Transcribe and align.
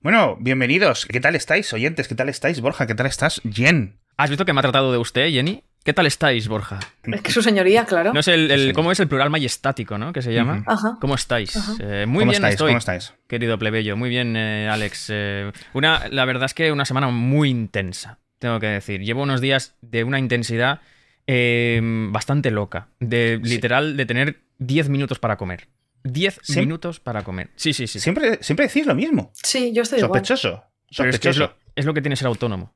Bueno, 0.00 0.36
bienvenidos. 0.40 1.06
¿Qué 1.06 1.20
tal 1.20 1.34
estáis, 1.34 1.72
oyentes? 1.72 2.08
¿Qué 2.08 2.14
tal 2.14 2.28
estáis, 2.28 2.60
Borja? 2.60 2.86
¿Qué 2.86 2.94
tal 2.94 3.06
estás, 3.06 3.40
Jen? 3.52 3.98
¿Has 4.16 4.30
visto 4.30 4.44
que 4.44 4.52
me 4.52 4.60
ha 4.60 4.62
tratado 4.62 4.92
de 4.92 4.98
usted, 4.98 5.30
Jenny? 5.30 5.62
¿Qué 5.84 5.92
tal 5.94 6.06
estáis, 6.06 6.48
Borja? 6.48 6.78
Es 7.04 7.22
que 7.22 7.32
su 7.32 7.42
señoría, 7.42 7.84
claro. 7.86 8.12
No 8.12 8.20
es 8.20 8.28
el, 8.28 8.50
el- 8.50 8.72
¿Cómo 8.74 8.92
es 8.92 9.00
el 9.00 9.08
plural 9.08 9.30
majestático, 9.30 9.96
no? 9.98 10.12
Que 10.12 10.20
se 10.22 10.32
llama. 10.32 10.62
Ajá. 10.66 10.96
¿Cómo 11.00 11.14
estáis? 11.14 11.54
Eh, 11.80 12.04
muy 12.06 12.20
¿Cómo 12.20 12.30
bien 12.30 12.34
estáis? 12.34 12.54
estoy, 12.54 12.68
¿Cómo 12.70 12.78
estáis? 12.78 13.14
querido 13.28 13.58
plebeyo. 13.58 13.96
Muy 13.96 14.10
bien, 14.10 14.36
eh, 14.36 14.68
Alex. 14.70 15.06
Eh, 15.10 15.52
una, 15.72 16.08
la 16.08 16.24
verdad 16.26 16.44
es 16.44 16.54
que 16.54 16.70
una 16.72 16.84
semana 16.84 17.08
muy 17.08 17.48
intensa, 17.50 18.18
tengo 18.38 18.60
que 18.60 18.66
decir. 18.66 19.00
Llevo 19.02 19.22
unos 19.22 19.40
días 19.40 19.74
de 19.80 20.04
una 20.04 20.18
intensidad 20.18 20.80
eh, 21.26 21.80
bastante 22.10 22.50
loca. 22.50 22.88
De 23.00 23.38
literal 23.42 23.96
de 23.96 24.06
tener 24.06 24.40
10 24.58 24.90
minutos 24.90 25.18
para 25.18 25.36
comer. 25.36 25.68
10 26.04 26.40
¿Sí? 26.42 26.60
minutos 26.60 27.00
para 27.00 27.22
comer. 27.22 27.50
Sí, 27.56 27.72
sí, 27.72 27.86
sí. 27.86 28.00
Siempre, 28.00 28.38
siempre 28.42 28.66
decís 28.66 28.86
lo 28.86 28.94
mismo. 28.94 29.30
Sí, 29.42 29.72
yo 29.72 29.82
estoy 29.82 29.98
igual. 30.00 30.20
Sospechoso. 30.24 30.64
Pero 30.96 31.10
es 31.10 31.18
que 31.20 31.28
es 31.30 31.36
Sospechoso. 31.36 31.40
lo, 31.66 31.72
es 31.76 31.84
lo 31.84 31.94
que 31.94 32.00
tiene 32.02 32.16
ser 32.16 32.26
autónomo. 32.26 32.74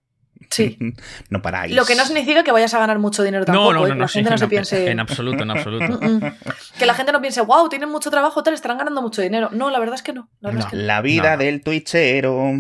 Sí. 0.51 0.77
No 1.31 1.41
paráis. 1.43 1.75
Lo 1.75 1.85
que 1.85 1.95
no 1.95 2.05
significa 2.05 2.45
que 2.45 2.53
vayas 2.53 2.75
a 2.75 2.79
ganar 2.79 2.99
mucho 2.99 3.23
dinero 3.23 3.45
tampoco. 3.45 3.73
no, 3.73 3.81
no, 3.81 3.87
¿eh? 3.87 3.89
no, 3.91 3.95
que 3.95 4.01
la 4.01 4.09
sí, 4.09 4.15
gente 4.19 4.31
no 4.31 4.39
se 4.39 4.45
en- 4.45 4.51
piense. 4.51 4.91
En 4.91 5.01
absoluto, 5.01 5.43
en 5.43 5.51
absoluto. 5.51 5.85
Mm, 6.03 6.17
mm. 6.25 6.33
Que 6.79 6.87
la 6.87 6.95
gente 6.95 7.13
no 7.13 7.21
piense, 7.21 7.41
wow, 7.41 7.69
tienen 7.69 7.89
mucho 7.89 8.11
trabajo, 8.11 8.43
tal, 8.43 8.53
estarán 8.55 8.79
ganando 8.79 9.01
mucho 9.01 9.23
dinero. 9.23 9.49
No, 9.53 9.71
la 9.71 9.79
verdad 9.79 9.95
es 9.95 10.03
que 10.03 10.13
no. 10.13 10.29
La 10.41 10.51
verdad 10.51 10.61
No. 10.63 10.67
es 10.67 10.71
que 10.73 10.77
no. 10.77 10.83
La 10.83 11.01
vida 11.03 11.33
No. 11.37 11.39
del 11.45 11.63
twitchero. 11.63 12.53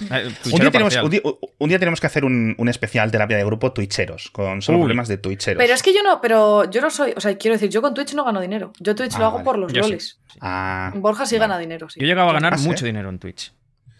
Un 0.00 0.06
Eh, 0.16 0.22
día, 0.24 0.34
tuchero 0.42 0.70
tenemos, 0.70 0.96
un, 0.96 1.10
día, 1.10 1.20
un 1.58 1.68
día 1.68 1.78
tenemos 1.78 2.00
que 2.00 2.06
hacer 2.06 2.24
un, 2.24 2.54
un 2.58 2.68
especial 2.68 3.10
terapia 3.10 3.36
de 3.36 3.44
grupo 3.44 3.72
twitcheros, 3.72 4.30
con 4.30 4.60
solo 4.62 4.78
Uy. 4.78 4.82
problemas 4.84 5.08
de 5.08 5.16
twitcheros. 5.18 5.58
Pero 5.62 5.72
es 5.74 5.82
que 5.82 5.94
yo 5.94 6.02
no, 6.02 6.20
pero 6.20 6.70
yo 6.70 6.80
no 6.82 6.90
soy, 6.90 7.14
o 7.16 7.20
sea, 7.20 7.36
quiero 7.38 7.54
decir, 7.54 7.70
yo 7.70 7.80
con 7.80 7.94
Twitch 7.94 8.14
no 8.14 8.24
gano 8.24 8.40
dinero. 8.40 8.72
Yo 8.78 8.94
Twitch 8.94 9.14
Ah, 9.14 9.18
lo 9.20 9.24
hago 9.26 9.34
vale. 9.36 9.44
por 9.44 9.58
los 9.58 9.72
Yo 9.72 9.82
sí. 9.84 9.96
Ah, 10.40 10.92
Borja 10.96 11.24
sí 11.24 11.36
vale. 11.36 11.48
gana 11.48 11.58
dinero, 11.58 11.88
sí. 11.88 11.98
Yo 12.00 12.06
llegaba 12.06 12.30
a 12.30 12.34
ganar 12.34 12.54
¿Ah, 12.54 12.58
mucho 12.58 12.84
dinero 12.84 13.08
en 13.08 13.18
Twitch. 13.18 13.52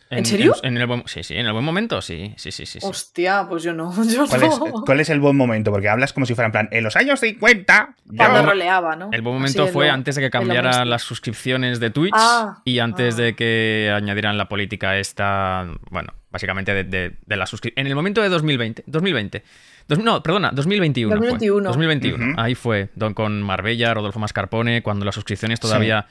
¿En 0.08 0.24
serio? 0.24 0.54
En, 0.62 0.76
el 0.76 0.86
buen, 0.86 1.02
sí, 1.06 1.22
sí, 1.24 1.34
en 1.34 1.46
el 1.46 1.52
buen 1.52 1.64
momento, 1.64 2.00
sí. 2.00 2.32
Sí, 2.36 2.52
sí, 2.52 2.64
sí. 2.64 2.78
sí. 2.80 2.86
Hostia, 2.86 3.46
pues 3.48 3.62
yo 3.64 3.72
no. 3.72 3.92
Yo 4.08 4.26
¿cuál, 4.28 4.42
es, 4.44 4.58
no. 4.58 4.82
cuál 4.84 5.00
es 5.00 5.10
el 5.10 5.18
buen 5.20 5.36
momento? 5.36 5.72
Porque 5.72 5.88
hablas 5.88 6.12
como 6.12 6.26
si 6.26 6.34
fuera 6.34 6.46
en 6.46 6.52
plan, 6.52 6.68
en 6.70 6.84
los 6.84 6.94
años 6.96 7.18
50. 7.20 7.96
yo- 8.04 8.16
Cuando 8.16 8.40
Yo- 8.42 8.46
roleaba, 8.46 8.94
¿no? 8.96 9.10
El 9.12 9.22
buen 9.22 9.34
momento 9.34 9.66
en 9.66 9.72
fue 9.72 9.86
lo- 9.88 9.92
antes 9.94 10.14
de 10.14 10.22
que 10.22 10.30
cambiara 10.30 10.84
las 10.84 11.02
suscripciones 11.02 11.80
de 11.80 11.90
Twitch 11.90 12.14
Ah, 12.16 12.60
y 12.64 12.78
antes 12.78 13.14
ah. 13.18 13.22
de 13.22 13.34
que 13.34 13.92
añadieran 13.94 14.38
la 14.38 14.48
política 14.48 14.96
esta, 14.96 15.66
bueno, 15.90 16.12
básicamente 16.30 16.72
de, 16.72 16.84
de- 16.84 17.16
de 17.26 17.36
la 17.36 17.46
suscripción. 17.46 17.84
En 17.84 17.88
el 17.90 17.96
momento 17.96 18.22
de 18.22 18.28
2020, 18.28 18.84
2020. 18.86 19.42
Dos- 19.88 19.98
no, 19.98 20.22
perdona, 20.22 20.50
2021. 20.52 21.16
fue. 21.16 21.26
2021. 21.30 21.68
2021. 21.68 22.32
Ujú. 22.32 22.40
Ahí 22.40 22.54
fue, 22.54 22.90
don, 22.94 23.12
con 23.14 23.42
Marbella, 23.42 23.92
Rodolfo 23.94 24.18
Mascarpone, 24.20 24.82
cuando 24.82 25.04
las 25.04 25.14
suscripciones 25.14 25.58
todavía, 25.60 26.06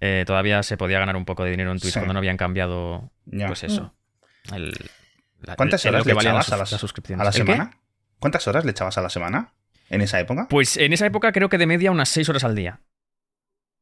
eh, 0.00 0.24
todavía 0.26 0.62
se 0.62 0.76
podía 0.76 0.98
ganar 0.98 1.16
un 1.16 1.24
poco 1.24 1.44
de 1.44 1.50
dinero 1.50 1.72
en 1.72 1.78
Twitch, 1.78 1.92
Sí. 1.94 1.98
cuando 2.00 2.12
no 2.14 2.18
habían 2.18 2.36
cambiado, 2.36 3.10
Ya. 3.26 3.46
pues 3.46 3.64
eso. 3.64 3.92
el- 4.54 4.72
la- 5.42 5.56
¿Cuántas 5.56 5.84
el- 5.84 5.94
horas 5.94 6.06
le 6.06 6.12
echabas 6.12 6.24
las, 6.34 6.52
a, 6.52 6.56
las- 6.58 6.72
las 6.72 6.80
suscripciones. 6.80 7.20
a 7.20 7.24
la 7.24 7.32
semana? 7.32 7.70
¿Cuántas 8.20 8.46
horas 8.48 8.64
le 8.64 8.70
echabas 8.70 8.96
a 8.96 9.02
la 9.02 9.10
semana 9.10 9.52
en 9.90 10.00
esa 10.02 10.20
época? 10.20 10.46
Pues 10.48 10.76
en 10.76 10.92
esa 10.92 11.04
época 11.06 11.32
creo 11.32 11.48
que 11.48 11.58
de 11.58 11.66
media 11.66 11.90
unas 11.90 12.08
6 12.08 12.28
horas 12.28 12.44
al 12.44 12.54
día. 12.54 12.80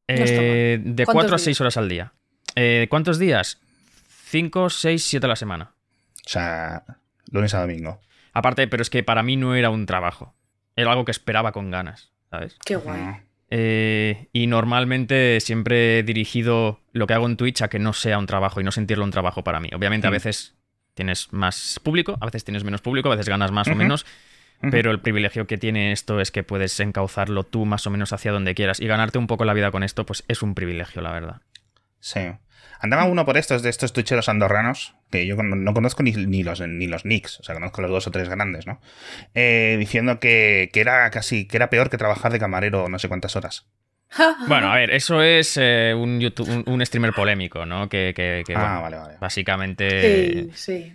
No 0.07 0.15
Eh, 0.17 0.79
de 0.83 1.05
¿Cuántos 1.05 1.13
4 1.13 1.35
a 1.35 1.37
días? 1.37 1.41
6 1.43 1.61
horas 1.61 1.77
al 1.77 1.89
día. 1.89 2.13
Eh, 2.55 2.87
¿Cuántos 2.89 3.17
días? 3.19 3.59
5, 4.25 4.69
6, 4.69 5.03
7 5.03 5.25
a 5.25 5.29
la 5.29 5.35
semana. 5.35 5.71
O 6.25 6.29
sea, 6.29 6.83
lunes 7.31 7.53
a 7.53 7.61
domingo. 7.61 8.01
Aparte, 8.33 8.67
pero 8.67 8.81
es 8.81 8.89
que 8.89 9.03
para 9.03 9.23
mí 9.23 9.35
no 9.37 9.55
era 9.55 9.69
un 9.69 9.85
trabajo. 9.85 10.35
Era 10.75 10.91
algo 10.91 11.05
que 11.05 11.11
esperaba 11.11 11.51
con 11.53 11.71
ganas, 11.71 12.11
¿sabes? 12.29 12.57
Qué 12.65 12.75
guay. 12.75 13.21
Eh, 13.57 14.27
y 14.33 14.47
normalmente 14.47 15.39
siempre 15.39 15.99
he 15.99 16.03
dirigido 16.03 16.81
lo 16.91 17.07
que 17.07 17.13
hago 17.13 17.25
en 17.25 17.37
Twitch 17.37 17.61
a 17.61 17.69
que 17.69 17.79
no 17.79 17.93
sea 17.93 18.17
un 18.17 18.25
trabajo 18.25 18.59
y 18.59 18.65
no 18.65 18.71
sentirlo 18.73 19.05
un 19.05 19.11
trabajo 19.11 19.45
para 19.45 19.61
mí. 19.61 19.69
Obviamente 19.73 20.07
a 20.07 20.09
veces 20.09 20.55
tienes 20.93 21.31
más 21.31 21.79
público, 21.81 22.17
a 22.19 22.25
veces 22.25 22.43
tienes 22.43 22.65
menos 22.65 22.81
público, 22.81 23.07
a 23.07 23.11
veces 23.11 23.29
ganas 23.29 23.53
más 23.53 23.69
o 23.69 23.75
menos, 23.75 24.05
pero 24.59 24.91
el 24.91 24.99
privilegio 24.99 25.47
que 25.47 25.57
tiene 25.57 25.93
esto 25.93 26.19
es 26.19 26.31
que 26.31 26.43
puedes 26.43 26.77
encauzarlo 26.81 27.45
tú 27.45 27.63
más 27.63 27.87
o 27.87 27.91
menos 27.91 28.11
hacia 28.11 28.33
donde 28.33 28.55
quieras 28.55 28.81
y 28.81 28.87
ganarte 28.87 29.19
un 29.19 29.27
poco 29.27 29.45
la 29.45 29.53
vida 29.53 29.71
con 29.71 29.83
esto, 29.83 30.05
pues 30.05 30.25
es 30.27 30.41
un 30.41 30.53
privilegio, 30.53 31.01
la 31.01 31.13
verdad. 31.13 31.41
Sí. 32.01 32.33
Andaba 32.81 33.05
uno 33.05 33.23
por 33.23 33.37
estos 33.37 33.63
de 33.63 33.69
estos 33.69 33.93
twitcheros 33.93 34.27
andorranos, 34.27 34.95
que 35.15 35.25
yo 35.27 35.35
no 35.35 35.73
conozco 35.73 36.03
ni, 36.03 36.11
ni 36.11 36.43
los, 36.43 36.61
ni 36.61 36.87
los 36.87 37.05
nicks, 37.05 37.39
o 37.39 37.43
sea, 37.43 37.55
conozco 37.55 37.81
los 37.81 37.91
dos 37.91 38.07
o 38.07 38.11
tres 38.11 38.29
grandes, 38.29 38.67
¿no? 38.67 38.79
Eh, 39.33 39.75
diciendo 39.79 40.19
que, 40.19 40.69
que 40.73 40.81
era 40.81 41.09
casi, 41.11 41.47
que 41.47 41.57
era 41.57 41.69
peor 41.69 41.89
que 41.89 41.97
trabajar 41.97 42.31
de 42.31 42.39
camarero 42.39 42.87
no 42.89 42.99
sé 42.99 43.07
cuántas 43.07 43.35
horas. 43.35 43.67
Bueno, 44.47 44.71
a 44.71 44.75
ver, 44.75 44.91
eso 44.91 45.21
es 45.21 45.57
eh, 45.59 45.93
un, 45.97 46.19
YouTube, 46.19 46.47
un, 46.49 46.63
un 46.73 46.85
streamer 46.85 47.11
polémico, 47.13 47.65
¿no? 47.65 47.89
Que, 47.89 48.13
que- 48.15 48.43
que, 48.45 48.53
ah, 48.55 48.59
bueno, 48.79 48.81
vale, 48.83 48.97
vale. 48.97 49.17
básicamente... 49.19 50.43
Sí, 50.43 50.51
sí. 50.53 50.93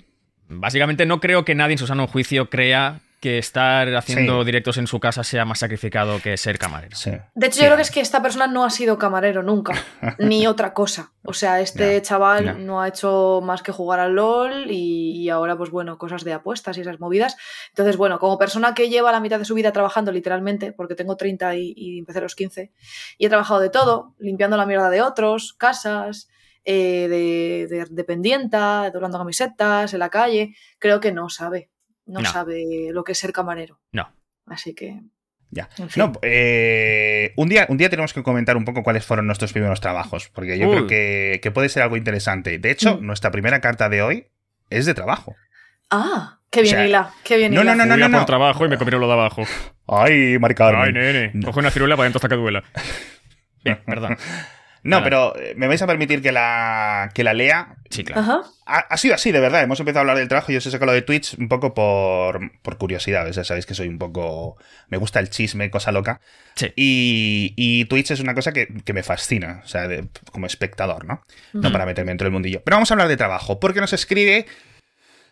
Básicamente 0.50 1.06
no 1.06 1.20
creo 1.20 1.44
que 1.44 1.54
nadie 1.54 1.72
en 1.74 1.78
su 1.78 1.86
sano 1.86 2.06
juicio 2.06 2.50
crea 2.50 3.00
que 3.20 3.36
estar 3.36 3.94
haciendo 3.96 4.40
Sí. 4.40 4.46
directos 4.46 4.78
en 4.78 4.86
su 4.86 4.98
casa 4.98 5.22
sea 5.24 5.44
más 5.44 5.58
sacrificado 5.58 6.20
que 6.22 6.38
ser 6.38 6.58
camarero. 6.58 6.96
Sí. 6.96 7.10
De 7.34 7.46
hecho, 7.48 7.56
Sí, 7.56 7.60
yo 7.60 7.66
creo 7.66 7.76
que 7.76 7.82
es 7.82 7.90
que 7.90 8.00
esta 8.00 8.22
persona 8.22 8.46
no 8.46 8.64
ha 8.64 8.70
sido 8.70 8.96
camarero 8.96 9.42
nunca, 9.42 9.74
ni 10.18 10.46
otra 10.46 10.72
cosa. 10.72 11.12
O 11.22 11.34
sea, 11.34 11.60
este 11.60 12.00
chaval 12.00 12.64
no 12.64 12.80
ha 12.80 12.88
hecho 12.88 13.42
más 13.44 13.62
que 13.62 13.72
jugar 13.72 14.00
al 14.00 14.14
LOL 14.14 14.70
y, 14.70 15.12
y 15.22 15.28
ahora, 15.28 15.54
pues 15.54 15.68
bueno, 15.70 15.98
cosas 15.98 16.24
de 16.24 16.32
apuestas 16.32 16.78
y 16.78 16.80
esas 16.80 16.98
movidas. 16.98 17.36
Entonces, 17.68 17.98
bueno, 17.98 18.18
como 18.18 18.38
persona 18.38 18.72
que 18.72 18.88
lleva 18.88 19.12
la 19.12 19.20
mitad 19.20 19.38
de 19.38 19.44
su 19.44 19.54
vida 19.54 19.70
trabajando 19.70 20.12
literalmente, 20.12 20.72
porque 20.72 20.94
tengo 20.94 21.16
30 21.18 21.56
y, 21.56 21.74
y 21.76 21.98
empecé 21.98 22.20
a 22.20 22.22
los 22.22 22.34
15, 22.34 22.72
y 23.18 23.26
he 23.26 23.28
trabajado 23.28 23.60
de 23.60 23.68
todo, 23.68 24.14
limpiando 24.18 24.56
la 24.56 24.64
mierda 24.64 24.88
de 24.88 25.02
otros, 25.02 25.52
casas, 25.58 26.30
eh, 26.64 27.08
de, 27.08 27.66
de 27.68 27.86
dependienta, 27.90 28.90
doblando 28.90 29.18
camisetas, 29.18 29.92
en 29.92 29.98
la 29.98 30.08
calle, 30.10 30.54
creo 30.78 31.00
que 31.00 31.12
no 31.12 31.28
sabe. 31.28 31.70
No, 32.06 32.20
No. 32.20 32.30
sabe 32.30 32.88
lo 32.92 33.04
que 33.04 33.12
es 33.12 33.18
ser 33.18 33.32
camarero. 33.32 33.80
No. 33.92 34.12
Así 34.46 34.74
que. 34.74 35.00
Ya. 35.52 35.68
En 35.78 35.90
fin. 35.90 36.02
No, 36.04 36.12
eh, 36.22 37.32
un, 37.36 37.48
día, 37.48 37.66
un 37.68 37.76
día 37.76 37.88
tenemos 37.90 38.12
que 38.12 38.22
comentar 38.22 38.56
un 38.56 38.64
poco 38.64 38.82
cuáles 38.82 39.04
fueron 39.04 39.26
nuestros 39.26 39.52
primeros 39.52 39.80
trabajos, 39.80 40.28
porque 40.28 40.58
yo 40.58 40.68
Uy. 40.68 40.72
creo 40.76 40.86
que, 40.86 41.40
que 41.42 41.50
puede 41.50 41.68
ser 41.68 41.82
algo 41.82 41.96
interesante. 41.96 42.58
De 42.58 42.70
hecho, 42.70 42.96
Mm. 42.98 43.06
nuestra 43.06 43.30
primera 43.30 43.60
carta 43.60 43.88
de 43.88 44.02
hoy 44.02 44.26
es 44.70 44.86
de 44.86 44.94
trabajo. 44.94 45.34
Ah, 45.90 46.38
qué 46.50 46.62
bien 46.62 46.74
O 46.74 46.78
sea, 46.78 46.86
hila, 46.86 47.10
qué 47.24 47.36
bien 47.36 47.52
no, 47.54 47.62
hila. 47.62 47.74
no, 47.74 47.84
no, 47.84 47.94
a 48.04 48.08
no, 48.08 48.18
por 48.18 48.26
trabajo 48.26 48.64
y 48.64 48.68
me 48.68 48.78
comieron 48.78 49.00
lo 49.00 49.08
de 49.08 49.12
abajo. 49.14 49.42
Ay, 49.88 50.38
Mari 50.38 50.54
Carmen. 50.54 50.82
Ay, 50.84 50.92
nene. 50.92 51.30
No. 51.34 51.46
Coge 51.48 51.58
una 51.60 51.70
ciruela 51.72 51.96
para 51.96 52.04
dentro 52.04 52.18
hasta 52.18 52.28
que 52.28 52.36
duela. 52.36 52.62
Bien, 53.64 53.80
perdón. 53.84 54.16
No, 54.82 55.02
pero 55.04 55.36
eh, 55.38 55.54
me 55.56 55.66
vais 55.66 55.82
a 55.82 55.86
permitir 55.86 56.22
que 56.22 56.32
la, 56.32 57.10
que 57.14 57.22
la 57.22 57.34
lea. 57.34 57.76
Sí, 57.90 58.02
claro. 58.02 58.22
Ajá. 58.22 58.40
Ha, 58.64 58.78
ha 58.78 58.96
sido 58.96 59.14
así, 59.14 59.30
de 59.30 59.40
verdad. 59.40 59.62
Hemos 59.62 59.78
empezado 59.78 59.98
a 59.98 60.02
hablar 60.02 60.16
del 60.16 60.28
trabajo 60.28 60.50
y 60.50 60.54
yo 60.54 60.58
os 60.58 60.66
he 60.66 60.70
sacado 60.70 60.86
lo 60.86 60.92
de 60.92 61.02
Twitch 61.02 61.34
un 61.38 61.48
poco 61.48 61.74
por, 61.74 62.40
por 62.62 62.78
curiosidad. 62.78 63.26
Ya 63.30 63.44
sabéis 63.44 63.66
que 63.66 63.74
soy 63.74 63.88
un 63.88 63.98
poco. 63.98 64.56
Me 64.88 64.96
gusta 64.96 65.20
el 65.20 65.28
chisme, 65.28 65.70
cosa 65.70 65.92
loca. 65.92 66.20
Sí. 66.54 66.72
Y, 66.76 67.52
y 67.56 67.84
Twitch 67.86 68.10
es 68.12 68.20
una 68.20 68.34
cosa 68.34 68.52
que, 68.52 68.68
que 68.84 68.92
me 68.92 69.02
fascina, 69.02 69.60
o 69.64 69.68
sea, 69.68 69.86
de- 69.86 70.08
como 70.32 70.46
espectador, 70.46 71.04
¿no? 71.04 71.22
No 71.52 71.70
para 71.72 71.84
meterme 71.84 72.12
dentro 72.12 72.24
del 72.24 72.32
mundillo. 72.32 72.62
Pero 72.64 72.76
vamos 72.76 72.90
a 72.90 72.94
hablar 72.94 73.08
de 73.08 73.16
trabajo, 73.18 73.60
porque 73.60 73.80
nos 73.80 73.92
escribe 73.92 74.46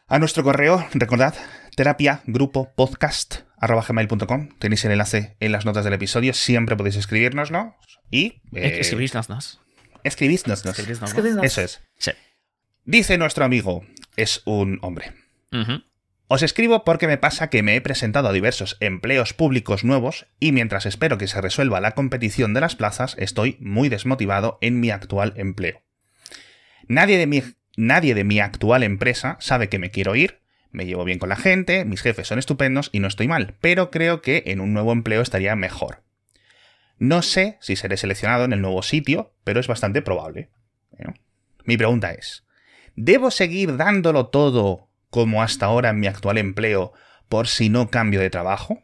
a 0.09 0.19
nuestro 0.19 0.43
correo, 0.45 0.87
recordad, 0.93 1.35
terapia 1.75 2.21
grupo 2.27 2.71
podcast 2.75 3.48
gmail.com. 3.61 4.49
Tenéis 4.59 4.85
el 4.85 4.93
enlace 4.93 5.37
en 5.41 5.53
las 5.53 5.65
notas 5.65 5.85
del 5.85 5.95
episodio, 5.95 6.33
siempre 6.35 6.77
podéis 6.77 6.97
escribirnoslo. 6.97 7.75
Y 8.11 8.41
eh, 8.55 8.79
Escribirnos, 8.81 9.29
¿nos? 9.29 9.61
escribidnos. 10.05 10.65
Escribirnos, 10.65 11.11
Es 11.11 11.15
que 11.17 11.23
no- 11.31 11.43
Eso 11.43 11.61
es. 11.63 11.81
Sí. 11.99 12.13
Dice 12.85 13.19
nuestro 13.19 13.45
amigo, 13.45 13.85
es 14.17 14.43
un 14.47 14.79
hombre. 14.83 15.13
Os 16.29 16.43
escribo 16.43 16.85
porque 16.85 17.07
me 17.07 17.17
pasa 17.19 17.49
que 17.51 17.63
me 17.63 17.75
he 17.75 17.81
presentado 17.81 18.29
a 18.29 18.33
diversos 18.33 18.77
empleos 18.81 19.33
públicos 19.35 19.83
nuevos 19.85 20.27
y 20.41 20.53
mientras 20.53 20.85
espero 20.87 21.17
que 21.19 21.27
se 21.27 21.41
resuelva 21.41 21.81
la 21.81 21.93
competición 21.93 22.53
de 22.55 22.61
las 22.61 22.77
plazas, 22.77 23.17
estoy 23.19 23.57
muy 23.61 23.89
desmotivado 23.89 24.59
en 24.61 24.79
mi 24.81 24.91
actual 24.91 25.33
empleo. 25.37 25.83
Nadie 26.87 27.17
de 27.19 27.27
mi, 27.27 27.43
nadie 27.77 28.15
de 28.15 28.25
mi 28.25 28.41
actual 28.41 28.83
empresa 28.83 29.37
sabe 29.41 29.69
que 29.69 29.79
me 29.79 29.91
quiero 29.91 30.17
ir, 30.17 30.41
me 30.71 30.87
llevo 30.87 31.05
bien 31.05 31.19
con 31.19 31.29
la 31.29 31.37
gente, 31.37 31.85
mis 31.85 32.03
jefes 32.03 32.29
son 32.29 32.39
estupendos 32.39 32.91
y 32.93 33.01
no 33.01 33.09
estoy 33.09 33.29
mal, 33.29 33.55
pero 33.61 33.91
creo 33.91 34.21
que 34.23 34.45
en 34.47 34.61
un 34.61 34.73
nuevo 34.73 34.93
empleo 34.93 35.23
estaría 35.23 35.57
mejor. 35.57 36.03
No 36.99 37.23
sé 37.23 37.59
si 37.61 37.77
seré 37.77 37.97
seleccionado 37.97 38.45
en 38.45 38.53
el 38.53 38.61
nuevo 38.61 38.83
sitio, 38.83 39.33
pero 39.45 39.61
es 39.61 39.69
bastante 39.69 40.03
probable. 40.03 40.51
Bueno, 40.91 41.15
mi 41.65 41.77
pregunta 41.77 42.13
es, 42.13 42.45
¿debo 42.97 43.31
seguir 43.31 43.77
dándolo 43.77 44.27
todo 44.27 44.89
como 45.11 45.43
hasta 45.43 45.67
ahora 45.67 45.91
en 45.91 46.01
mi 46.01 46.07
actual 46.07 46.39
empleo 46.39 46.93
por 47.29 47.47
si 47.47 47.69
no 47.69 47.91
cambio 47.91 48.21
de 48.21 48.31
trabajo? 48.31 48.83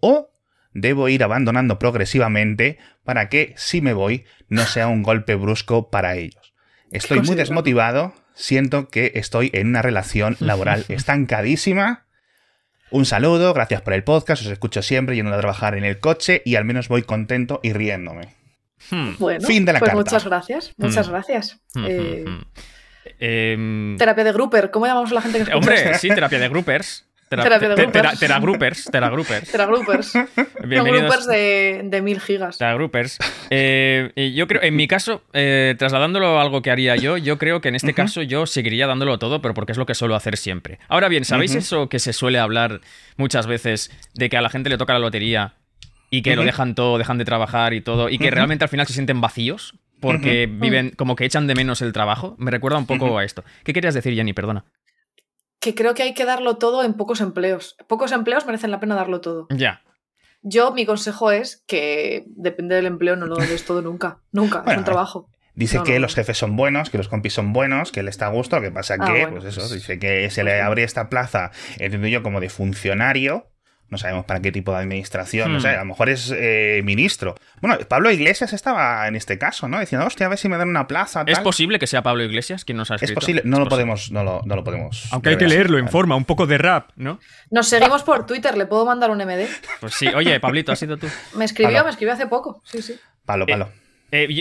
¿O 0.00 0.30
debo 0.72 1.08
ir 1.08 1.22
abandonando 1.22 1.78
progresivamente 1.78 2.78
para 3.04 3.28
que, 3.28 3.54
si 3.56 3.80
me 3.80 3.92
voy, 3.92 4.24
no 4.48 4.64
sea 4.64 4.88
un 4.88 5.02
golpe 5.02 5.34
brusco 5.34 5.90
para 5.90 6.16
ellos? 6.16 6.54
Estoy 6.90 7.18
muy 7.18 7.26
considerado. 7.26 7.48
desmotivado, 7.48 8.14
siento 8.34 8.88
que 8.88 9.12
estoy 9.14 9.50
en 9.52 9.68
una 9.68 9.82
relación 9.82 10.36
laboral 10.40 10.84
estancadísima. 10.88 12.06
Un 12.90 13.06
saludo, 13.06 13.54
gracias 13.54 13.80
por 13.80 13.94
el 13.94 14.04
podcast, 14.04 14.42
os 14.42 14.48
escucho 14.52 14.82
siempre 14.82 15.14
yendo 15.16 15.34
a 15.34 15.38
trabajar 15.38 15.76
en 15.76 15.84
el 15.84 15.98
coche 15.98 16.42
y 16.44 16.56
al 16.56 16.64
menos 16.64 16.88
voy 16.88 17.02
contento 17.02 17.60
y 17.62 17.72
riéndome. 17.72 18.34
Hmm. 18.90 19.12
Bueno, 19.18 19.46
Fin 19.46 19.64
de 19.64 19.72
la 19.72 19.78
pues 19.78 19.90
carta. 19.90 20.04
muchas 20.04 20.24
gracias. 20.26 20.74
Muchas 20.76 21.08
Mm. 21.08 21.10
gracias. 21.10 21.60
Mm, 21.74 21.84
Eh, 21.88 22.24
em, 23.18 23.96
Terapia 23.96 24.24
de 24.24 24.32
Grouper, 24.32 24.70
¿cómo 24.70 24.86
llamamos 24.86 25.10
a 25.12 25.14
la 25.14 25.22
gente 25.22 25.38
que 25.38 25.42
escucha 25.44 25.56
Hombre, 25.58 25.74
esto? 25.76 25.98
sí, 25.98 26.08
terapia 26.08 26.38
de 26.38 26.48
groupers. 26.48 27.06
Teragroupers. 27.36 28.84
Teragroupers. 28.90 29.50
Teragroupers. 29.52 30.06
Son 30.06 30.28
Bienvenidos. 30.64 31.02
groupers 31.02 31.26
de, 31.26 31.80
de 31.84 32.02
mil 32.02 32.20
gigas. 32.20 32.58
Teragroupers. 32.58 33.18
Eh, 33.50 34.32
yo 34.34 34.46
creo, 34.46 34.62
en 34.62 34.76
mi 34.76 34.86
caso, 34.88 35.22
eh, 35.32 35.74
trasladándolo 35.78 36.38
a 36.38 36.42
algo 36.42 36.62
que 36.62 36.70
haría 36.70 36.96
yo, 36.96 37.16
yo 37.16 37.38
creo 37.38 37.60
que 37.60 37.68
en 37.68 37.74
este 37.74 37.94
caso 37.94 38.22
yo 38.22 38.46
seguiría 38.46 38.86
dándolo 38.86 39.18
todo, 39.18 39.40
pero 39.42 39.54
porque 39.54 39.72
es 39.72 39.78
lo 39.78 39.86
que 39.86 39.94
suelo 39.94 40.14
hacer 40.14 40.36
siempre. 40.36 40.78
Ahora 40.88 41.08
bien, 41.08 41.24
¿sabéis 41.24 41.54
eso 41.54 41.88
que 41.88 41.98
se 41.98 42.12
suele 42.12 42.38
hablar 42.38 42.80
muchas 43.16 43.46
veces 43.46 43.90
de 44.14 44.28
que 44.28 44.36
a 44.36 44.42
la 44.42 44.50
gente 44.50 44.70
le 44.70 44.78
toca 44.78 44.92
la 44.92 44.98
lotería 44.98 45.54
y 46.10 46.22
que 46.22 46.36
lo 46.36 46.44
dejan 46.44 46.74
todo, 46.74 46.98
dejan 46.98 47.18
de 47.18 47.24
trabajar 47.24 47.72
y 47.72 47.80
todo, 47.80 48.08
y 48.08 48.18
que 48.18 48.30
realmente 48.30 48.64
al 48.64 48.68
final 48.68 48.86
se 48.86 48.92
sienten 48.92 49.20
vacíos? 49.20 49.74
Porque 50.00 50.48
viven, 50.50 50.90
como 50.96 51.14
que 51.14 51.24
echan 51.24 51.46
de 51.46 51.54
menos 51.54 51.80
el 51.80 51.92
trabajo. 51.92 52.34
Me 52.36 52.50
recuerda 52.50 52.76
un 52.76 52.86
poco 52.86 53.18
a 53.18 53.24
esto. 53.24 53.44
¿Qué 53.62 53.72
querías 53.72 53.94
decir, 53.94 54.12
Jenny? 54.14 54.32
Perdona. 54.32 54.64
Que 55.62 55.74
creo 55.74 55.94
que 55.94 56.02
hay 56.02 56.12
que 56.12 56.24
darlo 56.24 56.56
todo 56.56 56.82
en 56.84 56.94
pocos 56.94 57.20
empleos. 57.20 57.76
Pocos 57.86 58.12
empleos 58.12 58.44
merecen 58.44 58.70
la 58.70 58.80
pena 58.80 58.94
darlo 58.96 59.20
todo. 59.20 59.46
Ya. 59.50 59.80
Yo, 60.42 60.72
mi 60.72 60.84
consejo 60.84 61.30
es 61.30 61.62
que 61.68 62.24
depende 62.26 62.74
del 62.74 62.86
empleo, 62.86 63.14
no 63.14 63.26
lo 63.26 63.36
des 63.36 63.64
todo 63.64 63.80
nunca. 63.80 64.18
Nunca. 64.32 64.64
es 64.66 64.76
un 64.76 64.84
trabajo. 64.84 65.30
Dice 65.54 65.76
No, 65.78 65.84
que 65.84 65.92
no, 65.94 65.98
los 66.00 66.14
jefes 66.14 66.36
son 66.38 66.56
buenos, 66.56 66.90
que 66.90 66.98
los 66.98 67.08
compis 67.08 67.34
son 67.34 67.52
buenos, 67.52 67.92
que 67.92 68.02
le 68.02 68.10
está 68.10 68.26
a 68.26 68.30
gusto, 68.30 68.56
lo 68.56 68.62
que 68.62 68.70
pasa 68.72 68.96
Ah, 68.98 69.04
que, 69.06 69.12
bueno, 69.12 69.32
pues 69.32 69.44
eso, 69.44 69.60
pues- 69.60 69.72
dice 69.72 69.98
que 69.98 70.28
se 70.30 70.42
le 70.44 70.60
abre 70.62 70.82
esta 70.82 71.08
plaza, 71.10 71.52
entiendo 71.78 72.08
yo, 72.08 72.22
como 72.22 72.40
de 72.40 72.48
funcionario, 72.48 73.51
no 73.92 73.98
sabemos 73.98 74.24
para 74.24 74.40
qué 74.40 74.50
tipo 74.50 74.72
de 74.72 74.78
administración, 74.78 75.52
no 75.52 75.58
Hmm. 75.58 75.62
sé, 75.62 75.68
a 75.68 75.78
lo 75.80 75.84
mejor 75.84 76.08
es 76.08 76.32
eh, 76.34 76.80
ministro. 76.82 77.36
Bueno, 77.60 77.78
Pablo 77.86 78.10
Iglesias 78.10 78.52
estaba 78.52 79.06
en 79.06 79.14
este 79.14 79.38
caso, 79.38 79.68
¿no? 79.68 79.78
Diciendo, 79.78 80.06
hostia, 80.06 80.26
a 80.26 80.28
ver 80.30 80.38
si 80.38 80.48
me 80.48 80.56
dan 80.56 80.68
una 80.68 80.88
plaza, 80.88 81.22
¿Es 81.26 81.38
posible 81.38 81.78
que 81.78 81.86
sea 81.86 82.02
Pablo 82.02 82.24
Iglesias 82.24 82.64
quien 82.64 82.78
nos 82.78 82.90
ha 82.90 82.96
Es 82.96 83.02
escrito? 83.02 83.20
posible, 83.20 83.42
no 83.44 83.58
lo 83.58 83.64
posible. 83.66 83.70
podemos, 83.70 84.10
no 84.10 84.24
lo, 84.24 84.42
no 84.44 84.56
lo 84.56 84.64
podemos. 84.64 85.06
Aunque 85.12 85.28
hay 85.28 85.36
que 85.36 85.46
leerlo 85.46 85.78
en 85.78 85.88
forma, 85.88 86.16
un 86.16 86.24
poco 86.24 86.46
de 86.46 86.58
rap, 86.58 86.90
¿no? 86.96 87.20
Nos 87.50 87.68
seguimos 87.68 88.02
por 88.02 88.26
Twitter, 88.26 88.56
¿le 88.56 88.66
puedo 88.66 88.84
mandar 88.86 89.10
un 89.10 89.18
MD? 89.18 89.46
Pues 89.80 89.94
sí. 89.94 90.08
Oye, 90.08 90.40
Pablito, 90.40 90.72
¿has 90.72 90.78
sido 90.78 90.96
tú? 90.96 91.06
Me 91.36 91.44
escribió, 91.44 91.72
Palo. 91.74 91.84
me 91.84 91.90
escribió 91.90 92.14
hace 92.14 92.26
poco. 92.26 92.62
Sí, 92.64 92.80
sí. 92.82 92.98
Palo, 93.26 93.46
palo. 93.46 93.66
Eh, 93.66 93.81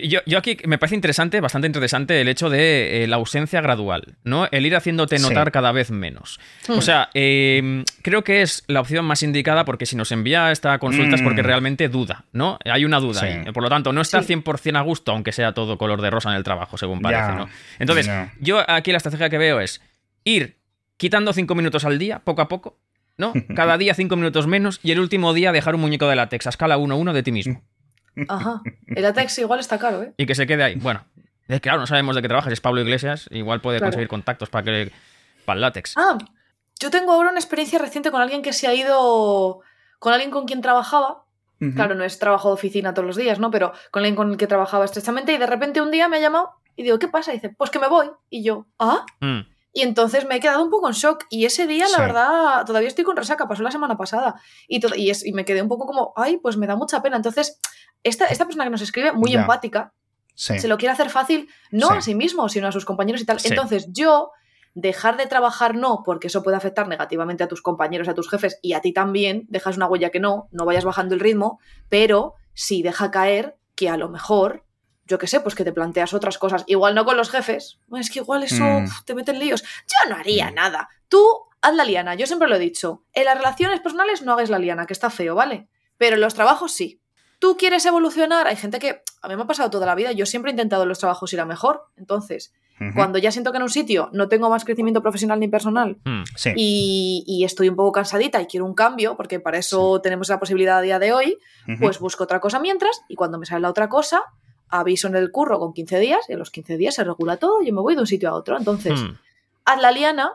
yo, 0.09 0.19
yo 0.25 0.37
aquí 0.37 0.57
me 0.65 0.77
parece 0.77 0.95
interesante, 0.95 1.39
bastante 1.39 1.65
interesante 1.67 2.19
el 2.19 2.27
hecho 2.27 2.49
de 2.49 3.03
eh, 3.03 3.07
la 3.07 3.15
ausencia 3.15 3.61
gradual, 3.61 4.15
¿no? 4.23 4.47
El 4.51 4.65
ir 4.65 4.75
haciéndote 4.75 5.17
Sí. 5.17 5.23
notar 5.23 5.51
cada 5.51 5.71
vez 5.71 5.91
menos. 5.91 6.39
O 6.67 6.75
Hmm. 6.77 6.81
sea, 6.81 7.09
eh, 7.13 7.83
creo 8.01 8.23
que 8.23 8.41
es 8.41 8.63
la 8.67 8.81
opción 8.81 9.05
más 9.05 9.23
indicada 9.23 9.63
porque 9.63 9.85
si 9.85 9.95
nos 9.95 10.11
envía 10.11 10.51
esta 10.51 10.77
consulta 10.79 11.15
es 11.15 11.21
porque 11.21 11.41
Mm. 11.41 11.45
realmente 11.45 11.87
duda, 11.89 12.25
¿no? 12.33 12.59
Hay 12.65 12.83
una 12.83 12.99
duda 12.99 13.21
Sí. 13.21 13.25
ahí. 13.27 13.51
Por 13.53 13.63
lo 13.63 13.69
tanto, 13.69 13.93
no 13.93 14.01
está 14.01 14.19
Sí. 14.21 14.27
100% 14.27 14.77
a 14.77 14.81
gusto, 14.81 15.11
aunque 15.13 15.31
sea 15.31 15.53
todo 15.53 15.77
color 15.77 16.01
de 16.01 16.09
rosa 16.09 16.29
en 16.31 16.35
el 16.35 16.43
trabajo, 16.43 16.77
según 16.77 16.99
parece. 17.01 17.31
Entonces, 17.79 18.09
yo 18.39 18.63
aquí 18.69 18.91
la 18.91 18.97
estrategia 18.97 19.29
que 19.29 19.37
veo 19.37 19.59
es 19.61 19.81
ir 20.25 20.57
quitando 20.97 21.33
5 21.33 21.55
minutos 21.55 21.85
al 21.85 21.97
día, 21.97 22.19
poco 22.19 22.41
a 22.41 22.47
poco, 22.47 22.77
¿no? 23.17 23.33
Cada 23.55 23.77
día 23.77 23.93
5 23.93 24.15
minutos 24.15 24.47
menos 24.47 24.79
y 24.83 24.91
el 24.91 24.99
último 24.99 25.33
día 25.33 25.51
dejar 25.51 25.75
un 25.75 25.81
muñeco 25.81 26.07
de 26.09 26.15
látex 26.15 26.45
a 26.47 26.49
escala 26.49 26.77
1-1 26.77 27.13
de 27.13 27.23
ti 27.23 27.31
mismo. 27.31 27.63
Ajá. 28.27 28.61
El 28.87 29.05
ATEX 29.05 29.39
igual 29.39 29.59
está 29.59 29.77
caro, 29.79 30.03
¿eh? 30.03 30.13
y 30.17 30.25
que 30.25 30.35
se 30.35 30.45
quede 30.47 30.63
ahí. 30.63 30.75
Bueno, 30.75 31.03
es 31.47 31.55
que, 31.55 31.61
claro, 31.61 31.79
no 31.79 31.87
sabemos 31.87 32.15
de 32.15 32.21
qué 32.21 32.27
trabajas, 32.27 32.51
es 32.53 32.61
Pablo 32.61 32.81
Iglesias, 32.81 33.27
igual 33.31 33.61
puede 33.61 33.77
Claro. 33.77 33.91
conseguir 33.91 34.07
contactos 34.07 34.49
para 34.49 34.63
que 34.65 34.91
para 35.45 35.55
el 35.55 35.61
látex. 35.61 35.93
Ah, 35.97 36.17
yo 36.79 36.89
tengo 36.89 37.11
ahora 37.13 37.29
una 37.29 37.39
experiencia 37.39 37.79
reciente 37.79 38.11
con 38.11 38.21
alguien 38.21 38.41
que 38.41 38.53
se 38.53 38.67
ha 38.67 38.73
ido. 38.73 39.61
con 39.99 40.13
alguien 40.13 40.31
con 40.31 40.45
quien 40.45 40.61
trabajaba. 40.61 41.25
Claro, 41.75 41.93
no 41.93 42.03
es 42.03 42.17
trabajo 42.17 42.47
de 42.47 42.55
oficina 42.55 42.91
todos 42.95 43.05
los 43.05 43.15
días, 43.15 43.37
¿no? 43.37 43.51
Pero 43.51 43.71
con 43.91 43.99
alguien 44.01 44.15
con 44.15 44.31
el 44.31 44.37
que 44.37 44.47
trabajaba 44.47 44.83
estrechamente 44.83 45.31
y 45.31 45.37
de 45.37 45.45
repente 45.45 45.79
un 45.79 45.91
día 45.91 46.07
me 46.07 46.17
ha 46.17 46.19
llamado 46.19 46.49
y 46.75 46.81
digo, 46.81 46.97
¿qué 46.97 47.07
pasa? 47.07 47.31
Y 47.31 47.35
dice, 47.35 47.49
pues 47.49 47.69
que 47.69 47.77
me 47.77 47.87
voy. 47.87 48.09
Y 48.31 48.43
yo, 48.43 48.65
¿ah? 48.79 49.05
Mm, 49.19 49.41
Y 49.73 49.81
entonces 49.83 50.25
me 50.25 50.37
he 50.37 50.39
quedado 50.39 50.63
un 50.63 50.71
poco 50.71 50.87
en 50.87 50.95
shock. 50.95 51.25
Y 51.29 51.45
ese 51.45 51.67
día, 51.67 51.83
la 51.85 51.97
Sí. 51.97 52.01
verdad, 52.01 52.65
todavía 52.65 52.87
estoy 52.87 53.03
con 53.05 53.15
resaca, 53.15 53.47
pasó 53.47 53.61
la 53.61 53.69
semana 53.71 53.95
pasada. 53.95 54.41
Y, 54.67 54.81
y, 54.99 55.11
es- 55.11 55.23
y 55.23 55.33
me 55.33 55.45
quedé 55.45 55.61
un 55.61 55.67
poco 55.69 55.85
como, 55.85 56.13
ay, 56.15 56.37
pues 56.37 56.57
me 56.57 56.65
da 56.65 56.75
mucha 56.75 57.01
pena. 57.03 57.15
Entonces, 57.17 57.59
esta, 58.03 58.25
esta 58.27 58.45
persona 58.45 58.63
que 58.65 58.69
nos 58.71 58.81
escribe, 58.81 59.11
muy 59.11 59.31
Ya. 59.31 59.41
empática, 59.41 59.93
Sí. 60.33 60.59
se 60.59 60.67
lo 60.67 60.77
quiere 60.77 60.93
hacer 60.93 61.09
fácil, 61.09 61.49
no 61.71 61.89
Sí. 61.89 61.93
a 61.97 62.01
sí 62.01 62.15
mismo, 62.15 62.49
sino 62.49 62.67
a 62.67 62.71
sus 62.71 62.85
compañeros 62.85 63.21
y 63.21 63.25
tal. 63.25 63.39
Sí. 63.39 63.49
Entonces, 63.49 63.87
yo, 63.91 64.31
dejar 64.73 65.17
de 65.17 65.27
trabajar 65.27 65.75
no, 65.75 66.01
porque 66.05 66.27
eso 66.27 66.41
puede 66.43 66.55
afectar 66.57 66.87
negativamente 66.87 67.43
a 67.43 67.47
tus 67.49 67.61
compañeros, 67.61 68.07
a 68.07 68.13
tus 68.13 68.29
jefes 68.29 68.57
y 68.61 68.73
a 68.73 68.79
ti 68.81 68.93
también, 68.93 69.45
dejas 69.49 69.75
una 69.75 69.87
huella 69.87 70.09
que 70.11 70.21
no, 70.21 70.47
no 70.51 70.63
vayas 70.65 70.85
bajando 70.85 71.13
el 71.13 71.19
ritmo, 71.19 71.59
pero 71.89 72.35
sí 72.53 72.81
deja 72.81 73.11
caer 73.11 73.57
que 73.75 73.89
a 73.89 73.97
lo 73.97 74.07
mejor, 74.07 74.63
yo 75.05 75.17
qué 75.19 75.27
sé, 75.27 75.41
pues 75.41 75.55
que 75.55 75.65
te 75.65 75.73
planteas 75.73 76.13
otras 76.13 76.37
cosas. 76.37 76.63
Igual 76.67 76.95
no 76.95 77.03
con 77.03 77.17
los 77.17 77.29
jefes, 77.29 77.79
es 77.99 78.09
que 78.09 78.19
igual 78.19 78.43
eso 78.43 78.63
Mm. 78.63 78.87
te 79.05 79.13
mete 79.13 79.31
en 79.31 79.39
líos. 79.39 79.61
Yo 79.63 80.09
no 80.09 80.15
haría 80.15 80.51
Mm. 80.51 80.55
nada. 80.55 80.89
Tú 81.09 81.21
haz 81.61 81.75
la 81.75 81.83
liana, 81.83 82.15
yo 82.15 82.25
siempre 82.25 82.47
lo 82.47 82.55
he 82.55 82.59
dicho. 82.59 83.03
En 83.11 83.25
las 83.25 83.35
relaciones 83.37 83.81
personales 83.81 84.21
no 84.21 84.31
hagas 84.33 84.49
la 84.49 84.57
liana, 84.57 84.85
que 84.85 84.93
está 84.93 85.09
feo, 85.09 85.35
¿vale? 85.35 85.67
Pero 85.97 86.15
en 86.15 86.21
los 86.21 86.33
trabajos 86.33 86.71
sí. 86.71 87.00
Tú 87.41 87.57
quieres 87.57 87.83
evolucionar, 87.87 88.45
hay 88.45 88.55
gente 88.55 88.77
que 88.77 89.01
a 89.23 89.27
mí 89.27 89.35
me 89.35 89.41
ha 89.41 89.47
pasado 89.47 89.71
toda 89.71 89.87
la 89.87 89.95
vida, 89.95 90.11
yo 90.11 90.27
siempre 90.27 90.51
he 90.51 90.53
intentado 90.53 90.83
en 90.83 90.89
los 90.89 90.99
trabajos 90.99 91.33
ir 91.33 91.41
a 91.41 91.45
mejor. 91.45 91.87
Entonces, 91.97 92.53
cuando 92.95 93.17
ya 93.19 93.31
siento 93.31 93.51
que 93.51 93.57
en 93.57 93.63
un 93.63 93.69
sitio 93.69 94.09
no 94.13 94.27
tengo 94.27 94.49
más 94.49 94.63
crecimiento 94.65 95.01
profesional 95.01 95.39
ni 95.39 95.47
personal 95.47 95.97
mm. 96.03 96.23
Sí. 96.35 96.51
y, 96.55 97.23
y 97.27 97.43
estoy 97.43 97.69
un 97.69 97.75
poco 97.75 97.91
cansadita 97.91 98.41
y 98.41 98.45
quiero 98.47 98.65
un 98.65 98.73
cambio, 98.75 99.15
porque 99.17 99.39
para 99.39 99.57
eso 99.57 100.01
tenemos 100.01 100.29
la 100.29 100.39
posibilidad 100.39 100.77
a 100.77 100.81
día 100.81 100.97
de 100.99 101.13
hoy, 101.13 101.37
pues 101.79 101.99
busco 101.99 102.23
otra 102.23 102.39
cosa 102.39 102.59
mientras 102.59 103.01
y 103.07 103.15
cuando 103.15 103.37
me 103.39 103.45
sale 103.45 103.61
la 103.61 103.69
otra 103.69 103.87
cosa, 103.89 104.23
aviso 104.69 105.07
en 105.07 105.15
el 105.15 105.31
curro 105.31 105.59
con 105.59 105.73
15 105.73 105.99
días 105.99 106.21
y 106.29 106.33
a 106.33 106.37
los 106.37 106.49
15 106.51 106.77
días 106.77 106.95
se 106.95 107.03
regula 107.03 107.37
todo 107.37 107.61
y 107.61 107.67
yo 107.67 107.73
me 107.73 107.81
voy 107.81 107.93
de 107.95 108.01
un 108.01 108.07
sitio 108.07 108.29
a 108.29 108.33
otro. 108.33 108.57
Entonces, 108.57 108.99
Mm. 108.99 109.17
haz 109.65 109.81
la 109.81 109.91
liana 109.91 110.31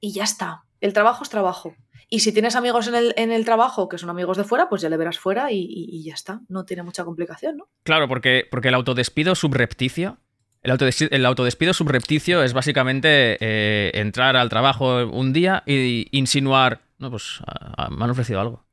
y 0.00 0.12
ya 0.12 0.24
está. 0.24 0.64
El 0.82 0.92
trabajo 0.92 1.22
es 1.24 1.30
trabajo. 1.30 1.74
Y 2.10 2.20
si 2.20 2.32
tienes 2.32 2.56
amigos 2.56 2.88
en 2.88 2.94
el, 2.94 3.14
en 3.18 3.32
el 3.32 3.44
trabajo 3.44 3.88
que 3.88 3.98
son 3.98 4.08
amigos 4.08 4.36
de 4.38 4.44
fuera, 4.44 4.68
pues 4.70 4.80
ya 4.80 4.88
le 4.88 4.96
verás 4.96 5.18
fuera 5.18 5.52
y, 5.52 5.58
y- 5.58 5.88
y 5.90 6.04
ya 6.04 6.14
está. 6.14 6.40
No 6.48 6.64
tiene 6.64 6.82
mucha 6.82 7.04
complicación, 7.04 7.58
¿no? 7.58 7.68
Claro, 7.82 8.08
porque, 8.08 8.46
porque 8.50 8.68
el 8.68 8.74
autodespido 8.74 9.34
subrepticio. 9.34 10.16
El, 10.62 10.72
autodes- 10.72 11.08
el 11.10 11.26
autodespido 11.26 11.72
subrepticio 11.74 12.42
es 12.42 12.52
básicamente 12.54 13.36
eh, 13.40 13.90
entrar 13.94 14.36
al 14.36 14.48
trabajo 14.48 15.06
un 15.06 15.32
día 15.32 15.62
y 15.66 16.08
insinuar. 16.10 16.80
No, 16.98 17.10
pues 17.10 17.40
a- 17.46 17.84
a- 17.84 17.90
me 17.90 18.02
han 18.04 18.10
ofrecido 18.10 18.40
algo. 18.40 18.64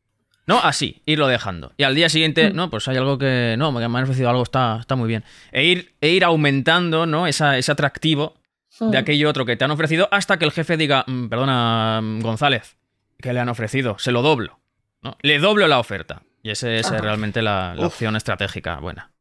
No, 0.48 0.60
así, 0.60 1.02
irlo 1.06 1.28
dejando. 1.28 1.74
Y 1.76 1.84
al 1.84 1.96
día 1.96 2.08
siguiente, 2.08 2.52
Mm. 2.52 2.56
no, 2.56 2.70
pues 2.70 2.88
hay 2.88 2.96
algo 2.98 3.18
que. 3.18 3.56
No, 3.58 3.72
me 3.72 3.84
han 3.84 3.96
ofrecido 4.04 4.30
algo, 4.30 4.44
está, 4.44 4.78
está 4.80 4.96
muy 4.96 5.08
bien. 5.08 5.24
E 5.52 5.66
ir, 5.66 5.96
e 6.02 6.10
ir 6.10 6.24
aumentando, 6.24 7.06
¿no? 7.06 7.28
Esa, 7.28 7.58
ese 7.58 7.72
atractivo 7.72 8.36
de 8.80 8.86
Mm. 8.98 9.02
aquello 9.02 9.30
otro 9.30 9.46
que 9.46 9.56
te 9.58 9.66
han 9.66 9.72
ofrecido 9.72 10.08
hasta 10.12 10.38
que 10.38 10.46
el 10.46 10.52
jefe 10.52 10.78
diga, 10.78 11.04
"Mm, 11.08 11.28
perdona, 11.30 12.00
González, 12.22 12.78
¿qué 13.22 13.34
le 13.34 13.40
han 13.40 13.50
ofrecido? 13.50 13.98
Se 14.00 14.12
lo 14.12 14.22
doblo. 14.22 14.60
¿no? 15.02 15.18
Le 15.22 15.40
doblo 15.40 15.68
la 15.68 15.80
oferta. 15.80 16.24
Y 16.44 16.52
esa 16.52 16.72
es 16.72 16.88
Ajá. 16.88 17.00
realmente 17.02 17.42
la, 17.42 17.76
opción 17.80 18.16
estratégica 18.16 18.78
buena. 18.80 19.12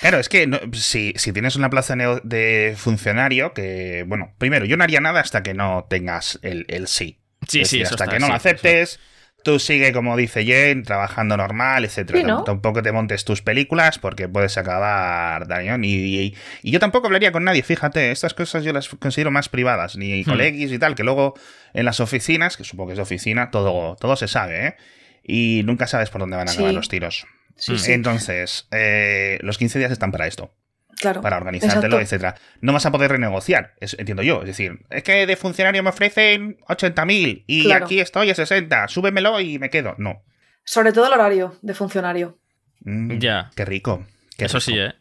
Claro, 0.00 0.18
es 0.18 0.28
que 0.28 0.46
no- 0.46 0.60
si, 0.72 1.12
si 1.16 1.32
tienes 1.32 1.56
una 1.56 1.70
plaza 1.70 1.96
de 1.96 2.74
funcionario, 2.76 3.54
que, 3.54 4.04
bueno, 4.06 4.34
primero, 4.38 4.64
yo 4.64 4.76
no 4.76 4.84
haría 4.84 5.00
nada 5.00 5.20
hasta 5.20 5.42
que 5.42 5.54
no 5.54 5.86
tengas 5.88 6.38
el, 6.42 6.64
el 6.68 6.86
sí. 6.88 7.18
Sí, 7.48 7.60
Es 7.62 7.68
sí, 7.68 7.78
decir, 7.78 7.86
hasta 7.86 8.04
está, 8.04 8.14
que 8.14 8.20
no 8.20 8.26
sí, 8.26 8.30
lo 8.32 8.36
aceptes, 8.36 9.00
tú 9.44 9.60
sigue, 9.60 9.92
como 9.92 10.16
dice 10.16 10.44
Jen, 10.44 10.82
trabajando 10.82 11.36
normal, 11.36 11.84
etcétera. 11.84 12.18
Sí, 12.18 12.24
¿no? 12.24 12.42
Tampoco 12.42 12.82
te 12.82 12.90
montes 12.90 13.24
tus 13.24 13.42
películas 13.42 14.00
porque 14.00 14.28
puedes 14.28 14.58
acabar 14.58 15.46
dañón. 15.46 15.84
Y, 15.84 15.94
y- 15.94 16.34
y 16.62 16.70
yo 16.72 16.80
tampoco 16.80 17.06
hablaría 17.06 17.30
con 17.30 17.44
nadie, 17.44 17.62
fíjate, 17.62 18.10
estas 18.10 18.34
cosas 18.34 18.64
yo 18.64 18.72
las 18.72 18.88
considero 18.88 19.30
más 19.30 19.48
privadas, 19.48 19.96
ni 19.96 20.22
Hmm. 20.22 20.24
colegis 20.24 20.72
y 20.72 20.78
tal, 20.80 20.96
que 20.96 21.04
luego 21.04 21.34
en 21.74 21.84
las 21.84 22.00
oficinas, 22.00 22.56
que 22.56 22.64
supongo 22.64 22.88
que 22.88 22.92
es 22.94 22.98
de 22.98 23.02
oficina, 23.02 23.50
todo, 23.52 23.94
todo 24.00 24.16
se 24.16 24.26
sabe, 24.26 24.66
¿eh? 24.66 24.74
Y 25.22 25.62
nunca 25.64 25.86
sabes 25.86 26.10
por 26.10 26.20
dónde 26.20 26.36
van 26.36 26.48
a 26.48 26.52
acabar 26.52 26.70
Sí. 26.70 26.74
los 26.76 26.88
tiros. 26.88 27.26
Sí, 27.56 27.78
sí, 27.78 27.92
Entonces, 27.92 28.66
eh, 28.72 29.38
los 29.42 29.58
15 29.58 29.78
días 29.78 29.92
están 29.92 30.10
para 30.10 30.26
esto 30.26 30.52
claro. 30.98 31.20
para 31.20 31.36
organizártelo, 31.36 31.98
Exacto. 31.98 32.00
etcétera. 32.00 32.34
No 32.60 32.72
vas 32.72 32.86
a 32.86 32.90
poder 32.92 33.10
renegociar, 33.12 33.74
es- 33.80 33.96
entiendo 33.98 34.22
yo. 34.22 34.40
Es 34.40 34.46
decir, 34.46 34.80
es 34.90 35.02
que 35.02 35.26
de 35.26 35.36
funcionario 35.36 35.82
me 35.82 35.90
ofrecen 35.90 36.58
80.000 36.68 37.44
y 37.46 37.64
Claro. 37.64 37.84
aquí 37.86 38.00
estoy 38.00 38.30
a 38.30 38.34
60, 38.34 38.88
súbemelo 38.88 39.40
y 39.40 39.58
me 39.58 39.70
quedo. 39.70 39.94
No. 39.98 40.22
Sobre 40.64 40.92
todo 40.92 41.06
el 41.06 41.12
horario 41.12 41.56
de 41.62 41.74
funcionario. 41.74 42.38
Mm, 42.80 43.18
Ya. 43.18 43.50
Qué 43.56 43.64
rico. 43.64 44.06
qué 44.36 44.46
Eso 44.46 44.58
rico. 44.58 44.70
sí, 44.70 44.78
¿eh? 44.78 44.92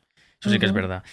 Eso 0.41 0.49
sí 0.49 0.59
que 0.59 0.65
es 0.65 0.73
verdad. 0.73 1.03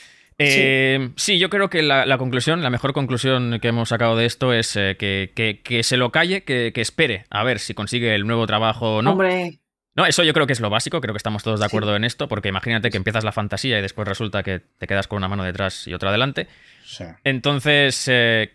Eh, 0.43 1.11
sí. 1.17 1.39
yo 1.39 1.51
creo 1.51 1.69
que 1.69 1.83
la, 1.83 2.07
la 2.07 2.17
conclusión, 2.17 2.63
la 2.63 2.71
mejor 2.71 2.93
conclusión 2.95 3.59
que 3.61 3.69
hemos 3.69 3.91
sacado 3.91 4.17
de 4.17 4.25
esto 4.25 4.53
es 4.55 4.75
eh, 4.77 4.97
que, 4.99 5.33
que- 5.35 5.61
que 5.63 5.83
se 5.83 5.97
lo 5.99 6.11
calle, 6.11 6.45
que, 6.45 6.73
que 6.75 6.81
espere 6.81 7.27
a 7.31 7.45
ver 7.45 7.59
si 7.59 7.75
consigue 7.75 8.15
el 8.15 8.27
nuevo 8.27 8.47
trabajo 8.47 8.97
o 8.97 9.03
no. 9.03 9.13
Hombre, 9.13 9.61
No, 10.01 10.07
eso 10.07 10.23
yo 10.25 10.33
creo 10.33 10.47
que 10.47 10.55
es 10.55 10.61
lo 10.61 10.71
básico, 10.71 10.99
creo 11.03 11.13
que 11.13 11.19
estamos 11.19 11.43
todos 11.43 11.61
de 11.61 11.67
Sí. 11.67 11.69
acuerdo 11.69 11.95
en 11.95 12.05
esto, 12.05 12.27
porque 12.27 12.49
imagínate 12.49 12.89
que 12.91 12.97
empiezas 12.97 13.23
la 13.23 13.33
fantasía 13.33 13.79
y 13.79 13.83
después 13.83 14.09
resulta 14.09 14.43
que 14.43 14.61
te 14.79 14.87
quedas 14.87 15.07
con 15.07 15.19
una 15.19 15.29
mano 15.29 15.45
detrás 15.45 15.87
y 15.87 15.93
otra 15.93 16.09
adelante. 16.09 16.49
Sí. 16.87 17.05
Entonces, 17.25 18.05
eh, 18.09 18.55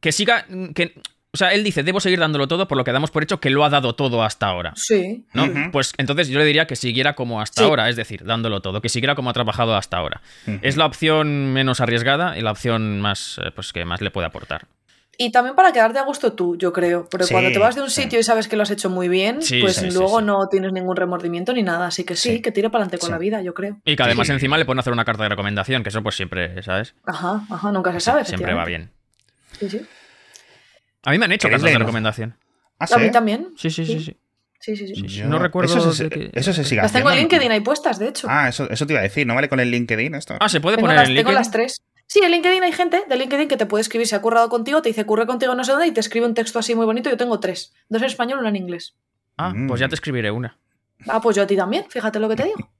que 0.00 0.10
siga, 0.10 0.46
que 0.74 0.94
O 1.32 1.36
sea, 1.36 1.52
él 1.52 1.64
dice, 1.64 1.82
debo 1.82 1.98
seguir 1.98 2.20
dándolo 2.20 2.46
todo 2.46 2.68
por 2.68 2.76
lo 2.78 2.84
que 2.84 2.92
damos 2.92 3.10
por 3.10 3.22
hecho 3.24 3.40
que 3.40 3.50
lo 3.50 3.64
ha 3.64 3.68
dado 3.68 3.94
todo 3.96 4.22
hasta 4.22 4.46
ahora. 4.46 4.72
Sí. 4.76 5.24
¿no? 5.32 5.48
Pues 5.72 5.92
entonces 5.98 6.28
yo 6.28 6.38
le 6.38 6.44
diría 6.44 6.66
que 6.68 6.76
siguiera 6.76 7.14
como 7.14 7.40
hasta 7.40 7.62
Sí. 7.62 7.68
ahora, 7.68 7.88
es 7.88 7.96
decir, 7.96 8.24
dándolo 8.24 8.60
todo, 8.62 8.80
que 8.80 8.88
siguiera 8.88 9.16
como 9.16 9.30
ha 9.30 9.32
trabajado 9.32 9.74
hasta 9.76 9.96
ahora. 9.96 10.22
Es 10.62 10.76
la 10.76 10.86
opción 10.86 11.52
menos 11.52 11.80
arriesgada 11.80 12.38
y 12.38 12.40
la 12.42 12.52
opción 12.52 13.00
más, 13.00 13.40
eh, 13.44 13.50
pues, 13.52 13.72
que 13.72 13.84
más 13.84 14.00
le 14.00 14.10
puede 14.12 14.26
aportar. 14.28 14.66
Y 15.18 15.30
también 15.32 15.54
para 15.54 15.72
quedarte 15.72 15.98
a 15.98 16.02
gusto 16.04 16.32
tú, 16.32 16.56
yo 16.56 16.72
creo. 16.72 17.08
Porque 17.08 17.26
Sí, 17.26 17.32
cuando 17.34 17.50
te 17.52 17.58
vas 17.58 17.74
de 17.76 17.82
un 17.82 17.90
sí. 17.90 18.02
sitio 18.02 18.18
y 18.18 18.22
sabes 18.22 18.48
que 18.48 18.56
lo 18.56 18.62
has 18.62 18.70
hecho 18.70 18.90
muy 18.90 19.08
bien, 19.08 19.42
Sí, 19.42 19.60
pues 19.60 19.80
luego 19.94 20.18
sí. 20.20 20.24
no 20.26 20.48
tienes 20.48 20.72
ningún 20.72 20.96
remordimiento 20.96 21.52
ni 21.52 21.62
nada. 21.62 21.86
Así 21.86 22.04
que 22.04 22.16
sí, 22.16 22.36
Sí. 22.36 22.42
que 22.42 22.50
tire 22.52 22.70
para 22.70 22.82
adelante 22.84 22.98
con 22.98 23.06
Sí. 23.08 23.12
la 23.12 23.18
vida, 23.18 23.42
yo 23.42 23.54
creo. 23.54 23.80
Y 23.84 23.96
que 23.96 24.02
además 24.02 24.26
Sí. 24.26 24.32
encima 24.32 24.58
le 24.58 24.64
pueden 24.64 24.80
hacer 24.80 24.92
una 24.92 25.04
carta 25.04 25.22
de 25.22 25.28
recomendación, 25.28 25.82
que 25.82 25.88
eso 25.90 26.02
pues 26.02 26.14
siempre, 26.16 26.62
¿sabes? 26.62 26.94
Ajá, 27.04 27.42
ajá, 27.50 27.70
nunca 27.72 27.92
se 27.92 28.00
sabe. 28.00 28.24
siempre 28.24 28.54
va 28.54 28.64
bien. 28.64 28.90
Sí, 29.58 29.68
sí. 29.70 29.80
A 31.04 31.10
mí 31.10 31.18
me 31.18 31.26
han 31.26 31.32
hecho 31.32 31.48
¿Queréis 31.48 31.62
cartas 31.62 31.72
de 31.74 31.78
recomendación. 31.78 32.36
¿Ah, 32.78 32.86
A 32.90 32.98
mí 32.98 33.10
también. 33.10 33.48
Sí, 33.56 33.70
sí, 33.70 33.84
sí, 33.86 34.00
sí. 34.00 34.16
Sí, 34.58 34.74
sí, 34.76 34.86
sí. 34.88 34.94
Sí. 34.94 35.06
Yo- 35.06 35.26
No 35.26 35.38
recuerdo 35.38 35.76
Eso 35.76 35.92
se, 35.92 36.04
de 36.04 36.10
que- 36.10 36.30
eso 36.32 36.52
se 36.54 36.64
sigue 36.64 36.80
Las 36.80 36.90
tengo 36.92 37.10
en. 37.10 37.18
LinkedIn 37.18 37.52
ahí 37.52 37.60
puestas, 37.60 37.98
de 37.98 38.08
hecho. 38.08 38.26
Ah, 38.30 38.48
eso, 38.48 38.68
eso 38.70 38.86
te 38.86 38.94
iba 38.94 39.00
a 39.00 39.02
decir. 39.02 39.26
¿No 39.26 39.34
vale 39.34 39.48
con 39.50 39.60
el 39.60 39.70
LinkedIn 39.70 40.14
esto? 40.14 40.36
Ah, 40.40 40.48
¿se 40.48 40.60
puede 40.62 40.76
tengo 40.76 40.86
poner 40.86 41.00
las, 41.00 41.08
en 41.10 41.14
tengo 41.16 41.30
LinkedIn? 41.30 41.34
las 41.38 41.50
tres. 41.50 41.82
Sí, 42.14 42.20
en 42.24 42.30
LinkedIn 42.30 42.62
hay 42.62 42.70
gente 42.70 43.02
de 43.08 43.16
LinkedIn 43.16 43.48
que 43.48 43.56
te 43.56 43.66
puede 43.66 43.82
escribir 43.82 44.06
si 44.06 44.14
ha 44.14 44.20
currado 44.20 44.48
contigo, 44.48 44.80
te 44.82 44.88
dice 44.88 45.04
curre 45.04 45.26
contigo 45.26 45.52
no 45.56 45.64
sé 45.64 45.72
dónde 45.72 45.88
y 45.88 45.90
te 45.90 45.98
escribe 45.98 46.24
un 46.26 46.34
texto 46.34 46.60
así 46.60 46.76
muy 46.76 46.86
bonito. 46.86 47.10
Yo 47.10 47.16
tengo 47.16 47.40
tres. 47.40 47.72
Dos 47.88 48.02
en 48.02 48.06
español 48.06 48.38
y 48.38 48.40
una 48.42 48.50
en 48.50 48.54
inglés. 48.56 48.94
Ah, 49.36 49.52
pues 49.66 49.80
ya 49.80 49.88
te 49.88 49.96
escribiré 49.96 50.30
una. 50.30 50.56
Ah, 51.08 51.20
pues 51.20 51.34
yo 51.34 51.42
a 51.42 51.46
ti 51.48 51.56
también, 51.56 51.86
fíjate 51.88 52.20
lo 52.20 52.28
que 52.28 52.36
te 52.36 52.44
digo. 52.54 52.70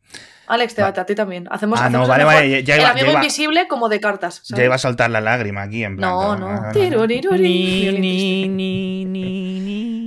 Alex, 0.47 0.77
te 0.77 0.83
Va. 0.83 0.89
a 0.89 1.05
ti 1.05 1.17
también. 1.17 1.49
Hacemos, 1.51 1.81
Ah, 1.81 1.91
no, 1.91 2.03
hacemos 2.03 2.09
vale, 2.11 2.23
el 2.23 2.29
mejor- 2.29 2.43
vale, 2.45 2.63
ya 2.65 2.75
el 2.77 2.81
iba- 2.83 2.91
amigo 2.91 3.07
ya 3.07 3.11
iba- 3.13 3.21
invisible 3.23 3.67
como 3.67 3.89
de 3.89 3.99
cartas. 3.99 4.41
¿sabes? 4.45 4.59
Ya 4.61 4.65
iba 4.67 4.77
a 4.77 4.79
soltar 4.79 5.11
la 5.11 5.21
lágrima 5.21 5.63
aquí 5.63 5.83
en 5.83 5.97
plan. 5.97 6.11
No, 6.11 6.37
no. 6.37 6.71
Tiruriruri. 6.73 7.81
Violín 7.83 9.17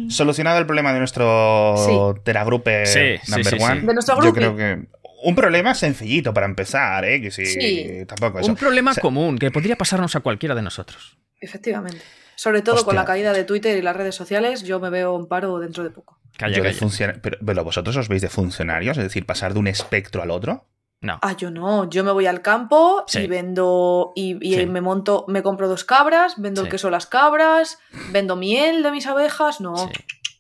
triste. 0.07 0.15
Solucionado 0.15 0.57
el 0.60 0.65
problema 0.65 0.93
de 0.93 1.00
nuestro 1.00 1.75
Sí. 1.77 2.22
teragrupe 2.24 2.86
Sí, 2.86 3.17
sí, 3.24 3.31
number 3.31 3.53
sí, 3.53 3.60
sí. 3.60 3.65
one. 3.65 3.81
De 3.81 3.93
nuestro 3.93 4.15
Yo 4.15 4.22
grupo. 4.22 4.36
creo 4.36 4.55
que. 4.55 4.88
Un 5.24 5.36
problema 5.36 5.74
sencillito 5.74 6.33
para 6.33 6.45
empezar, 6.45 7.03
¿eh? 7.05 7.19
Que 7.21 7.31
sí. 7.31 7.45
Sí. 7.45 8.05
Tampoco 8.07 8.39
eso. 8.39 8.50
Un 8.50 8.55
problema 8.55 8.91
O 8.91 8.93
sea, 8.93 9.01
común 9.01 9.38
que 9.38 9.50
podría 9.51 9.75
pasarnos 9.75 10.15
a 10.15 10.19
cualquiera 10.19 10.53
de 10.55 10.62
nosotros. 10.62 11.17
Efectivamente. 11.39 12.01
Sobre 12.36 12.62
todo 12.62 12.86
con 12.86 12.95
la 12.95 13.03
caída 13.05 13.33
de 13.33 13.43
Twitter 13.43 13.75
y 13.77 13.81
las 13.81 13.95
redes 13.95 14.13
sociales, 14.13 14.63
yo 14.63 14.79
me 14.79 14.91
veo 14.91 15.17
en 15.19 15.25
paro 15.25 15.57
dentro 15.59 15.83
de 15.83 15.89
poco. 15.89 16.19
Calla, 16.38 16.55
yo 16.55 16.62
de 16.63 16.69
calla. 16.69 16.79
funciona- 16.79 17.15
pero, 17.21 17.38
pero 17.43 17.63
vosotros 17.63 17.95
os 17.97 18.07
veis 18.09 18.21
de 18.21 18.29
funcionarios, 18.29 18.95
es 18.97 19.03
decir, 19.03 19.25
pasar 19.25 19.53
de 19.53 19.59
un 19.59 19.67
espectro 19.67 20.21
al 20.21 20.29
otro. 20.29 20.67
No. 21.01 21.17
Ah, 21.24 21.36
yo 21.36 21.50
no, 21.50 21.89
yo 21.89 22.03
me 22.03 22.12
voy 22.12 22.27
al 22.27 22.41
campo 22.43 23.03
Sí. 23.07 23.21
y 23.21 23.27
vendo 23.27 24.13
y, 24.15 24.38
y 24.41 24.55
Sí. 24.55 24.65
me 24.67 24.81
monto, 24.81 25.25
me 25.27 25.41
compro 25.41 25.67
dos 25.67 25.83
cabras, 25.83 26.36
vendo 26.38 26.62
Sí. 26.62 26.67
el 26.67 26.71
queso 26.71 26.89
a 26.89 26.91
las 26.91 27.07
cabras, 27.07 27.79
vendo 28.12 28.36
miel 28.36 28.83
de 28.83 28.91
mis 28.91 29.07
abejas, 29.07 29.59
no, 29.62 29.75
Sí. 29.75 29.93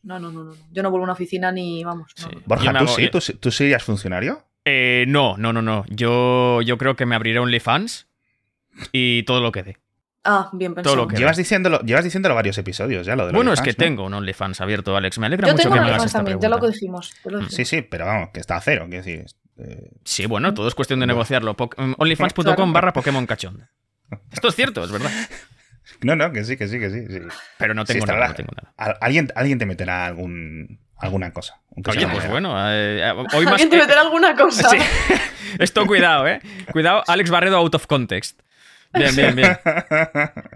no, 0.03 0.19
no, 0.19 0.31
no, 0.31 0.43
no, 0.43 0.53
yo 0.71 0.83
no 0.83 0.89
vuelvo 0.91 1.03
a 1.03 1.05
una 1.05 1.13
oficina 1.13 1.51
ni 1.51 1.83
vamos. 1.83 2.11
no, 2.21 2.29
Sí. 2.29 2.35
no. 2.35 2.41
Borja, 2.45 2.71
¿tú 2.71 2.77
hago- 2.77 2.87
sí? 2.95 3.03
yo- 3.03 3.11
¿Tú, 3.11 3.21
sí- 3.21 3.33
¿Tú 3.33 3.49
serías 3.51 3.83
funcionario? 3.83 4.43
Eh, 4.69 5.05
no, 5.07 5.37
no, 5.37 5.53
no, 5.53 5.61
no. 5.61 5.85
Yo, 5.89 6.61
yo 6.61 6.77
creo 6.77 6.95
que 6.95 7.05
me 7.05 7.15
abriré 7.15 7.39
OnlyFans 7.39 8.07
y 8.91 9.23
todo 9.23 9.39
lo 9.41 9.51
que 9.51 9.63
dé. 9.63 9.77
Ah, 10.25 10.49
bien 10.51 10.73
pensado. 10.75 10.93
Todo 10.95 11.03
lo 11.05 11.07
que- 11.07 11.15
Llevas 11.15 11.37
diciéndolo, 11.37 11.79
llevas 11.81 12.03
diciéndolo 12.03 12.35
varios 12.35 12.57
episodios 12.57 13.05
ya, 13.05 13.15
lo 13.15 13.27
de 13.27 13.31
Bueno, 13.33 13.53
es 13.53 13.61
que 13.61 13.73
tengo 13.73 14.05
un 14.05 14.13
OnlyFans 14.13 14.59
abierto, 14.59 14.97
Alex. 14.97 15.19
Me 15.19 15.27
alegra 15.27 15.47
Yo 15.47 15.53
mucho 15.53 15.63
tengo 15.63 15.75
que 15.75 15.79
un 15.79 15.85
me 15.85 15.91
hagas 15.93 16.05
esta 16.05 16.17
también, 16.19 16.39
ya 16.41 16.49
lo 16.49 16.57
pregunta. 16.57 16.73
dijimos. 16.73 17.13
Sí, 17.49 17.63
sí, 17.63 17.81
pero 17.81 18.05
vamos, 18.05 18.29
que 18.33 18.41
está 18.41 18.57
a 18.57 18.61
cero, 18.61 18.85
quiero 18.89 19.05
decir. 19.05 19.25
eh, 19.57 19.89
Sí, 20.03 20.25
bueno, 20.25 20.53
todo 20.53 20.67
es 20.67 20.75
cuestión 20.75 20.99
de 20.99 21.07
negociarlo. 21.07 21.55
Po- 21.55 21.69
mm, 21.77 21.93
OnlyFans.com 21.97 22.43
Claro. 22.55 22.71
barra 22.73 22.91
Pokémon 22.93 23.25
cachonda. 23.25 23.71
Esto 24.31 24.49
es 24.49 24.55
cierto, 24.55 24.83
es 24.83 24.91
verdad. 24.91 25.11
No, 26.01 26.15
no, 26.17 26.31
que 26.33 26.43
sí, 26.43 26.57
que 26.57 26.67
sí, 26.67 26.77
que 26.79 26.89
sí. 26.91 27.05
sí. 27.07 27.19
Pero 27.57 27.73
no 27.73 27.85
Sí, 27.85 27.93
tengo 27.93 28.05
nada, 28.05 28.19
la- 28.19 28.27
no 28.27 28.33
tengo 28.35 28.51
nada. 28.55 28.73
Al- 28.75 28.97
alguien, 28.99 29.31
alguien 29.35 29.57
te 29.59 29.65
meterá 29.65 30.05
algún, 30.05 30.79
alguna 30.99 31.31
cosa. 31.31 31.59
Oye, 31.89 32.07
pues 32.07 32.29
bueno, 32.29 32.55
eh, 32.71 33.01
eh, 33.03 33.11
hoy 33.11 33.45
más 33.45 33.53
¿Alguien 33.53 33.69
te 33.69 33.75
que- 33.77 33.81
meterá 33.83 34.01
alguna 34.01 34.35
cosa? 34.35 34.69
Sí. 34.69 34.77
Esto 35.59 35.85
cuidado, 35.85 36.27
eh. 36.27 36.39
Cuidado, 36.71 37.03
Alex 37.07 37.29
Barredo 37.29 37.57
out 37.57 37.75
of 37.75 37.85
context. 37.87 38.39
Bien, 38.93 39.15
bien, 39.15 39.35
bien. 39.35 39.57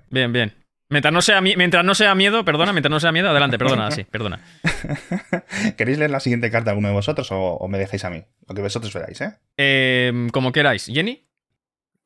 Bien, 0.10 0.34
bien. 0.34 0.54
Mientras 0.90 1.14
no 1.14 1.22
sea, 1.22 1.40
mi- 1.42 1.56
mientras 1.56 1.86
no 1.86 1.96
sea 1.96 2.16
miedo, 2.16 2.44
perdona, 2.44 2.74
mientras 2.74 2.90
no 2.92 3.00
sea 3.00 3.12
miedo, 3.12 3.30
adelante, 3.30 3.58
perdona, 3.58 3.92
sí, 3.92 4.04
perdona. 4.04 4.42
¿Queréis 5.78 5.98
leer 5.98 6.12
la 6.12 6.20
siguiente 6.20 6.52
carta 6.52 6.72
alguno 6.72 6.90
de 6.90 6.94
vosotros 6.94 7.32
o, 7.32 7.38
o 7.40 7.68
me 7.68 7.78
dejáis 7.78 8.04
a 8.06 8.10
mí? 8.10 8.24
Lo 8.48 8.56
que 8.56 8.62
vosotros 8.62 8.94
veráis, 8.94 9.22
¿eh? 9.22 9.34
Eh, 9.58 10.28
como 10.34 10.52
queráis. 10.52 10.86
¿Jenny? 10.88 11.26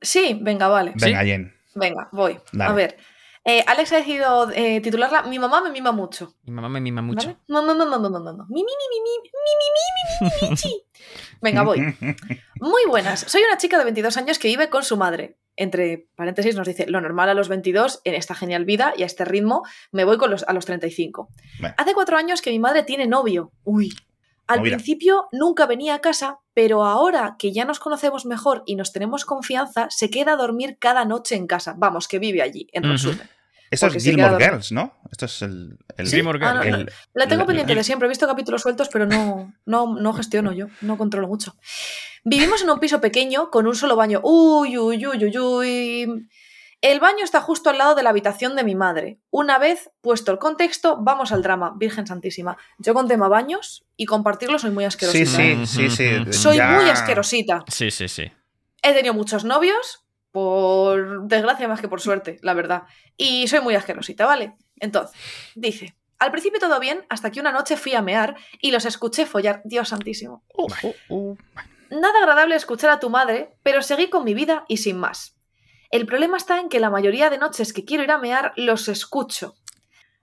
Sí, 0.02 0.38
venga, 0.42 0.68
vale. 0.68 0.92
Venga, 0.96 1.24
Jen. 1.24 1.56
Venga, 1.74 2.10
voy. 2.12 2.38
Dale. 2.52 2.72
A 2.72 2.74
ver. 2.76 2.98
Eh, 3.48 3.64
Alex 3.68 3.94
ha 3.94 3.98
decidido 3.98 4.52
eh, 4.56 4.82
titularla 4.82 5.22
Mi 5.24 5.38
mamá 5.38 5.62
me 5.62 5.70
mima 5.70 5.92
mucho. 5.92 6.34
Mi 6.44 6.52
mamá 6.52 6.68
me 6.68 6.82
mima 6.82 7.04
mucho. 7.04 7.28
¿Vale? 7.28 7.40
Mamá, 7.48 7.76
mamá, 7.76 8.00
mamá, 8.00 8.20
mamá. 8.20 8.46
Mi, 8.50 8.64
mi, 8.64 8.72
mi, 8.72 8.88
mi, 8.90 9.00
mi, 9.02 9.20
mi, 9.22 9.40
mi, 9.60 9.68
mi, 9.72 10.30
mi, 10.32 10.42
mi, 10.42 10.50
mi, 10.50 10.56
chi. 10.56 10.84
Venga, 11.42 11.62
voy. 11.62 11.80
Muy 12.60 12.82
buenas. 12.88 13.20
Soy 13.20 13.44
una 13.44 13.58
chica 13.58 13.78
de 13.78 13.84
22 13.84 14.18
años 14.18 14.40
que 14.40 14.48
vive 14.48 14.70
con 14.70 14.84
su 14.84 14.98
madre. 14.98 15.38
Entre 15.58 16.10
paréntesis 16.16 16.56
nos 16.56 16.68
dice, 16.68 16.88
lo 16.88 17.00
normal 17.02 17.30
a 17.30 17.36
los 17.36 17.48
22, 17.48 18.02
en 18.04 18.16
esta 18.16 18.34
genial 18.34 18.66
vida 18.66 18.94
y 18.98 19.04
a 19.04 19.06
este 19.06 19.26
ritmo, 19.26 19.64
me 19.92 20.06
voy 20.06 20.18
con 20.18 20.32
los, 20.32 20.44
a 20.48 20.52
los 20.52 20.66
35. 20.66 21.30
Bueno. 21.60 21.76
Hace 21.78 21.94
cuatro 21.94 22.18
años 22.18 22.42
que 22.42 22.50
mi 22.50 22.58
madre 22.58 22.82
tiene 22.82 23.06
novio. 23.06 23.52
Uy. 23.64 23.94
Al 24.48 24.60
Movida. 24.60 24.76
principio 24.78 25.28
nunca 25.32 25.66
venía 25.66 25.96
a 25.96 26.00
casa, 26.02 26.40
pero 26.54 26.86
ahora 26.86 27.36
que 27.40 27.52
ya 27.52 27.66
nos 27.66 27.80
conocemos 27.80 28.26
mejor 28.26 28.64
y 28.66 28.76
nos 28.76 28.92
tenemos 28.94 29.26
confianza, 29.26 29.88
se 29.90 30.10
queda 30.10 30.34
a 30.34 30.36
dormir 30.36 30.78
cada 30.80 31.04
noche 31.06 31.36
en 31.36 31.48
casa. 31.48 31.74
Vamos, 31.78 32.08
que 32.08 32.20
vive 32.20 32.42
allí, 32.42 32.68
en 32.72 32.84
resumen. 32.84 33.28
Esto 33.72 33.88
Porque 33.88 33.98
es 33.98 34.04
Gilmore 34.04 34.38
Girls, 34.44 34.72
¿no? 34.72 34.94
Esto 35.12 35.26
es 35.26 35.42
el. 35.42 35.78
el- 35.98 36.08
Sí, 36.08 36.18
Gilmore 36.18 36.40
Ah, 36.44 36.54
no, 36.54 36.62
Girls. 36.62 36.86
no. 36.86 36.92
La 37.16 37.28
tengo 37.28 37.46
pendiente 37.48 37.74
de 37.74 37.84
siempre, 37.84 38.06
he 38.06 38.10
visto 38.10 38.28
capítulos 38.28 38.62
sueltos, 38.62 38.90
pero 38.94 39.08
no, 39.08 39.54
no, 39.66 39.96
no 40.00 40.14
gestiono 40.14 40.52
yo, 40.54 40.68
no 40.82 40.98
controlo 40.98 41.28
mucho. 41.28 41.56
Vivimos 42.24 42.62
en 42.62 42.70
un 42.70 42.80
piso 42.80 43.02
pequeño 43.02 43.50
con 43.50 43.66
un 43.68 43.76
solo 43.76 43.96
baño. 43.96 44.20
Uy, 44.24 44.78
uy, 44.78 45.06
uy, 45.08 45.26
uy, 45.26 45.38
uy. 45.38 46.30
El 46.82 47.00
baño 47.00 47.24
está 47.24 47.42
justo 47.42 47.70
al 47.70 47.78
lado 47.78 47.96
de 47.96 48.04
la 48.04 48.12
habitación 48.12 48.56
de 48.56 48.64
mi 48.64 48.76
madre. 48.76 49.18
Una 49.32 49.58
vez 49.58 49.90
puesto 50.02 50.32
el 50.32 50.38
contexto, 50.38 50.98
vamos 51.02 51.32
al 51.32 51.42
drama, 51.42 51.74
Virgen 51.78 52.06
Santísima. 52.06 52.58
Yo 52.78 52.94
con 52.94 53.08
tema 53.08 53.28
baños 53.28 53.86
y 53.98 54.06
compartirlo 54.06 54.60
soy 54.60 54.72
muy 54.72 54.84
asquerosita. 54.86 55.26
sí, 55.38 55.66
sí, 55.66 55.90
sí. 55.90 56.34
Soy 56.34 56.58
ya- 56.58 56.70
muy 56.72 56.90
asquerosita. 56.90 57.64
Sí, 57.68 57.90
sí, 57.92 58.08
sí. 58.08 58.32
He 58.84 58.94
tenido 58.94 59.14
muchos 59.16 59.46
novios, 59.46 60.06
por 60.32 61.24
desgracia 61.28 61.68
más 61.68 61.82
que 61.82 61.88
por 61.88 62.02
suerte, 62.02 62.40
la 62.44 62.54
verdad. 62.54 62.84
Y 63.18 63.48
soy 63.48 63.62
muy 63.62 63.74
asquerosita, 63.74 64.26
¿vale? 64.26 64.54
Entonces, 64.80 65.18
dice, 65.56 65.96
al 66.20 66.32
principio 66.32 66.60
todo 66.60 66.80
bien, 66.80 67.06
hasta 67.10 67.32
que 67.32 67.40
una 67.40 67.52
noche 67.52 67.78
fui 67.78 67.96
a 67.96 68.02
mear 68.02 68.36
y 68.62 68.72
los 68.72 68.86
escuché 68.86 69.26
follar. 69.26 69.62
Dios 69.64 69.90
santísimo. 69.90 70.44
Uh, 70.54 70.68
uh, 70.84 70.94
uh. 71.10 71.38
Nada 71.90 72.20
agradable 72.20 72.56
escuchar 72.56 72.90
a 72.90 73.00
tu 73.00 73.10
madre, 73.10 73.56
pero 73.64 73.82
seguí 73.82 74.10
con 74.10 74.24
mi 74.24 74.34
vida 74.34 74.66
y 74.68 74.78
sin 74.78 74.98
más. 75.00 75.35
El 75.96 76.08
problema 76.08 76.36
está 76.36 76.60
en 76.60 76.68
que 76.68 76.82
la 76.82 76.90
mayoría 76.90 77.30
de 77.30 77.38
noches 77.38 77.72
que 77.72 77.86
quiero 77.86 78.04
ir 78.04 78.12
a 78.12 78.18
mear 78.18 78.52
los 78.58 78.90
escucho. 78.90 79.56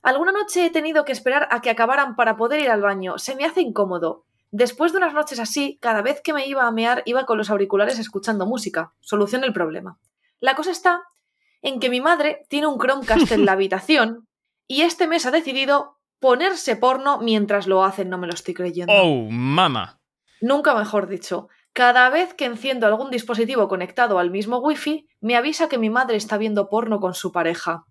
Alguna 0.02 0.30
noche 0.30 0.66
he 0.66 0.70
tenido 0.70 1.06
que 1.06 1.12
esperar 1.12 1.48
a 1.50 1.62
que 1.62 1.70
acabaran 1.70 2.14
para 2.14 2.36
poder 2.36 2.60
ir 2.60 2.68
al 2.68 2.82
baño. 2.82 3.16
Se 3.16 3.34
me 3.36 3.46
hace 3.46 3.62
incómodo. 3.62 4.26
Después 4.50 4.92
de 4.92 4.98
unas 4.98 5.14
noches 5.14 5.40
así, 5.40 5.78
cada 5.80 6.02
vez 6.02 6.20
que 6.20 6.34
me 6.34 6.46
iba 6.46 6.66
a 6.66 6.70
mear 6.72 7.02
iba 7.06 7.24
con 7.24 7.38
los 7.38 7.48
auriculares 7.48 7.98
escuchando 7.98 8.44
música. 8.44 8.92
Solución 9.00 9.40
del 9.40 9.54
problema. 9.54 9.98
La 10.40 10.54
cosa 10.56 10.72
está 10.72 11.04
en 11.62 11.80
que 11.80 11.88
mi 11.88 12.02
madre 12.02 12.44
tiene 12.50 12.66
un 12.66 12.78
Chromecast 12.78 13.32
en 13.32 13.46
la 13.46 13.52
habitación 13.52 14.28
y 14.68 14.82
este 14.82 15.06
mes 15.06 15.24
ha 15.24 15.30
decidido 15.30 15.96
ponerse 16.20 16.76
porno 16.76 17.16
mientras 17.16 17.66
lo 17.66 17.82
hacen, 17.82 18.10
no 18.10 18.18
me 18.18 18.26
lo 18.26 18.34
estoy 18.34 18.52
creyendo. 18.52 18.92
Oh, 18.92 19.30
mama. 19.30 20.02
Nunca 20.42 20.74
mejor 20.74 21.08
dicho. 21.08 21.48
Cada 21.72 22.10
vez 22.10 22.34
que 22.34 22.44
enciendo 22.44 22.86
algún 22.86 23.10
dispositivo 23.10 23.66
conectado 23.68 24.18
al 24.18 24.30
mismo 24.30 24.58
wifi, 24.58 25.08
me 25.20 25.36
avisa 25.36 25.68
que 25.68 25.78
mi 25.78 25.88
madre 25.90 26.16
está 26.16 26.36
viendo 26.36 26.68
porno 26.68 27.00
con 27.00 27.14
su 27.14 27.32
pareja. 27.32 27.84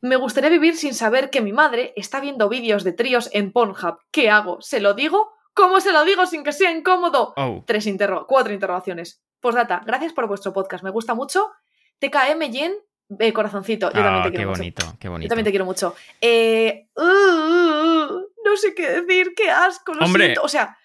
Me 0.00 0.16
gustaría 0.16 0.50
vivir 0.50 0.76
sin 0.76 0.94
saber 0.94 1.30
que 1.30 1.40
mi 1.42 1.52
madre 1.52 1.92
está 1.96 2.20
viendo 2.20 2.48
vídeos 2.48 2.84
de 2.84 2.92
tríos 2.92 3.28
en 3.32 3.52
Pornhub. 3.52 3.98
¿Qué 4.10 4.30
hago? 4.30 4.60
¿Se 4.60 4.80
lo 4.80 4.94
digo? 4.94 5.30
¿Cómo 5.54 5.80
se 5.80 5.92
lo 5.92 6.04
digo 6.04 6.24
sin 6.26 6.42
que 6.42 6.52
sea 6.52 6.70
incómodo? 6.72 7.34
Oh. 7.36 7.62
Tres 7.66 7.86
interro 7.86 8.26
cuatro 8.26 8.52
interrogaciones. 8.52 9.22
Postdata, 9.40 9.82
gracias 9.84 10.12
por 10.12 10.26
vuestro 10.26 10.52
podcast, 10.52 10.82
me 10.82 10.90
gusta 10.90 11.14
mucho. 11.14 11.50
TKM 11.98 12.50
Yen, 12.50 12.74
eh, 13.18 13.32
corazoncito, 13.32 13.88
yo 13.88 13.92
también 13.92 14.14
Ah, 14.14 14.22
te 14.24 14.30
qué 14.30 14.36
quiero 14.36 14.50
mucho. 14.50 14.60
bonito, 14.60 14.84
qué 14.98 15.06
Yo 15.08 15.12
bonito. 15.12 15.28
también 15.28 15.44
te 15.44 15.50
quiero 15.50 15.64
mucho. 15.66 15.94
Eh, 16.20 16.88
uh, 16.96 17.02
uh, 17.02 18.14
uh, 18.14 18.22
no 18.44 18.56
sé 18.56 18.74
qué 18.74 19.02
decir, 19.02 19.34
qué 19.36 19.50
asco, 19.50 19.92
lo 19.94 20.04
Hombre. 20.06 20.24
siento. 20.26 20.42
O 20.42 20.48
sea, 20.48 20.76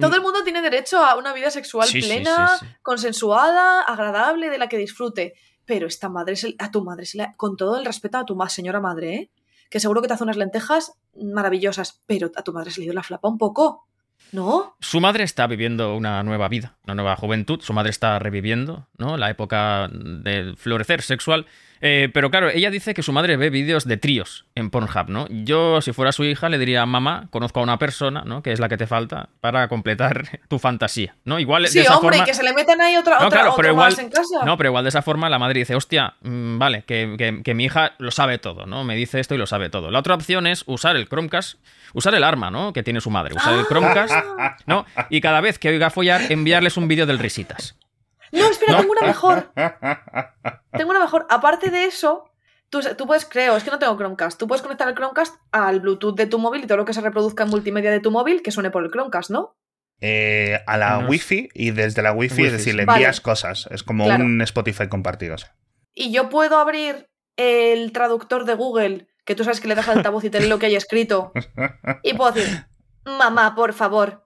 todo 0.00 0.14
el 0.16 0.22
mundo 0.22 0.42
tiene 0.44 0.60
derecho 0.62 0.98
a 1.04 1.16
una 1.16 1.32
vida 1.32 1.50
sexual 1.50 1.88
Sí, 1.88 2.00
plena, 2.00 2.58
sí, 2.58 2.66
sí. 2.66 2.72
consensuada, 2.82 3.82
agradable, 3.82 4.50
de 4.50 4.58
la 4.58 4.68
que 4.68 4.78
disfrute. 4.78 5.34
Pero 5.64 5.86
esta 5.86 6.08
madre, 6.08 6.36
se- 6.36 6.54
a 6.58 6.70
tu 6.70 6.82
madre, 6.84 7.06
se 7.06 7.18
le- 7.18 7.34
con 7.36 7.56
todo 7.56 7.78
el 7.78 7.84
respeto 7.84 8.18
a 8.18 8.24
tu 8.24 8.34
ma- 8.36 8.48
señora 8.48 8.80
madre, 8.80 9.14
¿eh? 9.14 9.30
que 9.70 9.78
seguro 9.80 10.02
que 10.02 10.08
te 10.08 10.14
hace 10.14 10.24
unas 10.24 10.36
lentejas 10.36 10.94
maravillosas, 11.14 12.00
pero 12.06 12.30
a 12.34 12.42
tu 12.42 12.52
madre 12.52 12.70
se 12.72 12.80
le 12.80 12.84
dio 12.86 12.92
la 12.92 13.02
flapa 13.04 13.28
un 13.28 13.38
poco, 13.38 13.86
¿no? 14.32 14.76
Su 14.80 15.00
madre 15.00 15.22
está 15.24 15.46
viviendo 15.46 15.94
una 15.96 16.22
nueva 16.24 16.48
vida, 16.48 16.76
una 16.84 16.94
nueva 16.96 17.14
juventud. 17.16 17.60
Su 17.62 17.72
madre 17.72 17.90
está 17.90 18.18
reviviendo, 18.18 18.88
¿no? 18.98 19.16
La 19.16 19.30
época 19.30 19.88
del 19.92 20.56
florecer 20.56 21.02
sexual. 21.02 21.46
Eh, 21.82 22.10
pero 22.12 22.30
claro, 22.30 22.50
ella 22.50 22.70
dice 22.70 22.92
que 22.92 23.02
su 23.02 23.12
madre 23.12 23.36
ve 23.38 23.48
vídeos 23.48 23.86
de 23.86 23.96
tríos 23.96 24.44
en 24.54 24.68
Pornhub, 24.70 25.08
¿no? 25.08 25.26
Yo, 25.30 25.80
si 25.80 25.92
fuera 25.92 26.12
su 26.12 26.24
hija, 26.24 26.48
le 26.50 26.58
diría, 26.58 26.84
mamá, 26.84 27.28
conozco 27.30 27.60
a 27.60 27.62
una 27.62 27.78
persona, 27.78 28.22
¿no? 28.26 28.42
Que 28.42 28.52
es 28.52 28.60
la 28.60 28.68
que 28.68 28.76
te 28.76 28.86
falta 28.86 29.30
para 29.40 29.66
completar 29.68 30.40
tu 30.48 30.58
fantasía, 30.58 31.16
¿no? 31.24 31.38
Igual 31.38 31.66
Sí, 31.68 31.78
de 31.78 31.84
esa 31.84 31.96
hombre, 31.96 32.18
forma... 32.18 32.24
y 32.24 32.26
que 32.30 32.34
se 32.34 32.42
le 32.42 32.52
metan 32.52 32.80
ahí 32.82 32.96
otra, 32.96 33.18
No, 33.20 33.26
otra, 33.28 33.40
claro, 33.40 33.54
pero 33.56 33.68
igual, 33.70 33.90
más 33.92 33.98
en 33.98 34.10
casa. 34.10 34.44
no, 34.44 34.56
pero 34.58 34.68
igual 34.70 34.84
de 34.84 34.88
esa 34.90 35.00
forma 35.02 35.30
la 35.30 35.38
madre 35.38 35.58
dice, 35.60 35.74
hostia, 35.74 36.14
mm, 36.20 36.58
vale, 36.58 36.82
que, 36.86 37.14
que- 37.16 37.42
que 37.42 37.54
mi 37.54 37.64
hija 37.64 37.92
lo 37.98 38.10
sabe 38.10 38.38
todo, 38.38 38.66
¿no? 38.66 38.84
Me 38.84 38.94
dice 38.94 39.18
esto 39.18 39.34
y 39.34 39.38
lo 39.38 39.46
sabe 39.46 39.70
todo. 39.70 39.90
La 39.90 40.00
otra 40.00 40.14
opción 40.14 40.46
es 40.46 40.64
usar 40.66 40.96
el 40.96 41.08
Chromecast, 41.08 41.58
usar 41.94 42.14
el 42.14 42.24
arma, 42.24 42.50
¿no? 42.50 42.72
Que 42.74 42.82
tiene 42.82 43.00
su 43.00 43.08
madre, 43.10 43.34
usar 43.34 43.58
el 43.58 43.64
Chromecast, 43.66 44.14
¿no? 44.66 44.84
Y 45.08 45.20
cada 45.22 45.40
vez 45.40 45.58
que 45.58 45.70
oiga 45.70 45.88
follar, 45.90 46.20
enviarles 46.30 46.76
un 46.76 46.88
vídeo 46.88 47.06
del 47.06 47.18
risitas. 47.18 47.74
No, 48.32 48.48
espera, 48.48 48.78
tengo 48.78 48.92
una 48.92 49.06
mejor. 49.06 49.52
Tengo 50.72 50.90
una 50.90 51.00
mejor. 51.00 51.26
Aparte 51.30 51.70
de 51.70 51.84
eso, 51.84 52.30
tú, 52.68 52.80
tú 52.96 53.06
puedes, 53.06 53.24
creo, 53.24 53.56
es 53.56 53.64
que 53.64 53.70
no 53.70 53.78
tengo 53.78 53.96
Chromecast. 53.96 54.38
Tú 54.38 54.46
puedes 54.46 54.62
conectar 54.62 54.88
el 54.88 54.94
Chromecast 54.94 55.34
al 55.50 55.80
Bluetooth 55.80 56.14
de 56.16 56.26
tu 56.26 56.38
móvil 56.38 56.62
y 56.64 56.66
todo 56.66 56.78
lo 56.78 56.84
que 56.84 56.94
se 56.94 57.00
reproduzca 57.00 57.42
en 57.44 57.50
multimedia 57.50 57.90
de 57.90 58.00
tu 58.00 58.10
móvil 58.10 58.42
que 58.42 58.52
suene 58.52 58.70
por 58.70 58.84
el 58.84 58.90
Chromecast, 58.90 59.30
¿no? 59.30 59.56
Eh, 60.00 60.60
a 60.66 60.76
la 60.78 61.00
No 61.00 61.08
Wi-Fi 61.08 61.48
y 61.54 61.72
desde 61.72 62.02
la 62.02 62.12
Wi-Fi, 62.12 62.34
Wi-Fi, 62.34 62.46
es 62.46 62.52
decir, 62.52 62.74
le 62.74 62.84
Vale. 62.84 63.00
envías 63.00 63.20
cosas. 63.20 63.68
Es 63.70 63.82
como 63.82 64.04
Claro. 64.04 64.24
un 64.24 64.40
Spotify 64.42 64.88
compartido. 64.88 65.36
sí. 65.36 65.46
Y 65.92 66.12
yo 66.12 66.28
puedo 66.28 66.56
abrir 66.58 67.10
el 67.36 67.90
traductor 67.92 68.44
de 68.44 68.54
Google, 68.54 69.08
que 69.24 69.34
tú 69.34 69.42
sabes 69.44 69.60
que 69.60 69.66
le 69.68 69.74
das 69.74 69.88
al 69.88 69.98
altavoz 69.98 70.22
y 70.24 70.30
te 70.30 70.40
lee 70.40 70.48
lo 70.48 70.58
que 70.60 70.66
hay 70.66 70.76
escrito. 70.76 71.32
Y 72.04 72.14
puedo 72.14 72.30
decir, 72.32 72.66
mamá, 73.04 73.54
por 73.56 73.72
favor, 73.72 74.24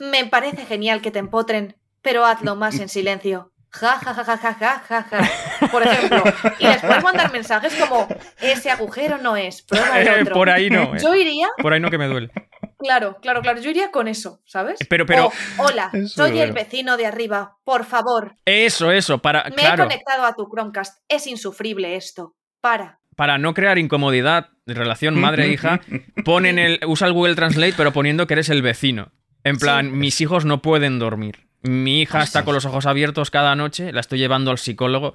me 0.00 0.26
parece 0.26 0.66
genial 0.66 1.00
que 1.00 1.10
te 1.12 1.20
empotren, 1.20 1.76
pero 2.04 2.24
hazlo 2.24 2.54
más 2.54 2.78
en 2.78 2.88
silencio. 2.88 3.50
Ja, 3.70 3.98
ja, 3.98 4.14
ja, 4.14 4.22
ja, 4.24 4.36
ja, 4.36 4.54
ja, 4.54 4.80
ja, 4.88 5.02
ja. 5.02 5.68
Por 5.72 5.82
ejemplo. 5.82 6.22
Y 6.60 6.64
les 6.68 6.80
puedes 6.80 7.02
mandar 7.02 7.32
mensajes 7.32 7.74
como, 7.74 8.06
ese 8.40 8.70
agujero 8.70 9.18
no 9.18 9.36
es, 9.36 9.62
prueba 9.62 10.00
el 10.00 10.06
Eh, 10.06 10.20
otro. 10.22 10.34
por 10.34 10.48
ahí 10.48 10.70
no, 10.70 10.94
eh. 10.94 10.98
Yo 11.02 11.12
iría, 11.16 11.48
por 11.60 11.72
ahí 11.72 11.80
no 11.80 11.90
que 11.90 11.98
me 11.98 12.06
duele. 12.06 12.30
claro, 12.78 13.16
claro, 13.20 13.42
claro, 13.42 13.60
yo 13.60 13.70
iría 13.70 13.90
con 13.90 14.06
eso, 14.06 14.40
¿sabes? 14.46 14.78
Pero- 14.88 15.06
pero- 15.06 15.26
O, 15.26 15.32
hola, 15.64 15.90
Eso 15.92 16.06
soy 16.26 16.38
el 16.38 16.52
vecino 16.52 16.96
de 16.96 17.06
arriba, 17.06 17.56
por 17.64 17.84
favor, 17.84 18.36
Eso, 18.44 18.92
eso, 18.92 19.18
para, 19.18 19.50
me 19.56 19.66
he 19.66 19.76
conectado 19.76 20.24
a 20.24 20.34
tu 20.36 20.46
Chromecast, 20.48 21.00
es 21.08 21.26
insufrible 21.26 21.96
esto, 21.96 22.36
para. 22.60 23.00
para 23.16 23.38
no 23.38 23.54
crear 23.54 23.78
incomodidad 23.78 24.50
de 24.66 24.74
relación 24.74 25.18
madre-hija, 25.20 25.80
ponen 26.24 26.60
el, 26.60 26.78
usa 26.86 27.08
el 27.08 27.12
Google 27.12 27.34
Translate, 27.34 27.74
pero 27.76 27.92
poniendo 27.92 28.28
que 28.28 28.34
eres 28.34 28.50
el 28.50 28.62
vecino. 28.62 29.10
En 29.42 29.58
plan, 29.58 29.86
Sí. 29.86 29.92
mis 29.96 30.20
hijos 30.20 30.44
no 30.44 30.62
pueden 30.62 30.98
dormir. 31.00 31.43
Mi 31.64 32.02
hija 32.02 32.22
está 32.22 32.44
con 32.44 32.54
los 32.54 32.64
ojos 32.66 32.86
abiertos 32.86 33.30
cada 33.30 33.56
noche, 33.56 33.92
la 33.92 34.00
estoy 34.00 34.18
llevando 34.18 34.50
al 34.50 34.58
psicólogo. 34.58 35.14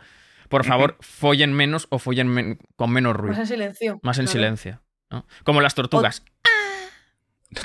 Por 0.50 0.66
favor, 0.66 0.98
follen 1.02 1.54
menos 1.54 1.88
o 1.90 2.00
follen 2.00 2.28
men- 2.28 2.60
con 2.76 2.92
menos 2.92 3.14
Más 3.14 3.22
ruido. 3.22 3.40
en 3.42 3.48
silencio. 3.48 4.00
Más 4.04 4.18
en 4.18 4.26
claro. 4.26 4.34
silencio. 4.40 4.82
¿no? 5.12 5.26
Como 5.44 5.62
las 5.62 5.76
tortugas. 5.76 6.24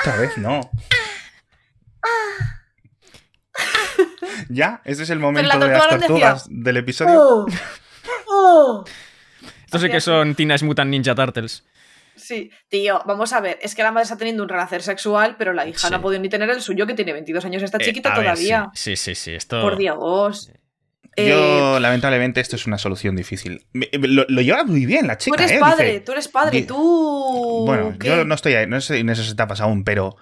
Otra 0.00 0.16
vez, 0.16 0.36
no. 0.38 0.60
¿Ya? 4.48 4.80
¿Ese 4.84 5.02
es 5.04 5.10
el 5.10 5.18
momento 5.18 5.48
la 5.58 5.66
de 5.66 5.72
las 5.72 5.88
tortugas 5.88 6.46
del 6.48 6.76
episodio? 6.78 7.46
Oh. 8.28 8.84
Estos 9.64 9.80
sí 9.82 9.88
que 9.88 10.00
son 10.00 10.34
Teenage 10.34 10.64
Mutant 10.64 10.90
Ninja 10.90 11.14
Turtles. 11.14 11.64
Sí, 12.16 12.50
tío, 12.68 13.02
vamos 13.06 13.32
a 13.32 13.40
ver, 13.40 13.58
es 13.62 13.74
que 13.74 13.82
la 13.82 13.90
madre 13.92 14.04
está 14.04 14.16
teniendo 14.16 14.42
un 14.42 14.48
renacer 14.48 14.82
sexual, 14.82 15.36
pero 15.38 15.52
la 15.52 15.66
hija 15.66 15.78
Sí. 15.88 15.90
no 15.90 15.96
ha 15.96 16.00
podido 16.02 16.22
ni 16.22 16.28
tener 16.28 16.48
el 16.50 16.60
suyo, 16.60 16.86
que 16.86 16.94
tiene 16.94 17.12
22 17.12 17.44
años, 17.44 17.62
está 17.62 17.78
Eh, 17.78 17.84
chiquita 17.84 18.10
ver, 18.10 18.20
todavía. 18.24 18.70
sí, 18.74 18.96
sí, 18.96 19.14
sí, 19.14 19.14
sí, 19.14 19.32
Esto... 19.34 19.60
Por 19.60 19.76
Dios. 19.76 20.50
Eh, 21.16 21.28
Yo, 21.28 21.78
lamentablemente, 21.80 22.40
esto 22.40 22.56
es 22.56 22.66
una 22.66 22.76
solución 22.78 23.14
difícil. 23.14 23.66
Lo, 23.72 24.24
lo 24.28 24.40
lleva 24.42 24.64
muy 24.64 24.84
bien 24.84 25.06
la 25.06 25.16
tú 25.16 25.24
chica, 25.26 25.44
eres 25.44 25.56
¿eh? 25.56 25.60
padre, 25.60 25.86
Dice- 25.86 26.00
tú 26.00 26.12
eres 26.12 26.28
padre, 26.28 26.62
tú... 26.62 27.64
Bueno, 27.66 27.94
¿qué? 28.00 28.08
yo 28.08 28.24
no 28.24 28.34
estoy 28.34 28.54
ahí, 28.54 28.66
no 28.66 28.76
estoy 28.78 29.00
en 29.00 29.08
esas 29.10 29.30
etapas 29.30 29.60
aún, 29.60 29.84
pero... 29.84 30.16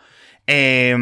eh, 0.46 0.94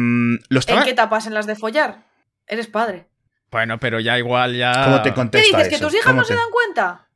lo 0.49 0.59
estaba... 0.59 0.79
¿En 0.79 0.85
qué 0.85 0.91
etapas? 0.91 1.27
¿En 1.27 1.33
las 1.33 1.45
de 1.45 1.55
follar? 1.55 2.05
Eres 2.47 2.67
padre. 2.67 3.07
Bueno, 3.49 3.79
pero 3.79 3.99
ya 3.99 4.17
igual, 4.17 4.55
ya... 4.55 4.71
¿Cómo 4.85 5.01
te 5.01 5.13
¿Qué 5.13 5.43
dices? 5.45 5.67
¿Que 5.67 5.77
tus 5.77 5.93
hijas 5.93 6.05
¿Cómo 6.05 6.21
no 6.21 6.23
se 6.25 6.35
dan 6.35 6.49
cuenta? 6.51 7.07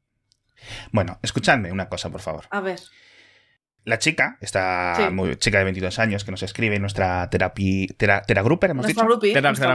Bueno, 0.91 1.17
escuchadme 1.22 1.72
una 1.72 1.88
cosa, 1.88 2.10
por 2.10 2.20
favor. 2.22 2.46
A 2.50 2.60
ver. 2.60 2.79
La 3.86 4.00
chica, 4.00 4.38
esta 4.42 4.96
Sí. 4.98 5.03
muy- 5.14 5.36
chica 5.38 5.60
de 5.60 5.64
22 5.64 6.00
años 6.00 6.24
que 6.25 6.31
nos 6.31 6.42
escribe 6.44 6.77
nuestra 6.79 7.29
terapia... 7.29 7.88
Tera, 7.98 8.22
teragruper, 8.24 8.72
hemos 8.72 8.83
Nuestra 8.83 9.03
dicho. 9.03 9.10
groupie, 9.12 9.33
Tera- 9.33 9.50
nuestra. 9.50 9.68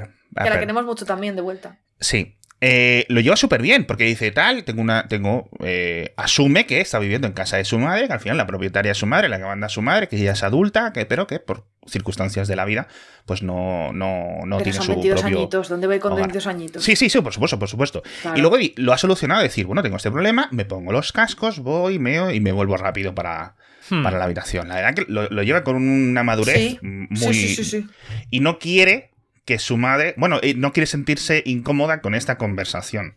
Ah, 0.00 0.10
que 0.10 0.34
la 0.34 0.44
espera. 0.44 0.60
queremos 0.60 0.84
mucho 0.84 1.06
también 1.06 1.36
de 1.36 1.42
vuelta. 1.42 1.78
Sí. 2.00 2.36
Eh, 2.60 3.06
lo 3.08 3.20
lleva 3.20 3.36
súper 3.36 3.62
bien, 3.62 3.84
porque 3.84 4.04
dice 4.04 4.32
tal, 4.32 4.64
tengo 4.64 4.82
una, 4.82 5.06
tengo, 5.06 5.48
eh, 5.60 6.12
asume 6.16 6.66
que 6.66 6.80
está 6.80 6.98
viviendo 6.98 7.28
en 7.28 7.32
casa 7.32 7.56
de 7.56 7.64
su 7.64 7.78
madre, 7.78 8.08
que 8.08 8.12
al 8.12 8.20
final 8.20 8.36
la 8.36 8.46
propietaria 8.48 8.92
es 8.92 8.98
su 8.98 9.06
madre, 9.06 9.28
la 9.28 9.38
que 9.38 9.44
manda 9.44 9.66
a 9.66 9.70
su 9.70 9.80
madre, 9.80 10.08
que 10.08 10.16
ella 10.16 10.32
es 10.32 10.42
adulta, 10.42 10.92
que, 10.92 11.06
pero 11.06 11.28
que 11.28 11.38
por 11.38 11.64
circunstancias 11.86 12.48
de 12.48 12.56
la 12.56 12.64
vida, 12.64 12.88
pues 13.26 13.42
no, 13.42 13.92
no, 13.92 14.40
no 14.44 14.56
pero 14.58 14.64
tiene 14.64 14.76
son 14.76 14.86
su 14.86 14.92
22 14.92 15.20
propio. 15.20 15.38
añitos, 15.38 15.68
¿dónde 15.68 15.86
voy 15.86 15.98
con 16.00 16.12
hogar. 16.12 16.24
22 16.24 16.46
añitos? 16.48 16.84
Sí, 16.84 16.96
sí, 16.96 17.08
sí, 17.08 17.20
por 17.20 17.32
supuesto, 17.32 17.58
por 17.60 17.68
supuesto. 17.68 18.02
Claro. 18.22 18.36
Y 18.36 18.40
luego 18.40 18.56
lo 18.76 18.92
ha 18.92 18.98
solucionado, 18.98 19.40
decir, 19.42 19.64
bueno, 19.66 19.82
tengo 19.82 19.96
este 19.96 20.10
problema, 20.10 20.48
me 20.50 20.64
pongo 20.64 20.90
los 20.90 21.12
cascos, 21.12 21.60
voy, 21.60 22.00
meo 22.00 22.30
y 22.32 22.40
me 22.40 22.50
vuelvo 22.50 22.76
rápido 22.76 23.14
para, 23.14 23.54
Hmm. 23.90 24.02
para 24.02 24.18
la 24.18 24.24
habitación. 24.26 24.68
La 24.68 24.74
verdad 24.74 24.94
que 24.94 25.04
lo, 25.10 25.28
lo 25.30 25.42
lleva 25.42 25.64
con 25.64 25.76
una 25.76 26.22
madurez 26.22 26.56
Sí, 26.56 26.78
muy... 26.82 27.08
Sí, 27.16 27.32
sí, 27.32 27.54
sí, 27.54 27.64
sí. 27.64 27.86
y 28.30 28.40
no 28.40 28.58
quiere 28.58 29.12
que 29.48 29.58
su 29.58 29.78
madre, 29.78 30.12
bueno, 30.18 30.40
eh, 30.42 30.52
no 30.54 30.74
quiere 30.74 30.86
sentirse 30.86 31.42
incómoda 31.46 32.02
con 32.02 32.14
esta 32.14 32.36
conversación. 32.36 33.16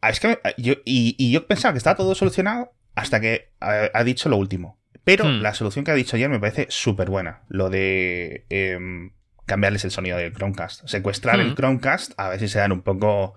Ah, 0.00 0.10
Es 0.10 0.18
que 0.18 0.40
yo, 0.56 0.74
y, 0.84 1.14
y 1.16 1.30
yo 1.30 1.46
pensaba 1.46 1.72
que 1.72 1.78
estaba 1.78 1.94
todo 1.96 2.16
solucionado 2.16 2.72
hasta 2.96 3.20
que 3.20 3.52
ha, 3.60 3.90
ha 3.94 4.02
dicho 4.02 4.28
lo 4.28 4.36
último. 4.36 4.76
Pero 5.04 5.24
Hmm. 5.24 5.40
la 5.40 5.54
solución 5.54 5.84
que 5.84 5.92
ha 5.92 5.94
dicho 5.94 6.16
ayer 6.16 6.28
me 6.28 6.40
parece 6.40 6.66
súper 6.68 7.10
buena. 7.10 7.42
Lo 7.48 7.70
de 7.70 8.44
em, 8.50 9.12
cambiarles 9.46 9.84
el 9.84 9.92
sonido 9.92 10.18
del 10.18 10.32
Chromecast. 10.34 10.86
Secuestrar 10.88 11.36
Hmm. 11.38 11.42
el 11.42 11.54
Chromecast 11.54 12.12
a 12.16 12.28
ver 12.30 12.40
si 12.40 12.48
se 12.48 12.58
dan 12.58 12.72
un 12.72 12.82
poco 12.82 13.34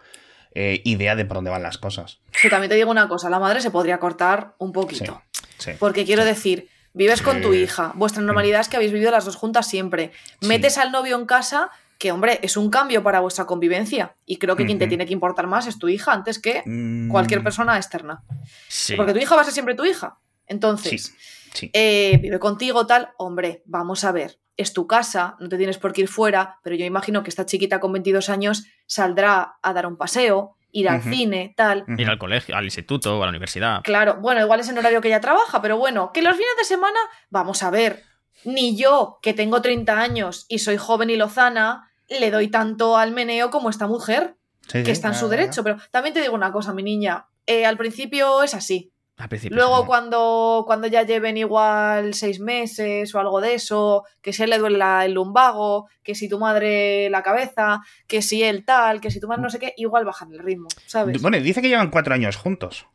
eh, 0.55 0.81
idea 0.83 1.15
de 1.15 1.25
por 1.25 1.35
dónde 1.37 1.51
van 1.51 1.61
las 1.63 1.77
cosas. 1.77 2.19
Que 2.41 2.49
también 2.49 2.69
te 2.69 2.75
digo 2.75 2.89
una 2.89 3.07
cosa, 3.07 3.29
la 3.29 3.39
madre 3.39 3.61
se 3.61 3.69
podría 3.69 3.99
cortar 3.99 4.55
un 4.57 4.71
poquito. 4.73 5.21
Sí. 5.59 5.73
Porque 5.79 6.05
quiero 6.05 6.25
decir, 6.25 6.67
vives 6.93 7.21
con 7.21 7.41
tu 7.41 7.53
hija, 7.53 7.91
vuestra 7.95 8.21
normalidad 8.21 8.61
es 8.61 8.69
que 8.69 8.75
habéis 8.77 8.91
vivido 8.91 9.11
las 9.11 9.25
dos 9.25 9.35
juntas 9.35 9.67
siempre. 9.67 10.11
Sí. 10.41 10.47
Metes 10.47 10.77
al 10.77 10.91
novio 10.91 11.17
en 11.17 11.25
casa, 11.25 11.69
que 11.97 12.11
hombre, 12.11 12.39
es 12.41 12.57
un 12.57 12.69
cambio 12.69 13.03
para 13.03 13.19
vuestra 13.19 13.45
convivencia. 13.45 14.15
Y 14.25 14.37
creo 14.37 14.55
que 14.55 14.65
quien 14.65 14.79
te 14.79 14.87
tiene 14.87 15.05
que 15.05 15.13
importar 15.13 15.47
más 15.47 15.67
es 15.67 15.77
tu 15.77 15.87
hija 15.87 16.11
antes 16.13 16.39
que 16.39 16.63
Mm, 16.65 17.09
cualquier 17.09 17.43
persona 17.43 17.77
externa. 17.77 18.23
Sí. 18.67 18.95
Porque 18.95 19.13
tu 19.13 19.19
hija 19.19 19.35
va 19.35 19.41
a 19.41 19.43
ser 19.43 19.53
siempre 19.53 19.75
tu 19.75 19.85
hija. 19.85 20.17
Entonces, 20.47 21.15
Sí. 21.53 21.69
eh, 21.73 22.17
vive 22.21 22.39
contigo, 22.39 22.85
tal, 22.87 23.09
hombre, 23.17 23.61
vamos 23.65 24.03
a 24.03 24.11
ver. 24.11 24.39
Es 24.57 24.73
tu 24.73 24.85
casa, 24.87 25.35
no 25.39 25.47
te 25.49 25.57
tienes 25.57 25.77
por 25.77 25.93
qué 25.93 26.01
ir 26.01 26.07
fuera, 26.07 26.59
pero 26.63 26.75
yo 26.75 26.85
imagino 26.85 27.23
que 27.23 27.29
esta 27.29 27.45
chiquita 27.45 27.79
con 27.79 27.93
22 27.93 28.29
años 28.29 28.65
saldrá 28.85 29.55
a 29.61 29.73
dar 29.73 29.85
un 29.85 29.95
paseo, 29.97 30.55
ir 30.71 30.89
al 30.89 31.01
cine, 31.01 31.53
tal. 31.55 31.85
Ir 31.97 32.09
al 32.09 32.17
colegio, 32.17 32.55
al 32.55 32.65
instituto 32.65 33.17
o 33.17 33.23
a 33.23 33.25
la 33.25 33.29
universidad. 33.29 33.81
Claro, 33.83 34.17
bueno, 34.21 34.41
igual 34.41 34.59
es 34.59 34.69
en 34.69 34.77
horario 34.77 35.01
que 35.01 35.07
ella 35.07 35.21
trabaja, 35.21 35.61
pero 35.61 35.77
bueno, 35.77 36.11
que 36.13 36.21
los 36.21 36.35
fines 36.35 36.55
de 36.57 36.63
semana, 36.63 36.99
vamos 37.29 37.63
a 37.63 37.69
ver, 37.69 38.03
ni 38.43 38.75
yo, 38.75 39.19
que 39.21 39.33
tengo 39.33 39.61
30 39.61 39.99
años 39.99 40.45
y 40.49 40.59
soy 40.59 40.77
joven 40.77 41.09
y 41.09 41.15
lozana, 41.15 41.91
le 42.07 42.31
doy 42.31 42.47
tanto 42.47 42.97
al 42.97 43.11
meneo 43.11 43.49
como 43.49 43.69
esta 43.69 43.87
mujer, 43.87 44.35
Sí, 44.67 44.79
que 44.79 44.85
sí, 44.85 44.91
está 44.91 45.09
en 45.09 45.15
su 45.15 45.27
derecho. 45.27 45.63
Pero 45.63 45.77
también 45.91 46.13
te 46.13 46.21
digo 46.21 46.35
una 46.35 46.51
cosa, 46.51 46.73
mi 46.73 46.83
niña, 46.83 47.25
eh, 47.45 47.65
al 47.65 47.77
principio 47.77 48.43
es 48.43 48.53
así. 48.53 48.90
Al 49.17 49.29
principio. 49.29 49.55
Luego 49.55 49.81
sí. 49.81 49.85
cuando, 49.85 50.63
cuando 50.65 50.87
ya 50.87 51.03
lleven 51.03 51.37
igual 51.37 52.13
seis 52.15 52.39
meses 52.39 53.13
o 53.13 53.19
algo 53.19 53.39
de 53.39 53.53
eso, 53.53 54.03
que 54.21 54.33
si 54.33 54.41
a 54.41 54.45
él 54.45 54.49
le 54.51 54.57
duele 54.57 54.77
la- 54.79 55.05
el 55.05 55.13
lumbago, 55.13 55.87
que 56.03 56.15
si 56.15 56.27
tu 56.27 56.39
madre 56.39 57.09
la 57.11 57.21
cabeza, 57.21 57.81
que 58.07 58.21
si 58.23 58.41
él 58.43 58.65
tal, 58.65 58.99
que 58.99 59.11
si 59.11 59.19
tu 59.19 59.27
madre 59.27 59.43
no 59.43 59.49
sé 59.51 59.59
qué, 59.59 59.73
igual 59.77 60.05
bajan 60.05 60.31
el 60.31 60.39
ritmo, 60.39 60.67
¿sabes? 60.87 61.21
Bueno, 61.21 61.37
dice 61.39 61.61
que 61.61 61.69
llevan 61.69 61.91
cuatro 61.91 62.13
años 62.15 62.35
juntos. 62.35 62.87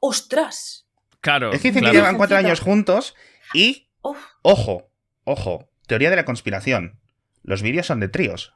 ¡Ostras! 0.00 0.86
Claro. 1.20 1.52
Es 1.52 1.60
que 1.60 1.68
dice 1.68 1.80
claro. 1.80 1.92
que 1.92 1.98
llevan 1.98 2.16
cuatro 2.16 2.36
años 2.36 2.60
juntos 2.60 3.14
y, 3.54 3.88
Uf. 4.02 4.18
ojo, 4.42 4.90
ojo, 5.24 5.68
teoría 5.86 6.10
de 6.10 6.16
la 6.16 6.24
conspiración. 6.24 6.98
Los 7.42 7.62
vídeos 7.62 7.86
son 7.86 8.00
de 8.00 8.08
tríos. 8.08 8.54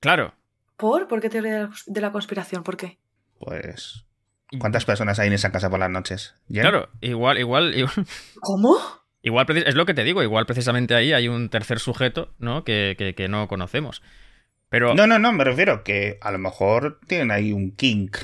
Claro. 0.00 0.34
¿Por? 0.76 1.06
¿Por 1.08 1.20
qué 1.20 1.28
teoría 1.30 1.52
de 1.54 1.60
la, 1.60 1.70
de 1.86 2.00
la 2.00 2.12
conspiración? 2.12 2.62
¿Por 2.62 2.76
qué? 2.76 2.98
Pues, 3.38 4.04
¿cuántas 4.58 4.84
personas 4.84 5.18
hay 5.18 5.28
en 5.28 5.32
esa 5.34 5.52
casa 5.52 5.70
por 5.70 5.78
las 5.80 5.90
noches? 5.90 6.34
Claro, 6.52 6.88
igual, 7.00 7.38
igual, 7.38 7.74
igual, 7.74 7.94
¿Cómo? 8.40 8.76
igual 9.22 9.46
es 9.56 9.74
lo 9.74 9.86
que 9.86 9.94
te 9.94 10.04
digo, 10.04 10.22
igual 10.22 10.46
precisamente 10.46 10.94
ahí 10.94 11.12
hay 11.12 11.28
un 11.28 11.48
tercer 11.48 11.78
sujeto, 11.78 12.34
¿no? 12.38 12.64
Que, 12.64 12.94
que- 12.98 13.14
que 13.14 13.28
no 13.28 13.48
conocemos. 13.48 14.02
Pero 14.68 14.94
No, 14.94 15.06
no, 15.06 15.18
no, 15.18 15.32
me 15.32 15.44
refiero 15.44 15.84
que 15.84 16.18
a 16.22 16.30
lo 16.32 16.38
mejor 16.38 16.98
tienen 17.06 17.30
ahí 17.30 17.52
un 17.52 17.72
kink 17.76 18.16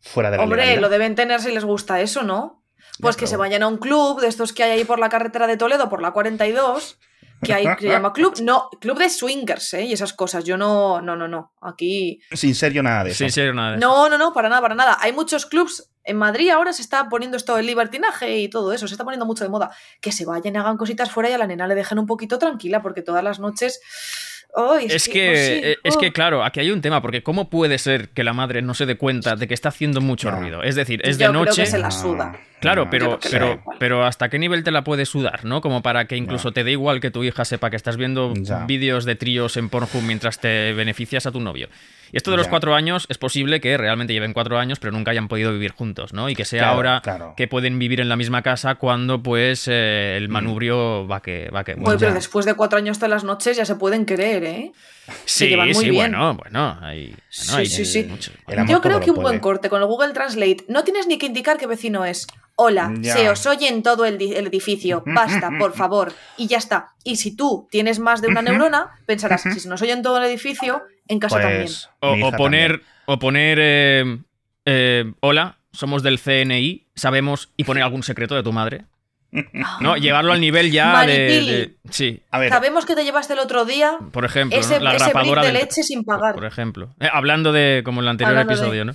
fuera 0.00 0.30
de 0.30 0.36
la 0.36 0.42
Hombre, 0.42 0.58
legalidad. 0.62 0.82
lo 0.82 0.88
deben 0.88 1.14
tener 1.14 1.40
si 1.40 1.52
les 1.52 1.64
gusta 1.64 2.00
eso, 2.00 2.22
¿no? 2.22 2.62
Pues 3.00 3.16
Ya, 3.16 3.20
que 3.20 3.22
pero- 3.24 3.30
se 3.30 3.36
vayan 3.36 3.62
a 3.62 3.68
un 3.68 3.78
club 3.78 4.20
de 4.20 4.28
estos 4.28 4.52
que 4.52 4.62
hay 4.64 4.72
ahí 4.72 4.84
por 4.84 4.98
la 4.98 5.08
carretera 5.08 5.46
de 5.46 5.56
Toledo, 5.56 5.88
por 5.88 6.02
la 6.02 6.10
42, 6.12 6.98
que 7.42 7.52
hay 7.52 7.66
que 7.76 7.82
se 7.82 7.88
llama 7.88 8.12
club, 8.12 8.34
no, 8.42 8.68
club 8.80 8.98
de 8.98 9.10
swingers, 9.10 9.74
¿eh? 9.74 9.84
Y 9.84 9.92
esas 9.92 10.12
cosas. 10.12 10.44
Yo 10.44 10.56
no, 10.56 11.00
no, 11.00 11.16
no, 11.16 11.28
no. 11.28 11.52
Aquí. 11.60 12.20
Sin 12.32 12.54
serio 12.54 12.82
nada 12.82 13.04
de 13.04 13.10
eso. 13.10 13.18
Sin 13.18 13.30
serio 13.30 13.52
nada 13.52 13.72
de 13.72 13.78
eso. 13.78 13.86
No, 13.86 14.08
no, 14.08 14.18
no, 14.18 14.32
para 14.32 14.48
nada, 14.48 14.62
para 14.62 14.74
nada. 14.74 14.96
Hay 15.00 15.12
muchos 15.12 15.46
clubs. 15.46 15.90
En 16.04 16.16
Madrid 16.16 16.50
ahora 16.50 16.72
se 16.72 16.82
está 16.82 17.08
poniendo 17.08 17.36
esto 17.36 17.58
el 17.58 17.66
libertinaje 17.66 18.38
y 18.38 18.48
todo 18.48 18.72
eso, 18.72 18.86
se 18.86 18.94
está 18.94 19.02
poniendo 19.02 19.26
mucho 19.26 19.42
de 19.42 19.50
moda. 19.50 19.70
Que 20.00 20.12
se 20.12 20.24
vayan 20.24 20.54
y 20.54 20.58
hagan 20.58 20.76
cositas 20.76 21.10
fuera 21.10 21.28
y 21.28 21.32
a 21.32 21.38
la 21.38 21.46
nena 21.46 21.66
le 21.66 21.74
dejen 21.74 21.98
un 21.98 22.06
poquito 22.06 22.38
tranquila, 22.38 22.80
porque 22.80 23.02
todas 23.02 23.24
las 23.24 23.40
noches. 23.40 23.80
Es 24.88 25.08
que, 25.08 25.28
pues 25.28 25.46
sí, 25.46 25.60
eh, 25.64 25.76
es 25.84 25.96
que, 25.98 26.08
oh. 26.08 26.12
claro, 26.12 26.44
aquí 26.44 26.60
hay 26.60 26.70
un 26.70 26.80
tema, 26.80 27.02
porque 27.02 27.22
¿cómo 27.22 27.50
puede 27.50 27.76
ser 27.78 28.08
que 28.08 28.24
la 28.24 28.32
madre 28.32 28.62
no 28.62 28.72
se 28.72 28.86
dé 28.86 28.96
cuenta 28.96 29.36
de 29.36 29.46
que 29.46 29.52
está 29.54 29.68
haciendo 29.68 30.00
mucho 30.00 30.30
ruido? 30.30 30.62
Es 30.62 30.74
decir, 30.76 31.00
es 31.04 31.18
Yo 31.18 31.26
de 31.26 31.30
creo 31.32 31.44
noche. 31.44 31.62
que 31.62 31.66
se 31.66 31.78
la 31.78 31.90
suda. 31.90 32.34
Claro, 32.60 32.84
No, 32.86 32.90
pero, 32.90 33.04
creo 33.06 33.20
que 33.20 33.28
pero, 33.28 33.62
pero 33.78 34.04
¿hasta 34.06 34.30
qué 34.30 34.38
nivel 34.38 34.64
te 34.64 34.70
la 34.70 34.82
puedes 34.82 35.10
sudar, 35.10 35.44
no? 35.44 35.60
Como 35.60 35.82
para 35.82 36.06
que 36.06 36.16
incluso 36.16 36.48
Ya. 36.48 36.54
te 36.54 36.64
dé 36.64 36.70
igual 36.72 37.00
que 37.00 37.10
tu 37.10 37.22
hija 37.22 37.44
sepa 37.44 37.68
que 37.68 37.76
estás 37.76 37.98
viendo 37.98 38.32
vídeos 38.66 39.04
de 39.04 39.14
tríos 39.14 39.58
en 39.58 39.68
Pornhub 39.68 40.02
mientras 40.02 40.40
te 40.40 40.72
beneficias 40.72 41.26
a 41.26 41.32
tu 41.32 41.40
novio. 41.40 41.68
Y 42.12 42.16
esto 42.16 42.30
de 42.30 42.36
los 42.36 42.46
Ya. 42.46 42.50
cuatro 42.50 42.74
años 42.74 43.06
es 43.08 43.18
posible 43.18 43.60
que 43.60 43.76
realmente 43.76 44.12
lleven 44.12 44.32
cuatro 44.32 44.58
años, 44.58 44.78
pero 44.78 44.92
nunca 44.92 45.10
hayan 45.10 45.28
podido 45.28 45.52
vivir 45.52 45.72
juntos, 45.72 46.12
¿no? 46.12 46.28
Y 46.28 46.34
que 46.34 46.44
sea 46.44 46.60
Claro, 46.60 46.74
ahora 46.76 47.00
claro. 47.02 47.34
que 47.36 47.48
pueden 47.48 47.78
vivir 47.78 48.00
en 48.00 48.08
la 48.08 48.16
misma 48.16 48.42
casa 48.42 48.76
cuando, 48.76 49.22
pues, 49.22 49.66
eh, 49.68 50.16
el 50.16 50.28
manubrio 50.28 51.06
va 51.08 51.20
que 51.22 51.50
va 51.54 51.64
que. 51.64 51.74
Bueno, 51.74 51.98
pero 51.98 52.10
ya. 52.10 52.14
después 52.14 52.46
de 52.46 52.54
cuatro 52.54 52.78
años 52.78 53.00
de 53.00 53.08
las 53.08 53.24
noches 53.24 53.56
ya 53.56 53.64
se 53.64 53.74
pueden 53.76 54.06
querer, 54.06 54.44
¿eh? 54.44 54.72
sí, 55.24 55.48
llevan 55.48 55.68
muy 55.68 55.74
sí, 55.84 55.90
bien. 55.90 56.12
bueno, 56.12 56.34
bueno, 56.34 56.78
hay, 56.82 57.06
bueno, 57.08 57.18
Sí, 57.28 57.54
hay 57.56 57.66
sí, 57.66 57.84
sí. 57.84 58.04
mucho- 58.04 58.32
Yo 58.68 58.80
creo 58.80 59.00
que 59.00 59.10
un 59.10 59.16
puede. 59.16 59.28
buen 59.28 59.40
corte 59.40 59.68
con 59.68 59.80
el 59.80 59.86
Google 59.86 60.12
Translate. 60.12 60.64
No 60.68 60.84
tienes 60.84 61.06
ni 61.06 61.18
que 61.18 61.26
indicar 61.26 61.58
qué 61.58 61.66
vecino 61.66 62.04
es. 62.04 62.26
Hola, 62.56 62.92
Ya. 63.00 63.12
se 63.14 63.28
os 63.28 63.44
oye 63.46 63.68
en 63.68 63.82
todo 63.82 64.06
el, 64.06 64.14
el 64.20 64.46
edificio. 64.46 65.02
Basta, 65.06 65.50
por 65.58 65.74
favor. 65.74 66.12
Y 66.38 66.46
ya 66.46 66.56
está. 66.58 66.88
Y 67.04 67.16
si 67.16 67.36
tú 67.36 67.68
tienes 67.70 67.98
más 67.98 68.22
de 68.22 68.28
una 68.28 68.40
neurona, 68.42 68.92
pensarás, 69.06 69.42
si 69.42 69.60
se 69.60 69.68
nos 69.68 69.82
oye 69.82 69.92
en 69.92 70.02
todo 70.02 70.16
el 70.18 70.24
edificio, 70.24 70.82
en 71.08 71.18
casa 71.20 71.40
también. 71.40 71.62
Pues, 71.62 71.88
O, 72.00 72.16
mi 72.16 72.22
o 72.22 72.28
hija 72.28 72.36
poner, 72.36 72.82
o 73.06 73.18
poner 73.18 73.58
eh, 73.60 74.18
eh, 74.64 75.12
hola, 75.20 75.58
somos 75.72 76.02
del 76.02 76.18
CNI, 76.18 76.86
sabemos, 76.94 77.50
y 77.56 77.64
poner 77.64 77.82
algún 77.82 78.02
secreto 78.02 78.34
de 78.34 78.42
tu 78.42 78.52
madre. 78.52 78.84
¿No? 79.80 79.96
Llevarlo 79.98 80.32
al 80.32 80.40
nivel 80.40 80.70
ya 80.70 80.86
de, 80.86 80.92
Maripili. 81.18 81.50
de- 81.52 81.76
Sí, 81.90 82.22
A 82.30 82.38
ver, 82.38 82.48
Sabemos 82.48 82.86
que 82.86 82.94
te 82.94 83.04
llevaste 83.04 83.34
el 83.34 83.40
otro 83.40 83.64
día 83.66 83.98
por 84.12 84.24
ejemplo, 84.24 84.58
ese, 84.58 84.78
¿no? 84.78 84.84
la 84.84 84.90
ese 84.94 85.04
brick 85.04 85.12
grapadora 85.14 85.42
de 85.42 85.48
del- 85.48 85.56
leche 85.58 85.82
sin 85.82 86.04
pagar. 86.04 86.34
Por 86.34 86.46
ejemplo. 86.46 86.94
Eh, 87.00 87.08
hablando 87.12 87.52
de 87.52 87.82
como 87.84 88.00
en 88.00 88.04
el 88.04 88.08
anterior 88.10 88.38
Hablando 88.38 88.52
de- 88.54 88.58
episodio, 88.58 88.84
¿no? 88.86 88.92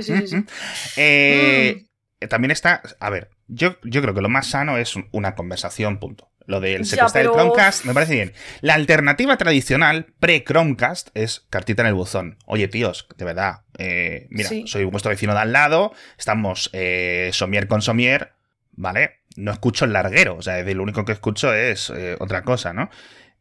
Sí, 0.00 0.02
sí, 0.02 0.26
sí. 0.28 0.36
Eh, 0.96 1.84
También 2.30 2.52
está. 2.52 2.80
A 3.00 3.10
ver, 3.10 3.30
yo, 3.48 3.76
yo 3.82 4.00
creo 4.00 4.14
que 4.14 4.22
lo 4.22 4.28
más 4.28 4.46
sano 4.46 4.78
es 4.78 4.94
un- 4.96 5.08
una 5.10 5.34
conversación, 5.34 5.98
punto. 5.98 6.30
Lo 6.46 6.60
del 6.60 6.82
Ya, 6.82 6.84
secuestrar 6.84 7.24
pero- 7.24 7.34
el 7.34 7.40
Chromecast 7.40 7.84
me 7.84 7.94
parece 7.94 8.14
bien. 8.14 8.32
La 8.60 8.74
alternativa 8.74 9.36
tradicional 9.36 10.06
pre-Chromecast 10.20 11.08
es 11.14 11.46
cartita 11.50 11.82
en 11.82 11.88
el 11.88 11.94
buzón. 11.94 12.36
Oye, 12.46 12.68
tíos, 12.68 13.06
de 13.16 13.24
verdad, 13.24 13.60
eh, 13.78 14.26
mira, 14.30 14.48
Sí. 14.48 14.64
soy 14.66 14.84
vuestro 14.84 15.10
vecino 15.10 15.34
de 15.34 15.40
al 15.40 15.52
lado, 15.52 15.92
estamos 16.18 16.68
eh, 16.72 17.30
somier 17.32 17.68
con 17.68 17.80
somier, 17.82 18.32
¿vale? 18.72 19.20
No 19.36 19.52
escucho 19.52 19.84
el 19.84 19.92
larguero, 19.92 20.36
o 20.36 20.42
sea, 20.42 20.58
es 20.58 20.64
decir, 20.64 20.76
lo 20.76 20.82
único 20.82 21.04
que 21.04 21.12
escucho 21.12 21.54
es 21.54 21.90
eh, 21.90 22.16
otra 22.18 22.42
cosa, 22.42 22.72
¿no? 22.72 22.90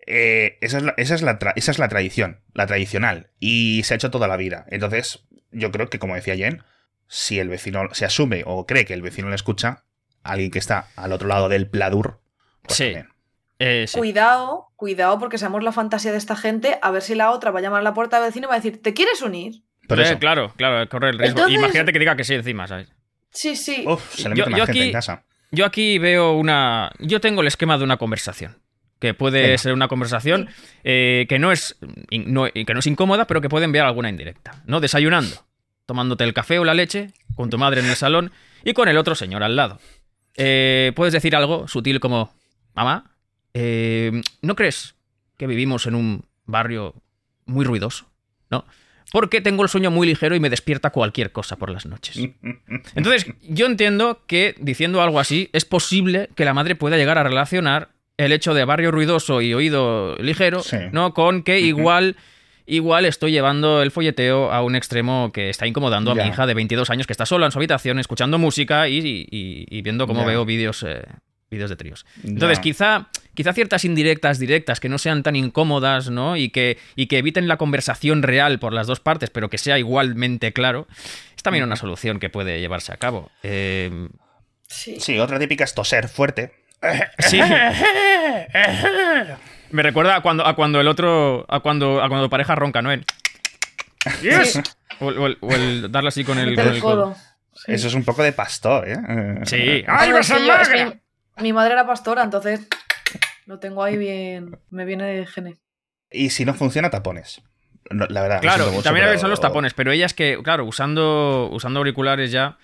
Esa, 0.05 0.77
es 0.77 0.83
la, 0.83 0.93
esa, 0.97 1.15
es 1.15 1.21
la 1.21 1.37
esa 1.55 1.71
es 1.71 1.79
la 1.79 1.87
tradición, 1.87 2.39
la 2.53 2.65
tradicional, 2.65 3.29
y 3.39 3.81
se 3.83 3.93
ha 3.93 3.95
hecho 3.95 4.09
toda 4.11 4.27
la 4.27 4.37
vida. 4.37 4.65
Entonces, 4.69 5.25
yo 5.51 5.71
creo 5.71 5.89
que, 5.89 5.99
como 5.99 6.15
decía 6.15 6.35
Jen, 6.35 6.63
si 7.07 7.39
el 7.39 7.49
vecino 7.49 7.89
se 7.93 8.05
asume 8.05 8.43
o 8.45 8.65
cree 8.65 8.85
que 8.85 8.93
el 8.93 9.01
vecino 9.01 9.29
le 9.29 9.35
escucha, 9.35 9.83
alguien 10.23 10.49
que 10.51 10.59
está 10.59 10.87
al 10.95 11.11
otro 11.13 11.27
lado 11.27 11.49
del 11.49 11.67
pladur, 11.69 12.20
pues 12.63 12.78
Sí. 12.78 12.93
Eh, 13.60 13.86
sí. 13.88 13.97
Cuidado, 13.97 14.67
cuidado, 14.76 15.19
porque 15.19 15.38
seamos 15.38 15.63
la 15.63 15.71
fantasía 15.71 16.12
de 16.12 16.17
esta 16.17 16.36
gente, 16.36 16.80
a 16.82 16.89
ver 16.91 17.04
si 17.04 17.13
la 17.13 17.30
otra 17.32 17.52
va 17.52 17.60
a 17.60 17.62
llamar 17.62 17.82
a 17.82 17.84
la 17.84 17.93
puerta 17.93 18.19
del 18.19 18.30
vecino 18.30 18.47
y 18.47 18.50
va 18.50 18.56
a 18.56 18.60
decir, 18.60 18.82
¿te 18.82 18.93
quieres 18.93 19.21
unir? 19.21 19.62
Por 19.88 20.00
Eh, 20.00 20.04
eso, 20.04 20.17
claro, 20.19 20.52
claro, 20.56 20.88
corre 20.89 21.10
el 21.10 21.19
riesgo. 21.19 21.39
Entonces- 21.39 21.60
Imagínate 21.60 21.93
que 21.93 22.00
diga 22.00 22.15
que 22.15 22.24
sí 22.24 22.34
encima, 22.34 22.67
¿sabes? 22.67 22.91
Sí, 23.32 23.56
sí. 23.56 23.84
uf, 23.88 24.15
se 24.15 24.30
le 24.30 24.36
Yo- 24.36 24.45
mete 24.45 24.50
más 24.52 24.58
yo 24.60 24.65
gente 24.65 24.80
aquí- 24.80 24.88
en 24.88 24.93
casa. 24.93 25.24
Yo 25.52 25.65
aquí 25.65 26.00
veo 26.00 26.34
una. 26.34 26.91
Yo 27.00 27.19
tengo 27.21 27.41
el 27.41 27.47
esquema 27.47 27.78
de 27.78 27.84
una 27.84 27.97
conversación. 27.97 28.58
Que 29.00 29.13
puede 29.15 29.41
Venga. 29.41 29.58
ser 29.58 29.74
una 29.74 29.88
conversación 29.88 30.47
eh, 30.84 31.26
que, 31.28 31.39
no 31.39 31.52
es, 31.52 31.76
in- 32.12 32.32
no- 32.34 32.45
que 32.52 32.71
no 32.74 32.80
es 32.80 32.86
incómoda, 32.88 33.26
pero 33.26 33.41
que 33.41 33.50
puede 33.50 33.65
enviar 33.65 33.86
alguna 33.88 34.10
indirecta. 34.10 34.62
¿No? 34.65 34.80
Desayunando, 34.80 35.43
tomándote 35.88 36.24
el 36.24 36.34
café 36.36 36.60
o 36.60 36.63
la 36.65 36.74
leche, 36.76 37.12
con 37.36 37.50
tu 37.50 37.58
madre 37.58 37.82
en 37.82 37.88
el 37.88 37.95
salón 37.95 38.32
y 38.63 38.74
con 38.74 38.88
el 38.89 38.97
otro 38.97 39.15
señor 39.15 39.41
al 39.43 39.56
lado. 39.56 39.80
Eh, 40.36 40.93
puedes 40.95 41.13
decir 41.13 41.36
algo 41.36 41.67
sutil 41.67 42.00
como: 42.00 42.34
Mamá, 42.75 43.12
eh, 43.53 44.21
¿no 44.41 44.55
crees 44.55 44.95
que 45.38 45.47
vivimos 45.47 45.88
en 45.88 45.95
un 45.95 46.25
barrio 46.45 46.93
muy 47.45 47.65
ruidoso? 47.65 48.05
¿No? 48.49 48.65
Porque 49.12 49.41
tengo 49.41 49.63
el 49.63 49.69
sueño 49.69 49.91
muy 49.91 50.07
ligero 50.07 50.36
y 50.36 50.39
me 50.39 50.49
despierta 50.49 50.89
cualquier 50.91 51.31
cosa 51.34 51.57
por 51.57 51.69
las 51.69 51.86
noches. 51.86 52.17
Entonces, 52.95 53.25
yo 53.41 53.65
entiendo 53.65 54.21
que 54.27 54.55
diciendo 54.60 55.01
algo 55.01 55.19
así, 55.19 55.49
es 55.53 55.65
posible 55.65 56.29
que 56.36 56.45
la 56.45 56.53
madre 56.53 56.75
pueda 56.75 56.97
llegar 56.97 57.17
a 57.17 57.23
relacionar 57.23 57.89
el 58.17 58.31
hecho 58.31 58.53
de 58.53 58.63
barrio 58.65 58.91
ruidoso 58.91 59.41
y 59.41 59.53
oído 59.53 60.15
ligero, 60.17 60.62
Sí. 60.62 60.77
¿no? 60.91 61.13
Con 61.13 61.43
que 61.43 61.60
igual, 61.60 62.15
igual 62.67 63.05
estoy 63.05 63.31
llevando 63.31 63.81
el 63.81 63.91
folleteo 63.91 64.51
a 64.51 64.62
un 64.63 64.75
extremo 64.75 65.31
que 65.34 65.49
está 65.49 65.65
incomodando 65.67 66.12
a 66.12 66.15
mi 66.15 66.21
hija 66.29 66.45
de 66.45 66.53
22 66.53 66.89
años 66.91 67.07
que 67.07 67.13
está 67.13 67.25
sola 67.25 67.47
en 67.47 67.51
su 67.51 67.57
habitación 67.60 67.99
escuchando 67.99 68.38
música 68.38 68.88
y, 68.88 68.99
y- 68.99 69.65
y 69.69 69.81
viendo 69.81 70.07
cómo 70.07 70.23
veo 70.25 70.45
vídeos. 70.45 70.84
eh, 70.84 71.03
vídeos 71.51 71.69
de 71.69 71.75
tríos. 71.75 72.05
Entonces, 72.23 72.59
quizá, 72.59 73.07
quizá 73.35 73.51
ciertas 73.53 73.83
indirectas 73.85 74.39
directas 74.39 74.79
que 74.79 74.87
no 74.89 74.97
sean 74.97 75.21
tan 75.21 75.35
incómodas, 75.35 76.09
¿no? 76.09 76.37
Y 76.37 76.49
que, 76.49 76.77
y 76.95 77.07
que 77.07 77.17
eviten 77.17 77.47
la 77.49 77.57
conversación 77.57 78.23
real 78.23 78.57
por 78.57 78.71
las 78.73 78.87
dos 78.87 79.01
partes, 79.01 79.29
pero 79.29 79.49
que 79.49 79.57
sea 79.57 79.77
igualmente 79.77 80.53
claro, 80.53 80.87
es 81.35 81.43
también 81.43 81.65
una 81.65 81.75
solución 81.75 82.19
que 82.19 82.29
puede 82.29 82.59
llevarse 82.61 82.93
a 82.93 82.97
cabo. 82.97 83.29
Eh, 83.43 84.07
Sí. 84.73 84.95
Sí, 85.01 85.19
otra 85.19 85.37
típica 85.37 85.65
es 85.65 85.75
toser 85.75 86.07
fuerte. 86.07 86.53
sí. 87.19 87.41
Me 89.71 89.83
recuerda 89.83 90.15
a 90.15 90.21
cuando, 90.21 90.47
a 90.47 90.55
cuando 90.55 90.79
el 90.79 90.87
otro. 90.87 91.45
A 91.49 91.59
cuando, 91.59 92.01
a 92.01 92.07
cuando 92.07 92.29
pareja 92.29 92.55
ronca, 92.55 92.81
¿no? 92.81 92.89
El- 92.91 93.05
Sí. 94.21 94.29
O, 94.99 95.09
el- 95.09 95.17
o 95.17 95.25
el, 95.27 95.37
o 95.41 95.51
el 95.53 95.91
darle 95.91 96.09
así 96.09 96.23
con 96.23 96.37
el, 96.37 96.55
con 96.55 96.79
codo. 96.79 97.15
Eso 97.67 97.87
es 97.87 97.93
un 97.95 98.03
poco 98.05 98.21
de 98.23 98.31
pastor, 98.33 98.87
¿eh? 98.87 98.95
Sí. 99.45 99.83
¡Ay, 99.87 100.11
vas 100.11 100.29
a 100.31 100.37
mi, 101.41 101.54
madre 101.54 101.73
era 101.73 101.86
pastora, 101.86 102.23
entonces 102.23 102.67
lo 103.45 103.60
tengo 103.60 103.84
ahí 103.84 103.97
bien. 103.97 104.60
Me 104.69 104.86
viene 104.86 105.06
de 105.06 105.25
gene. 105.25 105.58
Y 106.10 106.30
si 106.30 106.45
no 106.45 106.54
funciona, 106.54 106.89
tapones. 106.89 107.41
No, 107.89 108.06
la 108.08 108.21
verdad. 108.21 108.41
Claro, 108.41 108.69
mucho, 108.71 108.84
también 108.84 109.04
a 109.04 109.08
pero- 109.08 109.12
veces 109.12 109.21
son 109.21 109.30
los 109.32 109.41
tapones, 109.41 109.73
pero 109.73 109.91
ella 109.91 110.06
es 110.06 110.13
que, 110.13 110.39
claro, 110.43 110.65
usando, 110.65 111.49
usando 111.51 111.80
auriculares 111.80 112.32
ya. 112.32 112.58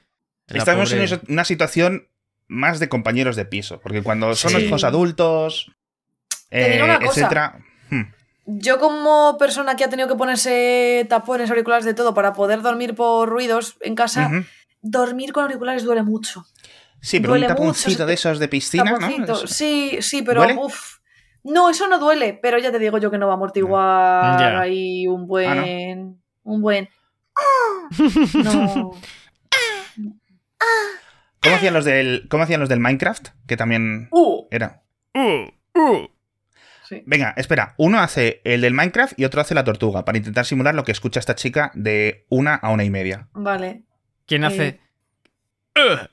Estamos 0.48 0.92
pobre- 0.94 1.04
en 1.06 1.22
una- 1.28 1.44
situación 1.44 2.08
más 2.48 2.80
de 2.80 2.88
compañeros 2.88 3.36
de 3.36 3.44
piso, 3.46 3.80
porque 3.82 4.02
cuando 4.04 4.34
son 4.36 4.52
Sí. 4.52 4.58
hijos 4.60 4.84
adultos, 4.86 5.72
eh, 6.50 6.80
una 6.82 7.00
cosa. 7.00 7.20
etcétera. 7.22 7.60
hmm, 7.90 8.02
Yo 8.46 8.80
como 8.80 9.38
persona 9.38 9.76
que 9.76 9.84
ha 9.84 9.90
tenido 9.90 10.08
que 10.08 10.16
ponerse 10.16 11.06
tapones, 11.10 11.50
auriculares 11.50 11.84
de 11.84 11.94
todo 11.94 12.14
para 12.14 12.32
poder 12.32 12.62
dormir 12.62 12.96
por 12.96 13.28
ruidos 13.28 13.76
en 13.82 13.96
casa, 13.96 14.32
dormir 14.82 15.34
con 15.34 15.44
auriculares 15.44 15.84
duele 15.84 16.04
mucho. 16.04 16.46
Sí, 17.08 17.20
pero 17.20 17.34
un 17.34 17.40
duele 17.40 17.48
mucho, 17.54 17.58
taponcito 17.62 18.06
de 18.06 18.14
esos 18.14 18.38
de 18.40 18.48
piscina, 18.48 18.84
Taponcito. 18.84 19.26
¿no? 19.28 19.34
Eso- 19.34 19.48
Sí, 19.48 19.98
sí, 20.02 20.22
pero. 20.24 20.46
No, 21.44 21.70
eso 21.70 21.88
no 21.88 22.00
duele, 22.00 22.38
pero 22.42 22.58
ya 22.58 22.72
te 22.72 22.80
digo 22.80 22.98
yo 22.98 23.10
que 23.10 23.18
no 23.18 23.28
va 23.28 23.34
a 23.34 23.36
amortiguar 23.38 24.40
Ya. 24.40 24.60
ahí 24.60 25.08
un 25.08 25.26
buen. 25.28 26.14
Ah, 26.18 26.18
Un 26.44 26.62
buen. 26.62 26.90
No. 28.34 28.92
¿Cómo 31.42 31.56
hacían 31.56 31.74
los 31.74 31.86
del, 31.86 32.28
cómo 32.30 32.44
hacían 32.44 32.60
los 32.60 32.68
del 32.70 32.80
Minecraft? 32.80 33.30
Que 33.48 33.56
también 33.56 34.08
Uh, 34.12 34.46
era. 34.52 34.82
Uh, 35.14 35.80
uh. 35.80 36.08
sí. 36.90 37.04
Venga, 37.06 37.34
espera. 37.38 37.74
Uno 37.78 38.00
hace 38.00 38.42
el 38.44 38.62
del 38.62 38.74
Minecraft 38.74 39.18
y 39.18 39.24
otro 39.26 39.40
hace 39.42 39.56
la 39.56 39.64
tortuga, 39.64 40.04
para 40.04 40.18
intentar 40.18 40.46
simular 40.46 40.76
lo 40.76 40.84
que 40.84 40.92
escucha 40.92 41.20
esta 41.20 41.36
chica 41.36 41.72
de 41.76 42.26
una 42.30 42.56
a 42.56 42.70
una 42.72 42.84
y 42.84 42.90
media. 42.90 43.30
Vale. 43.34 43.84
¿Quién 44.26 44.44
hace? 44.44 44.82
Eh. 45.76 46.08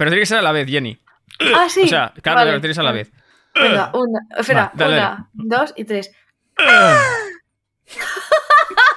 Pero 0.00 0.10
tiene 0.10 0.22
que 0.22 0.26
ser 0.26 0.38
a 0.38 0.42
la 0.42 0.52
vez, 0.52 0.66
Jenny. 0.66 0.98
Ah, 1.54 1.68
sí. 1.68 1.82
O 1.82 1.86
sea, 1.86 2.14
claro, 2.22 2.38
vale, 2.38 2.50
pero 2.52 2.60
tienes 2.62 2.78
a 2.78 2.82
la 2.82 2.92
vez. 2.92 3.12
Venga, 3.54 3.90
una. 3.92 4.20
Espera, 4.38 4.62
Va, 4.62 4.72
dale, 4.74 4.96
una, 4.96 5.28
dos 5.34 5.74
y 5.76 5.84
tres. 5.84 6.10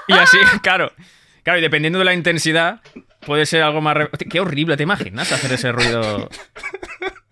Y 0.08 0.14
así, 0.14 0.38
claro. 0.62 0.92
Claro, 1.44 1.60
y 1.60 1.62
dependiendo 1.62 2.00
de 2.00 2.06
la 2.06 2.14
intensidad, 2.14 2.80
puede 3.26 3.46
ser 3.46 3.64
algo 3.64 3.82
más. 3.82 3.96
re- 3.98 4.10
Qué 4.30 4.40
horrible, 4.40 4.78
¿te 4.78 4.84
imaginas 4.84 5.32
hacer 5.32 5.52
ese 5.52 5.72
ruido 5.74 6.30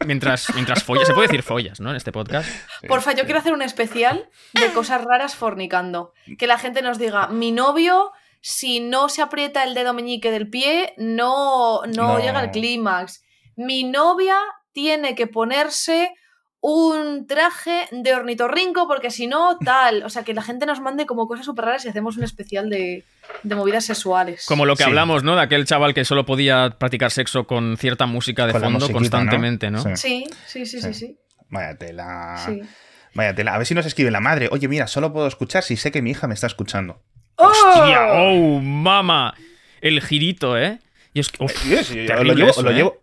mientras, 0.05 0.53
mientras 0.55 0.83
follas? 0.83 1.07
Se 1.07 1.13
puede 1.13 1.27
decir 1.29 1.43
follas, 1.43 1.79
¿no? 1.79 1.91
En 1.91 1.95
este 1.95 2.11
podcast. 2.11 2.49
Porfa, 2.87 3.13
yo 3.13 3.23
quiero 3.23 3.39
hacer 3.39 3.53
un 3.53 3.61
especial 3.61 4.29
de 4.53 4.67
cosas 4.73 5.03
raras 5.05 5.35
fornicando. 5.35 6.13
Que 6.37 6.47
la 6.47 6.57
gente 6.57 6.81
nos 6.81 6.97
diga, 6.97 7.27
mi 7.27 7.51
novio, 7.53 8.11
si 8.41 8.79
no 8.81 9.07
se 9.07 9.21
aprieta 9.21 9.63
el 9.63 9.73
dedo 9.75 9.93
meñique 9.93 10.31
del 10.31 10.49
pie, 10.49 10.93
no, 10.97 11.81
no, 11.85 12.17
No. 12.17 12.19
llega 12.19 12.39
al 12.39 12.51
clímax. 12.51 13.23
Mi 13.55 13.83
novia 13.83 14.37
tiene 14.71 15.15
que 15.15 15.27
ponerse 15.27 16.13
un 16.63 17.25
traje 17.25 17.87
de 17.91 18.13
ornitorrinco, 18.13 18.87
porque 18.87 19.09
si 19.09 19.25
no, 19.25 19.57
tal. 19.65 20.03
O 20.03 20.09
sea, 20.09 20.23
que 20.23 20.33
la 20.35 20.43
gente 20.43 20.65
nos 20.67 20.79
mande 20.79 21.07
como 21.07 21.27
cosas 21.27 21.45
súper 21.45 21.65
raras 21.65 21.85
y 21.85 21.89
hacemos 21.89 22.17
un 22.17 22.23
especial 22.23 22.69
de, 22.69 23.03
de 23.41 23.55
movidas 23.55 23.83
sexuales. 23.85 24.45
Como 24.47 24.65
lo 24.67 24.75
que 24.75 24.83
Sí. 24.83 24.89
hablamos, 24.89 25.23
¿no? 25.23 25.35
De 25.35 25.41
aquel 25.41 25.65
chaval 25.65 25.95
que 25.95 26.05
solo 26.05 26.23
podía 26.25 26.75
practicar 26.77 27.09
sexo 27.09 27.45
con 27.47 27.77
cierta 27.77 28.05
música 28.05 28.45
de 28.45 28.51
Con 28.53 28.61
fondo 28.61 28.91
constantemente, 28.91 29.71
¿no? 29.71 29.81
Sí. 29.81 29.95
Sí, 29.95 30.25
sí, 30.45 30.65
sí, 30.67 30.81
sí, 30.81 30.93
sí. 30.93 31.17
Vaya 31.49 31.75
tela. 31.77 32.37
sí. 32.45 32.61
Vaya 33.15 33.33
tela. 33.35 33.55
A 33.55 33.57
ver 33.57 33.65
si 33.67 33.73
nos 33.73 33.85
escribe 33.87 34.11
la 34.11 34.19
madre. 34.21 34.47
Oye, 34.51 34.67
mira, 34.67 34.85
solo 34.87 35.11
puedo 35.11 35.27
escuchar 35.27 35.63
si 35.63 35.75
sé 35.77 35.91
que 35.91 36.01
mi 36.03 36.11
hija 36.11 36.27
me 36.27 36.33
está 36.35 36.47
escuchando. 36.47 37.01
¡Hostia! 37.35 38.05
¡Oh! 38.13 38.57
¡Oh, 38.57 38.59
mama! 38.61 39.33
El 39.81 39.99
girito, 40.01 40.57
¿eh? 40.57 40.79
Y 41.13 41.19
es 41.21 41.29
que- 41.29 41.43
uf, 41.43 41.51
Eh, 41.71 42.07
lo 42.23 42.33
llevo, 42.35 42.51
eso, 42.51 42.59
os 42.59 42.63
lo 42.65 42.71
¿eh? 42.71 42.75
llevo- 42.75 43.00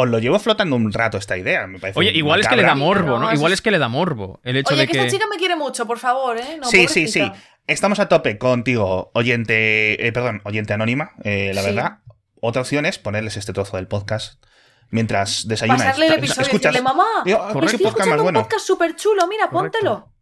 os 0.00 0.08
lo 0.08 0.18
llevo 0.18 0.38
flotando 0.38 0.76
un 0.76 0.92
rato 0.92 1.16
esta 1.18 1.36
idea. 1.36 1.66
Me 1.66 1.78
parece 1.78 1.98
Oye, 1.98 2.10
igual 2.12 2.40
es 2.40 2.48
que 2.48 2.56
le 2.56 2.62
da 2.62 2.74
morbo, 2.74 3.18
No, 3.18 3.32
Igual 3.32 3.52
es- 3.52 3.58
es 3.58 3.62
que 3.62 3.70
le 3.70 3.78
da 3.78 3.88
morbo 3.88 4.40
el 4.44 4.56
hecho 4.56 4.74
Oye, 4.74 4.82
de 4.82 4.86
que, 4.86 4.92
que... 4.92 4.98
esta 5.00 5.10
chica 5.10 5.26
me 5.30 5.36
quiere 5.36 5.56
mucho, 5.56 5.86
por 5.86 5.98
favor, 5.98 6.36
¿eh? 6.38 6.58
No, 6.60 6.68
sí, 6.68 6.86
sí, 6.88 7.08
sí. 7.08 7.30
Estamos 7.66 7.98
a 7.98 8.08
tope 8.08 8.38
contigo, 8.38 9.10
oyente, 9.14 10.06
eh, 10.06 10.12
perdón, 10.12 10.40
oyente 10.44 10.72
anónima, 10.72 11.12
eh, 11.24 11.52
la 11.54 11.62
Sí. 11.62 11.66
verdad. 11.68 11.98
Otra 12.40 12.62
opción 12.62 12.86
es 12.86 12.98
ponerles 12.98 13.36
este 13.36 13.52
trozo 13.52 13.76
del 13.76 13.88
podcast 13.88 14.42
mientras 14.90 15.46
desayunas. 15.48 15.82
Pasarle 15.82 16.06
el 16.06 16.12
Escuchas- 16.14 16.38
episodio 16.38 16.48
y 16.48 16.58
decirle, 16.62 16.82
mamá, 16.82 17.04
Digo, 17.24 17.38
correcto. 17.38 17.64
estoy 17.66 17.78
podcast 17.84 17.98
más 18.08 18.16
escuchando 18.16 18.38
un 18.38 18.44
podcast 18.44 18.66
súper 18.66 18.96
chulo, 18.96 19.26
mira, 19.26 19.48
Correcto. 19.50 19.78
póntelo. 19.80 20.12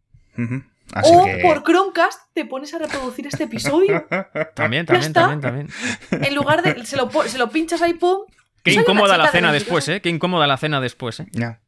Así 0.93 1.11
o 1.15 1.25
que... 1.25 1.39
por 1.43 1.63
Chromecast 1.65 2.21
te 2.33 2.45
pones 2.45 2.73
a 2.75 2.79
reproducir 2.79 3.27
este 3.27 3.45
episodio. 3.45 4.07
También, 4.55 4.87
también, 4.87 5.13
también, 5.13 5.41
también. 5.41 5.69
en 6.11 6.35
lugar 6.35 6.63
de. 6.63 6.85
Se 6.87 6.97
lo, 6.97 7.11
se 7.27 7.39
lo 7.39 7.51
pinchas 7.51 7.83
ahí, 7.83 7.95
pum. 7.95 8.21
Qué 8.67 8.73
Soy 8.73 8.83
incómoda 8.83 9.17
la 9.17 9.25
de 9.27 9.31
cena 9.31 9.51
22 9.51 9.53
después, 9.65 9.89
¿eh? 9.89 10.01
Qué 10.03 10.09
incómoda 10.11 10.47
la 10.47 10.57
cena 10.59 10.81
después, 10.81 11.21
¿eh? 11.21 11.27
Ya, 11.33 11.61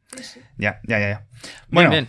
ya, 0.59 0.81
ya, 0.85 0.99
ya. 0.99 1.09
ya. 1.09 1.27
Bueno, 1.69 1.91
bien. 1.91 2.09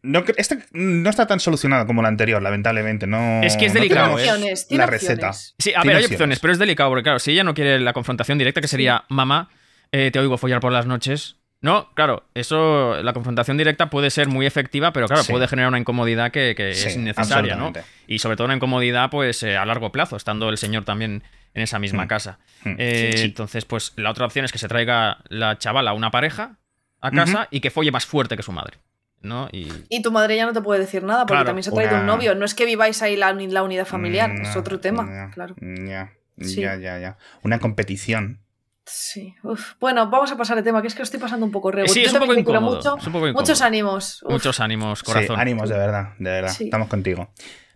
No, 0.00 0.22
este 0.36 0.58
no 0.72 1.10
está 1.10 1.26
tan 1.26 1.40
solucionado 1.40 1.84
como 1.86 2.02
la 2.02 2.08
anterior, 2.08 2.40
lamentablemente. 2.40 3.06
No, 3.08 3.42
Es 3.42 3.56
que 3.56 3.66
es 3.66 3.74
no 3.74 3.80
delicado, 3.80 4.16
tenemos 4.16 4.20
¿eh? 4.22 4.30
opciones, 4.30 4.68
tiene 4.68 4.82
la 4.84 4.86
receta. 4.86 5.30
opciones. 5.30 5.54
Sí, 5.58 5.72
a 5.74 5.80
ver, 5.82 5.88
hay 5.88 6.04
opciones. 6.04 6.10
opciones, 6.12 6.38
pero 6.40 6.52
es 6.52 6.58
delicado, 6.60 6.88
porque 6.90 7.02
claro, 7.02 7.18
si 7.18 7.32
ella 7.32 7.42
no 7.42 7.52
quiere 7.52 7.80
la 7.80 7.92
confrontación 7.92 8.38
directa, 8.38 8.60
que 8.60 8.68
sería, 8.68 9.04
mamá, 9.08 9.50
eh, 9.90 10.10
te 10.12 10.18
oigo 10.20 10.38
follar 10.38 10.60
por 10.60 10.72
las 10.72 10.86
noches. 10.86 11.36
No, 11.60 11.90
claro, 11.94 12.22
eso, 12.34 13.02
la 13.02 13.12
confrontación 13.12 13.56
directa 13.58 13.90
puede 13.90 14.10
ser 14.10 14.28
muy 14.28 14.46
efectiva, 14.46 14.92
pero 14.92 15.08
claro, 15.08 15.24
Sí. 15.24 15.32
puede 15.32 15.48
generar 15.48 15.68
una 15.70 15.80
incomodidad 15.80 16.30
que, 16.30 16.54
que 16.56 16.72
Sí, 16.74 16.86
es 16.86 16.94
innecesaria, 16.96 17.56
¿no? 17.56 17.72
Y 18.06 18.20
sobre 18.20 18.36
todo 18.36 18.44
una 18.44 18.54
incomodidad, 18.54 19.10
pues, 19.10 19.42
eh, 19.42 19.56
a 19.56 19.66
largo 19.66 19.90
plazo, 19.90 20.14
estando 20.16 20.48
el 20.50 20.58
señor 20.58 20.84
también 20.84 21.24
en 21.58 21.62
esa 21.64 21.78
misma 21.78 22.04
Mm. 22.04 22.08
casa. 22.08 22.38
Mm. 22.64 22.74
Eh, 22.78 23.12
Sí. 23.16 23.22
Entonces, 23.24 23.64
pues, 23.64 23.92
la 23.96 24.10
otra 24.10 24.24
opción 24.26 24.44
es 24.44 24.52
que 24.52 24.58
se 24.58 24.68
traiga 24.68 25.18
la 25.28 25.58
chavala 25.58 25.92
una 25.92 26.10
pareja 26.10 26.56
a 27.00 27.10
casa 27.10 27.48
y 27.50 27.60
que 27.60 27.70
folle 27.70 27.90
más 27.92 28.06
fuerte 28.06 28.36
que 28.36 28.42
su 28.42 28.50
madre, 28.52 28.78
¿no? 29.20 29.48
Y... 29.52 29.68
Y 29.88 30.02
tu 30.02 30.10
madre 30.10 30.36
ya 30.36 30.46
no 30.46 30.52
te 30.52 30.60
puede 30.60 30.80
decir 30.80 31.02
nada 31.04 31.20
porque 31.26 31.34
Claro, 31.34 31.46
también 31.46 31.62
se 31.64 31.70
ha 31.70 31.72
traído 31.74 31.92
una- 31.92 32.00
un 32.00 32.06
novio. 32.06 32.34
No 32.34 32.44
es 32.44 32.54
que 32.54 32.64
viváis 32.64 33.02
ahí 33.02 33.16
la, 33.16 33.32
la 33.32 33.62
unidad 33.62 33.86
familiar, 33.86 34.30
Mm, 34.30 34.42
es 34.42 34.56
otro 34.56 34.80
tema, 34.80 35.06
ya, 35.08 35.30
claro. 35.32 35.54
Ya, 35.60 36.12
Sí. 36.40 36.60
ya, 36.60 36.76
ya, 36.76 36.98
ya. 36.98 37.18
Una 37.42 37.58
competición. 37.58 38.40
Sí. 38.84 39.34
Uf. 39.42 39.74
Bueno, 39.80 40.08
vamos 40.08 40.32
a 40.32 40.36
pasar 40.38 40.56
de 40.56 40.62
tema, 40.62 40.80
que 40.80 40.88
es 40.88 40.94
que 40.94 41.00
lo 41.00 41.04
estoy 41.04 41.20
pasando 41.20 41.44
un 41.44 41.52
poco 41.52 41.70
rego. 41.70 41.88
Sí, 41.88 42.00
Yo 42.00 42.06
es 42.06 42.12
un 42.14 42.20
poco 42.20 42.34
incómodo, 42.34 42.76
mucho. 42.76 42.96
es 42.96 43.06
un 43.06 43.12
poco 43.12 43.26
incómodo. 43.28 43.42
Muchos 43.42 43.60
ánimos. 43.60 44.22
Uf. 44.22 44.30
Muchos 44.32 44.60
ánimos, 44.60 45.02
corazón. 45.02 45.36
Sí, 45.36 45.40
ánimos, 45.42 45.68
de 45.68 45.76
verdad, 45.76 46.14
de 46.18 46.30
verdad. 46.30 46.52
Sí. 46.52 46.64
Estamos 46.64 46.88
contigo. 46.88 47.30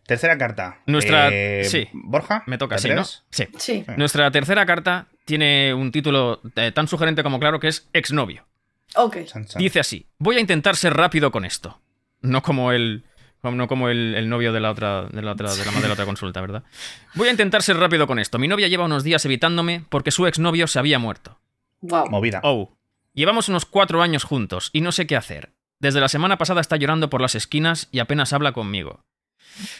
Tercera 0.06 0.36
carta. 0.36 0.80
Nuestra- 0.86 1.28
Eh, 1.32 1.64
sí. 1.64 1.88
Borja. 1.92 2.42
Me 2.46 2.58
toca, 2.58 2.76
¿te 2.76 2.82
sí, 2.82 2.88
¿no? 2.90 3.04
Sí. 3.04 3.46
Sí. 3.58 3.84
Nuestra 3.96 4.30
tercera 4.30 4.66
carta 4.66 5.06
tiene 5.24 5.72
un 5.74 5.92
título 5.92 6.40
eh, 6.56 6.72
tan 6.72 6.88
sugerente 6.88 7.22
como 7.22 7.38
claro 7.38 7.60
que 7.60 7.68
es 7.68 7.88
exnovio. 7.92 8.46
Ok. 8.96 9.18
Chan, 9.24 9.46
chan. 9.46 9.60
Dice 9.62 9.80
así: 9.80 10.06
Voy 10.18 10.36
a 10.36 10.40
intentar 10.40 10.76
ser 10.76 10.94
rápido 10.94 11.30
con 11.30 11.44
esto. 11.44 11.80
No 12.20 12.42
como 12.42 12.72
el. 12.72 13.04
No 13.42 13.66
como 13.66 13.88
el, 13.88 14.14
el 14.14 14.28
novio 14.28 14.52
de 14.52 14.60
la 14.60 14.70
otra, 14.70 15.06
de 15.06 15.20
la 15.22 15.32
otra, 15.32 15.52
de 15.52 15.64
la 15.64 15.80
de 15.80 15.86
la 15.88 15.94
otra 15.94 16.04
consulta, 16.12 16.40
¿verdad? 16.40 16.62
Voy 17.14 17.28
a 17.28 17.32
intentar 17.32 17.62
ser 17.62 17.76
rápido 17.76 18.06
con 18.06 18.18
esto. 18.18 18.38
Mi 18.38 18.46
novia 18.48 18.68
lleva 18.68 18.84
unos 18.84 19.02
días 19.04 19.24
evitándome 19.24 19.84
porque 19.88 20.10
su 20.12 20.26
exnovio 20.26 20.66
se 20.68 20.78
había 20.78 20.98
muerto. 21.00 21.40
Wow. 21.80 22.08
Movida. 22.10 22.40
Oh. 22.44 22.72
Llevamos 23.14 23.48
unos 23.48 23.66
cuatro 23.66 24.00
años 24.02 24.24
juntos 24.24 24.70
y 24.72 24.80
no 24.80 24.92
sé 24.92 25.06
qué 25.06 25.16
hacer. 25.16 25.50
Desde 25.80 26.00
la 26.00 26.08
semana 26.08 26.38
pasada 26.38 26.60
está 26.60 26.76
llorando 26.76 27.10
por 27.10 27.20
las 27.20 27.34
esquinas 27.34 27.88
y 27.90 27.98
apenas 27.98 28.32
habla 28.32 28.52
conmigo. 28.52 29.04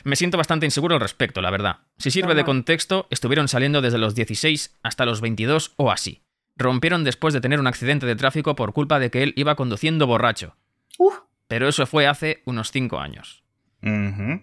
Me 0.04 0.16
siento 0.16 0.36
bastante 0.38 0.66
inseguro 0.66 0.94
al 0.94 1.00
respecto, 1.00 1.40
la 1.40 1.50
verdad. 1.50 1.78
Si 1.98 2.10
sirve 2.10 2.34
de 2.34 2.44
contexto, 2.44 3.06
estuvieron 3.10 3.48
saliendo 3.48 3.80
desde 3.80 3.98
los 3.98 4.14
16 4.14 4.78
hasta 4.82 5.06
los 5.06 5.20
22 5.20 5.72
o 5.76 5.90
así. 5.90 6.22
Rompieron 6.56 7.04
después 7.04 7.32
de 7.34 7.40
tener 7.40 7.58
un 7.60 7.66
accidente 7.66 8.06
de 8.06 8.16
tráfico 8.16 8.54
por 8.54 8.72
culpa 8.72 8.98
de 8.98 9.10
que 9.10 9.22
él 9.22 9.32
iba 9.36 9.54
conduciendo 9.56 10.06
borracho. 10.06 10.56
Uf. 10.98 11.14
Pero 11.48 11.68
eso 11.68 11.86
fue 11.86 12.06
hace 12.06 12.42
unos 12.44 12.70
5 12.70 12.98
años. 13.00 13.42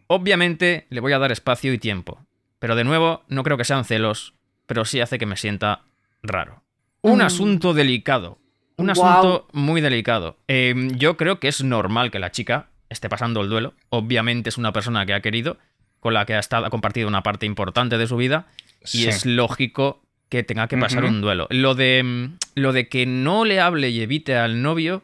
Obviamente 0.08 0.88
le 0.89 1.00
voy 1.00 1.13
a 1.13 1.20
dar 1.20 1.32
espacio 1.32 1.74
y 1.74 1.78
tiempo. 1.78 2.26
Pero 2.60 2.76
de 2.76 2.84
nuevo, 2.84 3.24
no 3.30 3.44
creo 3.44 3.58
que 3.58 3.63
sean 3.63 3.86
celos, 3.86 4.34
pero 4.65 4.86
sí 4.86 5.00
hace 5.00 5.18
que 5.18 5.26
me 5.26 5.38
sienta 5.38 5.84
raro. 6.22 6.63
Un 7.02 7.20
Mm. 7.20 7.22
asunto 7.22 7.74
delicado. 7.74 8.39
Un 8.76 8.89
asunto 8.89 9.48
muy 9.54 9.82
delicado. 9.82 10.38
Eh, 10.48 10.74
yo 10.96 11.18
creo 11.18 11.39
que 11.39 11.48
es 11.48 11.63
normal 11.63 12.12
que 12.12 12.20
la 12.20 12.32
chica 12.32 12.70
esté 12.89 13.10
pasando 13.10 13.41
el 13.41 13.49
duelo. 13.49 13.73
Obviamente 13.89 14.49
es 14.49 14.58
una 14.58 14.73
persona 14.73 15.06
que 15.06 15.13
ha 15.13 15.21
querido, 15.21 15.58
con 15.99 16.13
la 16.13 16.25
que 16.25 16.34
ha, 16.34 16.39
estado, 16.39 16.65
ha 16.65 16.69
compartido 16.69 17.08
una 17.08 17.23
parte 17.23 17.45
importante 17.45 17.97
de 17.97 18.08
su 18.08 18.17
vida, 18.17 18.47
y 18.93 19.08
es 19.08 19.25
lógico 19.25 20.02
que 20.30 20.43
tenga 20.43 20.67
que 20.67 20.78
pasar 20.78 21.06
un 21.06 21.21
duelo. 21.21 21.47
Lo 21.49 21.75
de, 21.75 22.04
mm, 22.04 22.38
lo 22.56 22.73
de 22.73 22.88
que 22.88 23.06
no 23.06 23.45
le 23.45 23.60
hable 23.60 23.89
y 23.89 24.02
evite 24.02 24.38
al 24.38 24.62
novio, 24.62 25.04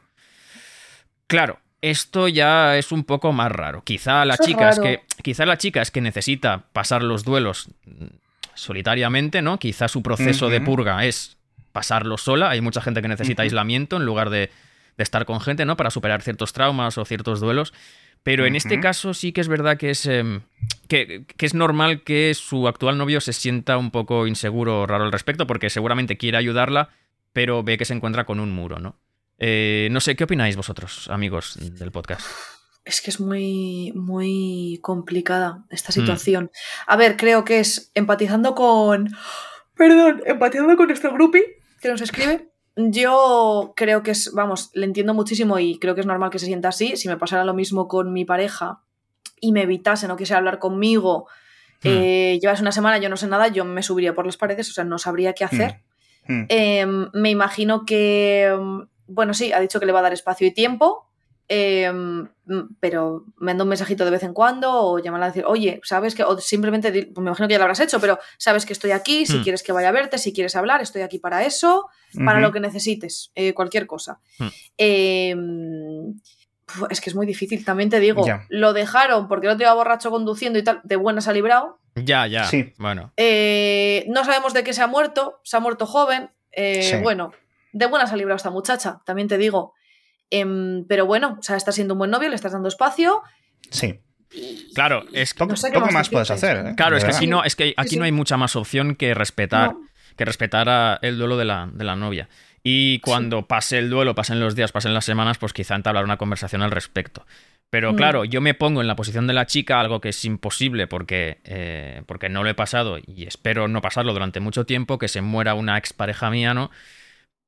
claro, 1.27 1.59
esto 1.81 2.27
ya 2.27 2.77
es 2.77 2.91
un 2.91 3.03
poco 3.03 3.33
más 3.33 3.51
raro. 3.51 3.83
Quizá 3.83 4.25
la 4.25 4.35
Eso 4.35 4.43
chica 4.43 4.69
es 4.69 4.79
que 4.79 5.01
quizá 5.23 5.45
la 5.45 5.57
chica 5.57 5.81
es 5.81 5.91
que 5.91 6.01
necesita 6.01 6.65
pasar 6.73 7.03
los 7.03 7.23
duelos 7.23 7.69
mm, 7.85 8.05
solitariamente, 8.53 9.41
¿no? 9.41 9.59
Quizá 9.59 9.87
su 9.87 10.01
proceso 10.01 10.49
de 10.49 10.61
purga 10.61 11.05
es 11.05 11.37
pasarlo 11.71 12.17
sola. 12.17 12.49
Hay 12.51 12.61
mucha 12.61 12.81
gente 12.81 13.01
que 13.01 13.07
necesita 13.07 13.43
aislamiento 13.43 13.97
en 13.97 14.05
lugar 14.05 14.29
de, 14.29 14.49
de 14.97 15.03
estar 15.03 15.25
con 15.25 15.39
gente, 15.41 15.65
¿no? 15.65 15.77
Para 15.77 15.89
superar 15.89 16.21
ciertos 16.21 16.53
traumas 16.53 16.97
o 16.97 17.05
ciertos 17.05 17.39
duelos. 17.39 17.73
Pero 18.23 18.45
en 18.47 18.55
este 18.55 18.79
caso 18.79 19.13
sí 19.13 19.31
que 19.33 19.41
es 19.41 19.47
verdad 19.47 19.77
que 19.77 19.91
es, 19.91 20.05
em, 20.07 20.41
que, 20.87 21.25
que 21.37 21.45
es 21.45 21.53
normal 21.53 22.01
que 22.03 22.33
su 22.33 22.67
actual 22.67 22.97
novio 22.97 23.21
se 23.21 23.33
sienta 23.33 23.77
un 23.77 23.91
poco 23.91 24.25
inseguro 24.25 24.81
o 24.81 24.87
raro 24.87 25.03
al 25.03 25.11
respecto, 25.11 25.45
porque 25.45 25.69
seguramente 25.69 26.17
quiere 26.17 26.37
ayudarla, 26.37 26.89
pero 27.33 27.61
ve 27.61 27.77
que 27.77 27.85
se 27.85 27.93
encuentra 27.93 28.25
con 28.25 28.39
un 28.39 28.51
muro, 28.51 28.79
¿no? 28.79 28.97
Eh, 29.37 29.89
no 29.91 29.99
sé, 29.99 30.15
¿qué 30.15 30.23
opináis 30.23 30.55
vosotros, 30.55 31.07
amigos 31.09 31.57
del 31.77 31.91
podcast? 31.91 32.25
Es 32.83 33.01
que 33.01 33.11
es 33.11 33.19
muy, 33.19 33.91
muy 33.93 34.79
complicada 34.81 35.65
esta 35.69 35.89
Mm. 35.89 35.93
situación. 35.93 36.51
A 36.87 36.95
ver, 36.95 37.17
creo 37.17 37.43
que 37.45 37.59
es 37.59 37.91
empatizando 37.95 38.55
con. 38.55 39.09
Perdón, 39.75 40.23
empatizando 40.25 40.75
con 40.77 40.87
nuestro 40.87 41.11
grupi 41.13 41.41
que 41.81 41.89
nos 41.89 42.01
escribe. 42.01 42.47
Yo 42.75 43.73
creo 43.75 44.03
que 44.03 44.11
es, 44.11 44.31
vamos, 44.33 44.69
le 44.73 44.85
entiendo 44.85 45.13
muchísimo 45.13 45.59
y 45.59 45.79
creo 45.79 45.95
que 45.95 46.01
es 46.01 46.07
normal 46.07 46.29
que 46.29 46.39
se 46.39 46.45
sienta 46.45 46.69
así. 46.69 46.97
Si 46.97 47.07
me 47.07 47.17
pasara 47.17 47.45
lo 47.45 47.53
mismo 47.53 47.87
con 47.87 48.11
mi 48.11 48.25
pareja 48.25 48.81
y 49.39 49.51
me 49.51 49.63
evitase, 49.63 50.07
no 50.07 50.17
quisiera 50.17 50.39
hablar 50.39 50.59
conmigo, 50.59 51.27
Hmm. 51.83 51.89
eh, 51.89 52.39
llevas 52.41 52.61
una 52.61 52.71
semana, 52.71 52.97
yo 52.97 53.09
no 53.09 53.17
sé 53.17 53.27
nada, 53.27 53.47
yo 53.49 53.65
me 53.65 53.83
subiría 53.83 54.15
por 54.15 54.25
las 54.25 54.37
paredes, 54.37 54.69
o 54.69 54.73
sea, 54.73 54.83
no 54.83 54.97
sabría 54.97 55.33
qué 55.33 55.43
hacer. 55.43 55.81
Mm. 56.27 56.45
Em, 56.49 57.09
me 57.13 57.29
imagino 57.29 57.85
que, 57.85 58.45
em, 58.45 58.87
bueno, 59.07 59.33
sí, 59.35 59.53
ha 59.53 59.59
dicho 59.59 59.79
que 59.79 59.85
le 59.85 59.91
va 59.91 59.99
a 59.99 60.03
dar 60.03 60.13
espacio 60.13 60.47
y 60.47 60.51
tiempo, 60.51 61.07
mm, 61.49 62.23
pero 62.79 63.25
me 63.37 63.47
manda 63.51 63.63
un 63.63 63.69
mensajito 63.69 64.03
de 64.05 64.11
vez 64.11 64.23
en 64.23 64.33
cuando 64.33 64.71
o 64.71 64.99
llamarla 64.99 65.27
a 65.27 65.29
decir, 65.29 65.43
oye, 65.45 65.79
¿sabes 65.83 66.15
que? 66.15 66.23
O 66.23 66.37
simplemente, 66.39 66.91
pues 66.91 67.23
me 67.23 67.29
imagino 67.29 67.47
que 67.47 67.53
ya 67.53 67.57
lo 67.59 67.65
habrás 67.65 67.79
hecho, 67.79 67.99
pero 67.99 68.17
sabes 68.37 68.65
que 68.65 68.73
estoy 68.73 68.91
aquí, 68.91 69.25
si 69.25 69.37
Hmm. 69.37 69.43
quieres 69.43 69.61
que 69.63 69.71
vaya 69.71 69.89
a 69.89 69.91
verte, 69.91 70.17
si 70.17 70.33
quieres 70.33 70.55
hablar, 70.55 70.81
estoy 70.81 71.01
aquí 71.03 71.19
para 71.19 71.43
eso, 71.45 71.87
para 72.25 72.39
lo 72.39 72.51
que 72.51 72.59
necesites, 72.59 73.31
eh, 73.35 73.53
cualquier 73.53 73.85
cosa. 73.87 74.19
Hmm. 74.39 74.47
Em, 74.77 76.15
es 76.89 76.99
que 77.01 77.09
es 77.09 77.15
muy 77.15 77.25
difícil, 77.27 77.63
también 77.63 77.89
te 77.89 77.99
digo, 77.99 78.23
lo 78.49 78.73
dejaron 78.73 79.27
porque 79.27 79.47
el 79.47 79.53
otro 79.53 79.65
iba 79.65 79.73
borracho 79.73 80.09
conduciendo 80.09 80.57
y 80.57 80.63
tal, 80.63 80.81
de 80.83 80.95
buenas 80.95 81.27
ha 81.27 81.33
librado. 81.33 81.79
Ya, 81.95 82.25
ya. 82.27 82.45
Sí. 82.45 82.73
Bueno. 82.77 83.13
Eh, 83.17 84.05
no 84.09 84.25
sabemos 84.25 84.53
de 84.53 84.63
qué 84.63 84.73
se 84.73 84.81
ha 84.81 84.87
muerto, 84.87 85.39
se 85.43 85.57
ha 85.57 85.59
muerto 85.59 85.85
joven. 85.85 86.31
eh, 86.51 86.81
Sí. 86.83 86.97
Bueno, 87.03 87.31
de 87.73 87.85
buenas 87.85 88.11
ha 88.13 88.15
librado 88.15 88.37
esta 88.37 88.49
muchacha, 88.49 89.01
también 89.05 89.27
te 89.27 89.37
digo. 89.37 89.73
Em, 90.29 90.85
pero 90.87 91.05
bueno, 91.05 91.37
o 91.39 91.43
sea, 91.43 91.55
está 91.55 91.71
siendo 91.71 91.93
un 91.93 91.99
buen 91.99 92.11
novio, 92.11 92.29
le 92.29 92.35
estás 92.35 92.51
dando 92.53 92.67
espacio. 92.67 93.21
Sí. 93.69 93.99
Claro, 94.73 95.05
es 95.13 95.33
Poco, 95.33 95.51
No 95.51 95.55
sé 95.57 95.67
qué 95.69 95.75
poco 95.75 95.85
más 95.85 95.93
más 95.93 96.09
puedes 96.09 96.31
hacer. 96.31 96.57
¿eh? 96.67 96.73
Claro, 96.75 96.97
es 96.97 97.05
que 97.05 97.11
aquí 97.15 97.27
no, 97.27 97.43
es 97.43 97.55
que 97.55 97.73
aquí 97.77 97.89
sí. 97.91 97.97
no 97.97 98.05
hay 98.05 98.11
mucha 98.11 98.37
más 98.37 98.55
opción 98.55 98.95
que 98.95 99.13
respetar, 99.13 99.73
No. 99.73 99.81
que 100.17 100.25
respetar 100.25 100.67
a 100.67 100.99
el 101.01 101.17
duelo 101.17 101.37
de 101.37 101.45
la, 101.45 101.69
de 101.71 101.83
la 101.83 101.95
novia. 101.95 102.27
Y 102.63 102.99
cuando 102.99 103.47
pase 103.47 103.77
el 103.77 103.89
duelo, 103.91 104.15
pasen 104.15 104.39
los 104.39 104.55
días, 104.55 104.71
pasen 104.71 104.93
las 104.93 105.05
semanas, 105.05 105.37
pues 105.37 105.53
quizá 105.53 105.75
entablar 105.75 106.03
una 106.03 106.17
conversación 106.17 106.63
al 106.63 106.71
respecto. 106.71 107.25
Pero 107.69 107.93
Mm. 107.93 107.95
claro, 107.95 108.25
yo 108.25 108.41
me 108.41 108.55
pongo 108.55 108.81
en 108.81 108.87
la 108.87 108.95
posición 108.95 109.27
de 109.27 109.33
la 109.33 109.45
chica, 109.45 109.79
algo 109.79 110.01
que 110.01 110.09
es 110.09 110.25
imposible 110.25 110.87
porque, 110.87 111.39
eh, 111.43 112.01
porque 112.07 112.27
no 112.29 112.43
lo 112.43 112.49
he 112.49 112.53
pasado 112.55 112.97
y 112.97 113.25
espero 113.27 113.67
no 113.67 113.81
pasarlo 113.81 114.13
durante 114.13 114.39
mucho 114.39 114.65
tiempo, 114.65 114.97
que 114.97 115.07
se 115.07 115.21
muera 115.21 115.53
una 115.53 115.77
expareja 115.77 116.29
mía, 116.31 116.53
¿no? 116.55 116.71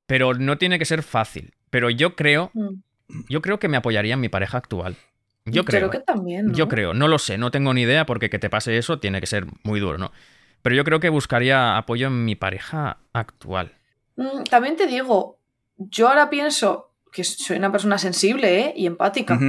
Pero 0.06 0.36
no 0.36 0.58
tiene 0.58 0.80
que 0.80 0.86
ser 0.86 1.02
fácil. 1.04 1.54
Pero 1.69 1.89
yo 1.89 2.15
creo 2.15 2.51
Mm. 2.53 2.80
yo 3.30 3.41
creo 3.41 3.58
que 3.60 3.67
me 3.69 3.77
apoyaría 3.77 4.13
en 4.15 4.19
mi 4.21 4.30
pareja 4.30 4.58
actual. 4.58 4.95
Yo 5.45 5.63
creo. 5.63 5.89
que 5.89 5.99
también. 5.99 6.47
¿no? 6.47 6.53
Yo 6.53 6.67
creo, 6.67 6.93
no 6.93 7.08
lo 7.08 7.19
sé, 7.19 7.38
no 7.38 7.51
tengo 7.51 7.73
ni 7.73 7.84
idea 7.84 8.06
porque 8.06 8.30
que 8.30 8.38
te 8.39 8.49
pase 8.49 8.77
eso 8.77 8.99
tiene 8.99 9.21
que 9.21 9.27
ser 9.27 9.45
muy 9.63 9.80
duro, 9.80 9.97
¿no? 9.97 10.12
Pero 10.62 10.75
yo 10.75 10.84
creo 10.84 10.99
que 10.99 11.08
buscaría 11.10 11.77
apoyo 11.77 12.08
en 12.08 12.25
mi 12.25 12.36
pareja 12.36 12.97
actual. 13.13 13.71
Mm, 14.17 14.43
También 14.49 14.75
te 14.75 14.88
digo, 14.88 15.38
yo 15.77 16.10
ahora 16.10 16.30
pienso 16.30 16.91
que 17.13 17.23
soy 17.23 17.58
una 17.58 17.71
persona 17.71 17.97
sensible 17.97 18.60
¿eh? 18.60 18.73
y 18.75 18.86
empática, 18.88 19.39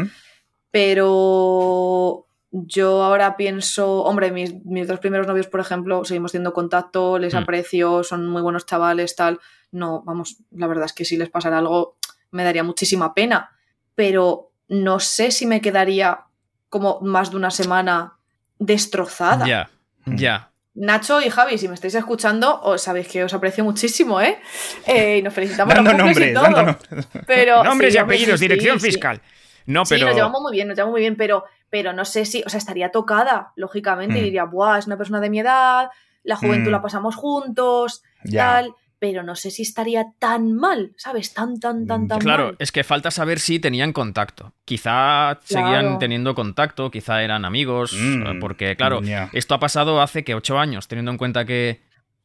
pero 0.70 2.26
yo 2.52 3.02
ahora 3.02 3.36
pienso, 3.36 4.02
hombre, 4.04 4.30
mis, 4.30 4.64
mis 4.64 4.86
dos 4.88 5.00
primeros 5.00 5.26
novios, 5.26 5.48
por 5.48 5.60
ejemplo, 5.60 6.04
seguimos 6.04 6.32
teniendo 6.32 6.52
contacto, 6.54 7.18
les 7.18 7.34
Mm. 7.34 7.38
aprecio, 7.38 8.04
son 8.04 8.28
muy 8.28 8.40
buenos 8.42 8.64
chavales, 8.66 9.16
tal. 9.16 9.40
No, 9.72 10.02
vamos, 10.04 10.38
la 10.50 10.66
verdad 10.66 10.86
es 10.86 10.92
que 10.94 11.04
si 11.04 11.16
les 11.16 11.28
pasara 11.28 11.58
algo 11.58 11.97
me 12.30 12.44
daría 12.44 12.62
muchísima 12.64 13.14
pena, 13.14 13.50
pero 13.94 14.52
no 14.68 15.00
sé 15.00 15.30
si 15.30 15.46
me 15.46 15.60
quedaría 15.60 16.20
como 16.68 17.00
más 17.00 17.30
de 17.30 17.36
una 17.36 17.50
semana 17.50 18.18
destrozada. 18.58 19.46
Ya, 19.46 19.70
Mm. 20.04 20.16
ya. 20.16 20.50
Nacho 20.74 21.20
y 21.20 21.28
Javi, 21.28 21.58
si 21.58 21.66
me 21.66 21.74
estáis 21.74 21.94
escuchando, 21.96 22.60
os 22.62 22.82
sabéis 22.82 23.08
que 23.08 23.24
os 23.24 23.34
aprecio 23.34 23.64
muchísimo, 23.64 24.20
¿eh? 24.20 24.38
Eh, 24.86 25.18
y 25.18 25.22
nos 25.22 25.34
felicitamos 25.34 25.74
Dando 25.74 25.90
los 25.92 26.02
cumples 26.02 26.30
y 26.30 26.32
nombres, 26.32 26.34
todo. 26.34 26.42
dando 26.44 26.62
nombres. 26.90 27.24
Pero, 27.26 27.64
Nombres 27.64 27.92
sí, 27.92 27.98
y 27.98 28.00
apellidos, 28.00 28.38
sí, 28.38 28.44
sí, 28.44 28.48
dirección 28.48 28.78
sí. 28.80 28.86
fiscal. 28.86 29.20
No, 29.66 29.84
Sí, 29.84 29.94
pero. 29.96 30.06
nos 30.06 30.14
llevamos 30.16 30.40
muy 30.40 30.52
bien, 30.52 30.68
nos 30.68 30.76
llevamos 30.76 30.92
muy 30.92 31.00
bien, 31.00 31.16
pero, 31.16 31.44
pero 31.68 31.92
no 31.92 32.04
sé 32.04 32.24
si, 32.24 32.42
o 32.46 32.48
sea, 32.48 32.58
estaría 32.58 32.90
tocada, 32.92 33.52
lógicamente, 33.56 34.18
y 34.18 34.20
Mm. 34.20 34.24
diría, 34.24 34.44
buah, 34.44 34.78
es 34.78 34.86
una 34.86 34.96
persona 34.96 35.20
de 35.20 35.30
mi 35.30 35.40
edad, 35.40 35.90
la 36.22 36.36
juventud 36.36 36.68
Mm. 36.68 36.72
la 36.72 36.82
pasamos 36.82 37.16
juntos, 37.16 38.02
Ya. 38.24 38.44
tal, 38.44 38.74
pero 38.98 39.22
no 39.22 39.34
sé 39.36 39.50
si 39.50 39.62
estaría 39.62 40.06
tan 40.18 40.52
mal, 40.54 40.92
¿sabes? 40.96 41.32
Tan, 41.34 41.58
tan, 41.60 41.86
tan, 41.86 42.08
tan 42.08 42.18
Claro, 42.18 42.44
mal. 42.46 42.56
es 42.58 42.72
que 42.72 42.82
falta 42.84 43.10
saber 43.10 43.38
si 43.38 43.58
tenían 43.60 43.92
contacto. 43.92 44.54
Quizá 44.64 45.38
seguían 45.44 45.80
Claro. 45.82 45.98
teniendo 45.98 46.34
contacto, 46.34 46.90
quizá 46.90 47.22
eran 47.22 47.44
amigos, 47.44 47.92
Mm, 47.92 48.26
eh, 48.26 48.34
porque 48.40 48.76
claro, 48.76 49.00
esto 49.32 49.54
ha 49.54 49.60
pasado 49.60 50.00
hace 50.02 50.24
que 50.24 50.34
ocho 50.34 50.58
años, 50.58 50.88
teniendo 50.88 51.10
en 51.12 51.18
cuenta 51.18 51.44
que 51.44 51.80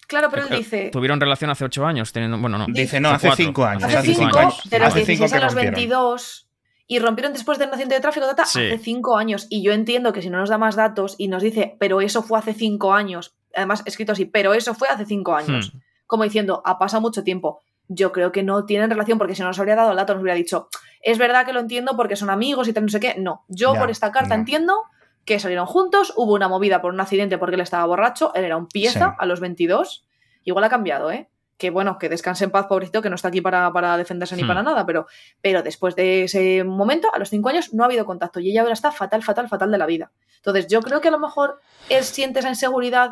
Claro, 0.08 0.30
pero 0.30 0.48
él 0.48 0.54
eh, 0.54 0.58
dice, 0.58 0.90
tuvieron 0.92 1.20
relación 1.20 1.50
hace 1.50 1.64
ocho 1.64 1.86
años, 1.86 2.12
teniendo, 2.12 2.38
bueno, 2.38 2.58
no, 2.58 2.66
Dice, 2.68 3.00
no, 3.00 3.10
hace 3.12 3.32
cinco 3.38 3.64
años. 3.66 3.84
hace 3.84 3.98
hace 3.98 4.08
cinco, 4.14 4.22
cinco 4.26 4.40
años. 4.40 4.62
de 4.70 4.80
los 4.80 4.88
Hace 4.90 5.06
cinco 5.06 5.24
16 5.24 5.32
que 5.32 5.38
a 5.38 5.42
los 5.42 5.54
rompieron. 5.54 5.74
22, 5.76 6.50
y 6.88 7.00
rompieron 7.00 7.34
después 7.34 7.58
del 7.58 7.70
accidente 7.70 7.96
de 7.96 8.02
tráfico, 8.02 8.26
tata, 8.28 8.46
Sí. 8.46 8.60
hace 8.68 8.78
cinco 8.80 9.18
años. 9.18 9.48
Y 9.50 9.64
yo 9.64 9.72
entiendo 9.72 10.12
que 10.12 10.22
si 10.22 10.30
no 10.30 10.38
nos 10.40 10.50
da 10.50 10.58
más 10.58 10.76
datos 10.76 11.16
y 11.18 11.30
nos 11.30 11.42
dice, 11.42 11.78
pero 11.80 12.02
eso 12.02 12.22
fue 12.22 12.38
hace 12.38 12.54
cinco 12.54 12.94
años, 12.94 13.34
además 13.56 13.82
escrito 13.86 14.12
así, 14.12 14.26
pero 14.26 14.54
eso 14.54 14.74
fue 14.76 14.90
hace 14.90 15.06
cinco 15.06 15.36
años, 15.36 15.72
Hmm. 15.74 15.78
Como 16.14 16.24
diciendo, 16.26 16.62
ha 16.64 16.78
pasado 16.78 17.02
mucho 17.02 17.24
tiempo. 17.24 17.60
Yo 17.88 18.12
creo 18.12 18.32
que 18.32 18.44
no 18.44 18.66
tienen 18.66 18.90
relación 18.92 19.18
porque 19.18 19.34
si 19.36 19.42
no 19.42 19.48
nos 19.48 19.58
habría 19.58 19.76
dado 19.76 19.90
el 19.90 19.98
dato, 19.98 20.14
nos 20.14 20.22
hubiera 20.22 20.36
dicho, 20.38 20.68
es 21.02 21.18
verdad 21.18 21.44
que 21.46 21.54
lo 21.54 21.60
entiendo 21.60 21.98
porque 21.98 22.16
son 22.16 22.30
amigos 22.30 22.68
y 22.68 22.74
tal, 22.74 22.84
no 22.84 22.90
sé 22.90 23.00
qué. 23.00 23.16
No, 23.18 23.44
yo 23.48 23.74
por 23.74 23.90
esta 23.90 24.12
carta 24.12 24.36
no. 24.36 24.42
entiendo 24.42 24.84
que 25.26 25.40
salieron 25.40 25.66
juntos, 25.66 26.14
hubo 26.16 26.34
una 26.34 26.48
movida 26.48 26.82
por 26.82 26.94
un 26.94 27.00
accidente 27.02 27.38
porque 27.40 27.56
él 27.56 27.62
estaba 27.62 27.86
borracho, 27.86 28.32
él 28.36 28.46
era 28.46 28.58
un 28.58 28.68
pieza 28.68 29.10
Sí. 29.10 29.16
a 29.18 29.26
los 29.26 29.40
22, 29.40 30.06
igual 30.44 30.64
ha 30.66 30.70
cambiado, 30.70 31.10
¿eh? 31.12 31.30
Que 31.58 31.70
bueno, 31.70 31.98
que 31.98 32.10
descanse 32.10 32.44
en 32.44 32.52
paz, 32.52 32.66
pobrecito, 32.68 33.02
que 33.02 33.10
no 33.10 33.16
está 33.16 33.30
aquí 33.30 33.40
para, 33.42 33.72
para 33.74 33.96
defenderse 33.98 34.36
ni 34.36 34.44
Hmm. 34.44 34.48
para 34.48 34.64
nada, 34.64 34.86
pero, 34.86 35.08
pero 35.42 35.62
después 35.64 35.96
de 35.96 36.24
ese 36.26 36.64
momento, 36.64 37.14
a 37.14 37.20
los 37.20 37.30
cinco 37.30 37.50
años, 37.50 37.74
no 37.74 37.84
ha 37.84 37.86
habido 37.86 38.06
contacto 38.06 38.40
y 38.40 38.50
ella 38.52 38.62
ahora 38.62 38.74
está 38.74 38.92
fatal, 38.92 39.24
fatal, 39.24 39.48
fatal 39.50 39.72
de 39.72 39.78
la 39.78 39.86
vida. 39.86 40.12
Entonces, 40.38 40.68
yo 40.68 40.82
creo 40.82 41.00
que 41.02 41.08
a 41.10 41.12
lo 41.12 41.20
mejor 41.20 41.60
él 41.90 42.04
siente 42.04 42.40
esa 42.40 42.50
inseguridad 42.50 43.12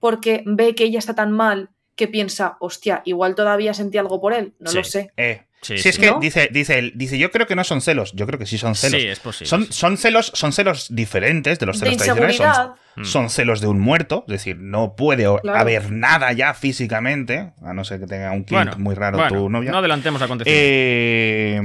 porque 0.00 0.42
ve 0.46 0.74
que 0.74 0.84
ella 0.84 0.98
está 0.98 1.14
tan 1.14 1.30
mal 1.32 1.70
que 2.06 2.08
piensa, 2.08 2.56
hostia, 2.60 3.02
igual 3.04 3.34
todavía 3.34 3.72
sentí 3.74 3.96
algo 3.98 4.20
por 4.20 4.32
él, 4.32 4.54
no 4.58 4.70
Sí. 4.70 4.76
lo 4.78 4.84
sé. 4.84 5.10
Eh, 5.16 5.42
Sí, 5.64 5.76
si 5.76 5.82
sí. 5.84 5.88
es 5.90 5.98
que 6.00 6.06
¿No? 6.10 6.18
dice, 6.18 6.48
dice 6.50 6.76
él, 6.80 6.92
dice, 6.96 7.16
yo 7.18 7.30
creo 7.30 7.46
que 7.46 7.54
no 7.54 7.62
son 7.62 7.80
celos. 7.80 8.10
Yo 8.16 8.26
creo 8.26 8.36
que 8.36 8.46
sí 8.46 8.58
son 8.58 8.74
celos. 8.74 9.00
Sí, 9.00 9.06
es 9.06 9.20
posible. 9.20 9.48
son, 9.48 9.66
sí. 9.66 9.72
son 9.72 9.96
celos, 9.96 10.32
son 10.34 10.52
celos 10.52 10.88
diferentes 10.92 11.60
de 11.60 11.66
los 11.66 11.78
De 11.78 11.86
celos 11.90 12.02
tradicionales. 12.16 12.36
Son, 12.56 12.72
Mm. 12.96 13.04
son 13.04 13.30
celos 13.30 13.60
de 13.60 13.68
un 13.68 13.78
muerto, 13.78 14.24
es 14.26 14.32
decir, 14.32 14.56
no 14.58 14.96
puede 14.96 15.22
Claro. 15.40 15.56
haber 15.60 15.92
nada 15.92 16.32
ya 16.32 16.52
físicamente, 16.54 17.52
a 17.62 17.72
no 17.74 17.84
ser 17.84 18.00
que 18.00 18.06
tenga 18.08 18.32
un 18.32 18.44
kink 18.44 18.50
Bueno, 18.58 18.72
muy 18.78 18.96
raro 18.96 19.18
bueno, 19.18 19.38
tu 19.38 19.48
novia. 19.48 19.70
No 19.70 19.78
adelantemos 19.78 20.20
acontecimientos. 20.20 20.68
Eh, 20.68 21.60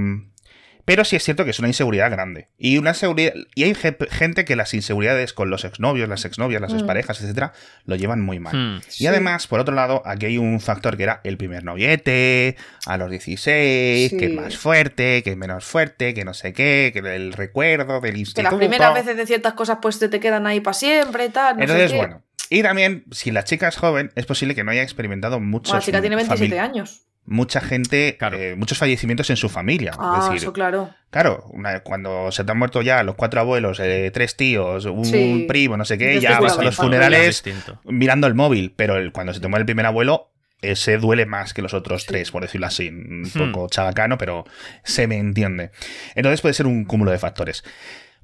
pero 0.87 1.03
sí 1.03 1.17
es 1.17 1.23
cierto 1.23 1.43
que 1.43 1.49
es 1.51 1.59
una 1.59 1.67
inseguridad 1.67 2.09
grande. 2.09 2.47
Y 2.57 2.77
una 2.77 2.93
seguridad. 2.93 3.33
Y 3.55 3.63
hay 3.65 3.75
ge- 3.75 3.97
gente 4.09 4.45
que 4.45 4.55
las 4.55 4.73
inseguridades 4.73 5.33
con 5.33 5.49
los 5.49 5.65
exnovios, 5.65 6.07
las 6.07 6.23
exnovias, 6.23 6.61
las 6.61 6.71
Mm. 6.71 6.77
exparejas, 6.77 7.19
etcétera, 7.21 7.51
lo 7.83 7.97
llevan 7.97 8.21
muy 8.21 8.39
mal. 8.39 8.55
Hmm. 8.55 8.77
Y 8.87 8.91
Sí. 8.91 9.07
además, 9.07 9.47
por 9.47 9.59
otro 9.59 9.75
lado, 9.75 10.01
aquí 10.05 10.27
hay 10.27 10.37
un 10.37 10.61
factor 10.61 10.95
que 10.95 11.03
era 11.03 11.19
el 11.25 11.35
primer 11.37 11.65
noviete, 11.65 12.55
a 12.85 12.95
los 12.95 13.11
16, 13.11 14.13
que 14.17 14.25
es 14.27 14.33
más 14.33 14.57
fuerte, 14.57 15.23
que 15.23 15.31
es 15.31 15.37
menos 15.37 15.65
fuerte, 15.65 16.13
que 16.13 16.23
no 16.23 16.33
sé 16.33 16.53
qué, 16.53 16.91
que 16.93 16.99
el 16.99 17.33
recuerdo 17.33 17.99
del 17.99 18.13
que 18.13 18.19
instituto. 18.19 18.43
las 18.49 18.53
primeras 18.57 18.93
veces 18.93 19.17
de 19.17 19.25
ciertas 19.27 19.53
cosas 19.55 19.79
pues 19.81 19.99
te, 19.99 20.07
te 20.07 20.21
quedan 20.21 20.47
ahí 20.47 20.61
para 20.61 20.73
siempre, 20.73 21.27
tal, 21.29 21.55
no 21.57 21.59
sé 21.59 21.63
Entonces, 21.65 21.91
qué. 21.91 21.97
bueno. 21.97 22.23
Y 22.49 22.63
también, 22.63 23.03
si 23.11 23.31
la 23.31 23.43
chica 23.43 23.67
es 23.67 23.75
joven, 23.75 24.11
es 24.15 24.25
posible 24.25 24.55
que 24.55 24.63
no 24.63 24.71
haya 24.71 24.81
experimentado 24.81 25.41
muchos. 25.41 25.71
Bueno, 25.71 25.79
la 25.81 25.85
chica 25.85 25.99
tiene 25.99 26.15
27 26.15 26.55
famili- 26.55 26.59
años. 26.61 27.01
Mucha 27.29 27.59
gente, 27.59 28.15
Claro. 28.17 28.37
eh, 28.37 28.55
muchos 28.55 28.77
fallecimientos 28.77 29.29
en 29.29 29.35
su 29.35 29.49
familia. 29.49 29.91
Ah, 29.99 30.15
es 30.19 30.23
decir, 30.25 30.37
eso 30.43 30.53
claro. 30.53 30.89
Claro, 31.09 31.43
una- 31.51 31.81
cuando 31.81 32.31
se 32.31 32.45
te 32.45 32.51
han 32.53 32.57
muerto 32.57 32.81
ya 32.81 33.03
los 33.03 33.15
cuatro 33.15 33.41
abuelos, 33.41 33.79
eh, 33.81 34.09
tres 34.13 34.37
tíos, 34.37 34.85
un 34.85 35.03
Sí. 35.05 35.45
primo, 35.47 35.75
no 35.75 35.83
sé 35.83 35.97
qué, 35.97 36.19
ya 36.21 36.39
vas 36.39 36.57
a 36.57 36.63
los 36.63 36.75
funerales 36.77 37.43
mirando 37.83 38.27
el 38.27 38.33
móvil, 38.33 38.73
pero 38.75 38.95
el- 38.95 39.11
cuando 39.11 39.33
se 39.33 39.41
te 39.41 39.47
muere 39.49 39.61
el 39.61 39.65
primer 39.65 39.85
abuelo, 39.85 40.31
ese 40.61 40.97
duele 40.97 41.25
más 41.25 41.53
que 41.53 41.61
los 41.61 41.73
otros 41.73 42.05
tres, 42.05 42.31
por 42.31 42.41
decirlo 42.43 42.65
así. 42.67 42.87
Un 42.89 43.23
Hmm. 43.33 43.51
poco 43.51 43.67
chabacano, 43.69 44.17
pero 44.17 44.45
se 44.83 45.05
me 45.05 45.17
entiende. 45.17 45.71
Entonces 46.15 46.39
puede 46.41 46.53
ser 46.53 46.65
un 46.65 46.85
cúmulo 46.85 47.11
de 47.11 47.19
factores. 47.19 47.63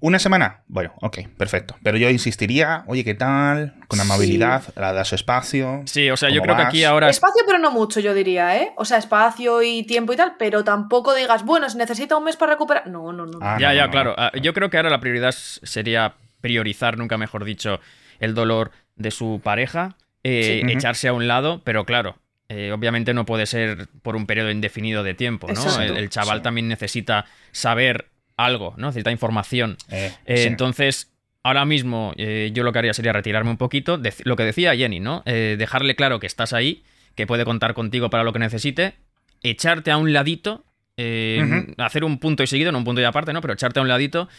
¿Una 0.05 0.19
semana? 0.19 0.63
Bueno, 0.67 0.91
ok, 0.99 1.19
perfecto. 1.37 1.77
Pero 1.81 1.97
yo 1.97 2.09
insistiría, 2.09 2.83
oye, 2.87 3.05
¿qué 3.05 3.13
tal? 3.13 3.75
Con 3.87 3.97
Sí. 3.99 4.05
amabilidad, 4.05 4.61
la 4.75 4.91
da 4.91 5.05
su 5.05 5.15
espacio. 5.15 5.81
Sí, 5.85 6.09
o 6.09 6.17
sea, 6.17 6.27
yo 6.29 6.41
¿Cómo 6.41 6.43
creo 6.43 6.57
que 6.57 6.61
aquí 6.63 6.83
ahora. 6.83 7.09
Espacio, 7.09 7.43
pero 7.45 7.57
no 7.57 7.71
mucho, 7.71 8.01
yo 8.01 8.13
diría, 8.13 8.61
¿eh? 8.61 8.73
O 8.75 8.83
sea, 8.83 8.97
espacio 8.97 9.61
y 9.63 9.83
tiempo 9.83 10.11
y 10.11 10.17
tal, 10.17 10.33
pero 10.37 10.65
tampoco 10.65 11.13
digas, 11.15 11.45
bueno, 11.45 11.69
si 11.69 11.77
necesita 11.77 12.17
un 12.17 12.25
mes 12.25 12.35
para 12.35 12.51
recuperar. 12.51 12.85
No, 12.87 13.13
no, 13.13 13.25
no. 13.25 13.39
Ah, 13.41 13.57
ya, 13.57 13.69
no, 13.69 13.75
ya, 13.75 13.85
no, 13.85 13.91
claro. 13.91 14.09
no. 14.17 14.23
Ah, 14.23 14.31
Yo 14.41 14.53
creo 14.53 14.69
que 14.69 14.75
ahora 14.75 14.89
la 14.89 14.99
prioridad 14.99 15.31
sería 15.31 16.15
priorizar, 16.41 16.97
nunca 16.97 17.17
mejor 17.17 17.45
dicho, 17.45 17.79
el 18.19 18.33
dolor 18.35 18.71
de 18.97 19.09
su 19.09 19.39
pareja, 19.41 19.95
eh, 20.23 20.63
Sí. 20.65 20.71
Echarse 20.73 21.07
a 21.07 21.13
un 21.13 21.29
lado, 21.29 21.61
pero 21.63 21.85
claro. 21.85 22.17
eh, 22.49 22.73
obviamente 22.73 23.13
no 23.13 23.25
puede 23.25 23.45
ser 23.45 23.87
por 24.01 24.17
un 24.17 24.25
periodo 24.27 24.51
indefinido 24.51 25.01
de 25.01 25.13
tiempo, 25.13 25.47
¿no? 25.49 25.81
El, 25.81 25.95
el 25.95 26.09
chaval 26.09 26.39
Sí. 26.39 26.43
también 26.43 26.67
necesita 26.67 27.23
saber 27.53 28.09
algo, 28.37 28.73
¿no? 28.77 28.87
Necesita 28.87 29.11
información. 29.11 29.77
Eh, 29.89 30.11
Eh, 30.25 30.37
sí. 30.37 30.43
Entonces, 30.47 31.11
ahora 31.43 31.65
mismo 31.65 32.13
eh, 32.17 32.51
yo 32.53 32.63
lo 32.63 32.71
que 32.73 32.79
haría 32.79 32.93
sería 32.93 33.13
retirarme 33.13 33.49
un 33.51 33.57
poquito. 33.57 33.99
lo 34.23 34.35
que 34.35 34.43
decía 34.43 34.75
Jenny, 34.75 34.99
¿no? 34.99 35.23
Eh, 35.25 35.55
dejarle 35.57 35.95
claro 35.95 36.19
que 36.19 36.27
estás 36.27 36.53
ahí, 36.53 36.83
que 37.15 37.27
puede 37.27 37.45
contar 37.45 37.73
contigo 37.73 38.09
para 38.09 38.23
lo 38.23 38.33
que 38.33 38.39
necesite, 38.39 38.95
echarte 39.41 39.91
a 39.91 39.97
un 39.97 40.13
ladito, 40.13 40.63
eh, 40.97 41.73
hacer 41.77 42.03
un 42.03 42.19
punto 42.19 42.43
y 42.43 42.47
seguido, 42.47 42.71
no 42.71 42.77
un 42.79 42.83
punto 42.85 43.01
y 43.01 43.03
aparte, 43.03 43.33
¿no? 43.33 43.41
Pero 43.41 43.53
echarte 43.53 43.79
a 43.79 43.81
un 43.83 43.87
ladito 43.87 44.29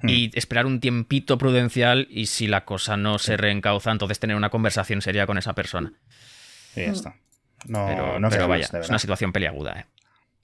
Hmm. 0.00 0.08
y 0.10 0.30
esperar 0.34 0.64
un 0.66 0.78
tiempito 0.78 1.38
prudencial 1.38 2.06
y 2.08 2.26
si 2.26 2.46
la 2.46 2.64
cosa 2.64 2.96
no 2.96 3.18
se 3.18 3.36
reencauza, 3.36 3.90
entonces 3.90 4.20
tener 4.20 4.36
una 4.36 4.48
conversación 4.48 5.02
seria 5.02 5.26
con 5.26 5.38
esa 5.38 5.54
persona. 5.54 5.92
Y 6.76 6.82
ya 6.82 6.92
está. 6.92 7.16
No, 7.66 7.84
Pero, 7.88 8.20
no 8.20 8.28
pero 8.28 8.42
queda 8.42 8.46
vaya, 8.46 8.68
es 8.80 8.88
una 8.88 9.00
situación 9.00 9.32
peliaguda, 9.32 9.80
¿eh? 9.80 9.86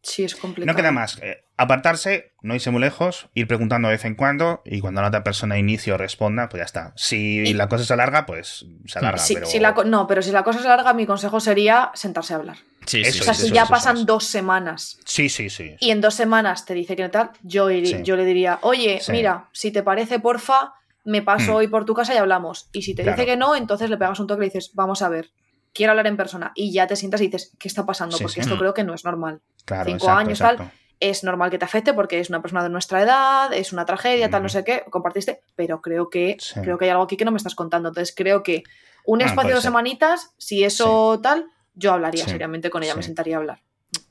Sí, 0.05 0.23
es 0.23 0.37
complicado. 0.37 0.73
No 0.73 0.77
queda 0.81 0.93
más. 0.93 1.19
eh, 1.23 1.45
apartarse, 1.57 2.35
no 2.43 2.55
irse 2.55 2.71
muy 2.71 2.81
lejos, 2.81 3.29
ir 3.35 3.47
preguntando 3.49 3.89
de 3.89 3.95
vez 3.95 4.05
en 4.05 4.15
cuando 4.15 4.61
y 4.65 4.81
cuando 4.81 5.01
la 5.01 5.09
otra 5.09 5.25
persona 5.25 5.59
inicie 5.59 5.93
o 5.93 5.97
responda, 5.99 6.49
pues 6.49 6.61
ya 6.61 6.65
está. 6.65 6.93
Si 6.95 7.39
Y- 7.41 7.55
la 7.55 7.69
cosa 7.69 7.85
se 7.85 7.93
alarga, 7.95 8.27
pues 8.27 8.67
se 8.87 8.99
alarga. 8.99 9.19
Sí, 9.19 9.35
pero... 9.35 9.47
si 9.47 9.59
la 9.61 9.73
no, 9.87 10.07
pero 10.07 10.21
si 10.23 10.31
la 10.31 10.45
cosa 10.45 10.61
se 10.61 10.69
larga, 10.69 10.93
mi 10.93 11.07
consejo 11.07 11.41
sería 11.41 11.91
sentarse 11.95 12.35
a 12.35 12.37
hablar. 12.37 12.59
Sí, 12.87 13.01
Eso 13.01 13.13
sí, 13.13 13.21
o 13.21 13.25
sea, 13.25 13.35
si 13.35 13.47
eso 13.47 13.55
ya 13.55 13.65
pasan 13.67 14.05
dos 14.05 14.25
semanas 14.25 14.99
Sí, 15.07 15.31
sí, 15.31 15.49
sí. 15.49 15.75
y 15.81 15.91
en 15.91 16.03
dos 16.03 16.15
semanas 16.15 16.67
te 16.67 16.75
dice 16.75 16.97
que 16.97 17.03
no 17.03 17.11
tal, 17.11 17.31
yo, 17.43 17.71
yo 17.71 18.17
le 18.17 18.25
diría, 18.27 18.59
oye, 18.61 18.99
Sí. 19.01 19.11
mira, 19.13 19.49
si 19.53 19.71
te 19.71 19.83
parece, 19.83 20.19
porfa, 20.21 20.75
me 21.05 21.23
paso 21.23 21.53
Hmm. 21.53 21.57
hoy 21.57 21.69
por 21.69 21.87
tu 21.87 21.95
casa 21.95 22.13
y 22.15 22.19
hablamos. 22.19 22.69
Y 22.73 22.83
si 22.83 22.95
te 22.95 23.03
Claro. 23.05 23.17
dice 23.17 23.27
que 23.27 23.37
no, 23.39 23.57
entonces 23.57 23.89
le 23.89 23.97
pegas 23.97 24.21
un 24.21 24.27
toque 24.27 24.41
y 24.45 24.49
le 24.49 24.53
dices, 24.53 24.73
vamos 24.75 25.01
a 25.01 25.09
ver, 25.09 25.31
quiero 25.73 25.93
hablar 25.93 26.07
en 26.09 26.17
persona. 26.19 26.53
Y 26.55 26.73
ya 26.73 26.87
te 26.87 26.95
sientas 26.97 27.21
y 27.23 27.27
dices, 27.27 27.53
¿qué 27.59 27.69
está 27.69 27.87
pasando? 27.87 28.17
Sí, 28.19 28.25
Porque 28.25 28.35
sí. 28.35 28.41
esto 28.41 28.57
Hmm. 28.57 28.59
creo 28.59 28.75
que 28.75 28.85
no 28.85 28.93
es 28.95 29.05
normal. 29.05 29.41
Claro, 29.65 29.85
cinco 29.87 29.97
exacto, 30.07 30.19
años, 30.19 30.39
tal. 30.39 30.71
Es 31.01 31.25
normal 31.25 31.51
que 31.51 31.59
te 31.59 31.65
afecte 31.65 31.93
porque 31.93 32.21
es 32.21 32.29
una 32.31 32.41
persona 32.41 32.63
de 32.63 32.71
nuestra 32.71 33.03
edad, 33.03 33.53
es 33.53 33.73
una 33.73 33.85
tragedia, 33.85 34.31
tal, 34.31 34.43
no 34.43 34.49
sé 34.49 34.65
qué, 34.65 34.85
compartiste, 34.91 35.41
pero 35.57 35.81
creo 35.83 36.09
que, 36.09 36.37
Sí. 36.39 36.61
creo 36.63 36.79
que 36.79 36.85
hay 36.87 36.91
algo 36.93 37.03
aquí 37.03 37.17
que 37.17 37.25
no 37.25 37.31
me 37.31 37.37
estás 37.37 37.55
contando. 37.55 37.89
Entonces 37.89 38.15
creo 38.17 38.43
que 38.43 38.63
un 39.05 39.21
Ah, 39.21 39.27
espacio 39.27 39.49
de 39.49 39.55
dos 39.55 39.63
ser. 39.63 39.71
semanitas, 39.71 40.33
si 40.39 40.65
eso 40.65 41.21
tal, 41.23 41.47
yo 41.75 41.93
hablaría 41.93 42.25
Sí. 42.25 42.31
seriamente 42.31 42.71
con 42.71 42.83
ella, 42.83 42.95
me 42.95 43.03
sentaría 43.03 43.37
a 43.37 43.39
hablar. 43.41 43.59